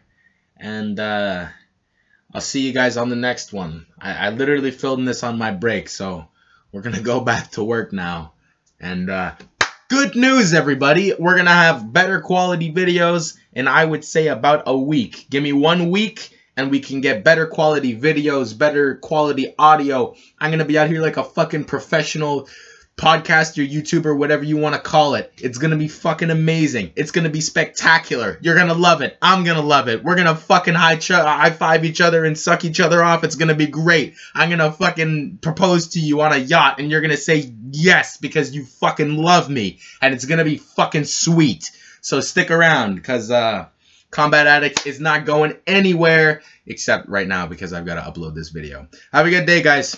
And 0.58 1.00
uh, 1.00 1.48
I'll 2.34 2.42
see 2.42 2.62
you 2.62 2.74
guys 2.74 2.98
on 2.98 3.10
the 3.10 3.16
next 3.16 3.52
one. 3.52 3.86
I, 4.00 4.28
I 4.28 4.30
literally 4.30 4.72
filmed 4.72 5.08
this 5.08 5.24
on 5.24 5.38
my 5.38 5.52
break, 5.52 5.90
so 5.90 6.28
we're 6.72 6.82
going 6.82 6.96
to 6.98 7.02
go 7.02 7.22
back 7.22 7.52
to 7.52 7.64
work 7.64 7.94
now. 7.94 8.34
And 8.80 9.10
uh, 9.10 9.36
good 9.90 10.16
news, 10.16 10.54
everybody. 10.54 11.14
We're 11.18 11.36
going 11.36 11.46
to 11.46 11.52
have 11.52 11.92
better 11.92 12.22
quality 12.22 12.72
videos 12.72 13.38
in, 13.54 13.68
I 13.68 13.84
would 13.84 14.04
say, 14.04 14.28
about 14.28 14.64
a 14.66 14.78
week. 14.78 15.28
Give 15.30 15.44
me 15.44 15.54
one 15.54 15.90
week 15.90 16.38
and 16.62 16.70
we 16.72 16.80
can 16.80 17.02
get 17.02 17.24
better 17.24 17.48
quality 17.48 17.98
videos, 17.98 18.56
better 18.58 18.96
quality 18.96 19.54
audio. 19.58 20.16
I'm 20.40 20.52
going 20.52 20.60
to 20.60 20.66
be 20.66 20.78
out 20.78 20.90
here 20.90 21.02
like 21.02 21.18
a 21.18 21.24
fucking 21.24 21.66
professional 21.66 22.48
podcaster, 22.96 23.68
YouTuber, 23.68 24.16
whatever 24.16 24.44
you 24.44 24.58
want 24.58 24.76
to 24.76 24.82
call 24.82 25.16
it. 25.16 25.34
It's 25.38 25.58
going 25.58 25.72
to 25.72 25.78
be 25.78 25.88
fucking 25.88 26.30
amazing. 26.30 26.92
It's 26.96 27.10
going 27.10 27.24
to 27.24 27.32
be 27.32 27.42
spectacular. 27.42 28.38
You're 28.42 28.54
going 28.56 28.68
to 28.68 28.76
love 28.76 29.02
it. 29.02 29.18
I'm 29.24 29.44
going 29.44 29.56
to 29.56 29.64
love 29.64 29.90
it. 29.90 30.04
We're 30.04 30.16
going 30.16 30.28
to 30.28 30.36
fucking 30.36 30.76
high, 30.76 30.98
ch- 30.98 31.10
high 31.10 31.50
five 31.50 31.84
each 31.84 32.00
other 32.00 32.26
and 32.26 32.38
suck 32.38 32.64
each 32.64 32.80
other 32.80 33.04
off. 33.04 33.24
It's 33.24 33.36
going 33.36 33.48
to 33.48 33.56
be 33.56 33.66
great. 33.66 34.16
I'm 34.36 34.50
going 34.50 34.60
to 34.60 34.72
fucking 34.72 35.40
propose 35.42 35.90
to 35.90 36.00
you 36.00 36.22
on 36.22 36.32
a 36.32 36.38
yacht 36.38 36.80
and 36.80 36.92
you're 36.92 37.02
going 37.02 37.10
to 37.12 37.18
say 37.18 37.52
yes 37.72 38.18
because 38.18 38.54
you 38.54 38.66
fucking 38.66 39.18
love 39.18 39.50
me. 39.50 39.80
And 40.00 40.14
it's 40.14 40.26
going 40.26 40.40
to 40.40 40.46
be 40.46 40.58
fucking 40.58 41.06
sweet. 41.06 41.72
So 42.02 42.20
stick 42.20 42.52
around 42.52 42.96
because, 42.96 43.32
uh, 43.32 43.66
Combat 44.12 44.46
Addict 44.46 44.86
is 44.86 45.00
not 45.00 45.26
going 45.26 45.58
anywhere 45.66 46.42
except 46.68 47.08
right 47.08 47.28
now 47.28 47.48
because 47.48 47.74
I've 47.74 47.86
got 47.86 47.96
to 47.96 48.02
upload 48.02 48.36
this 48.36 48.50
video. 48.50 48.88
Have 49.12 49.26
a 49.26 49.30
good 49.30 49.46
day, 49.46 49.62
guys. 49.62 49.96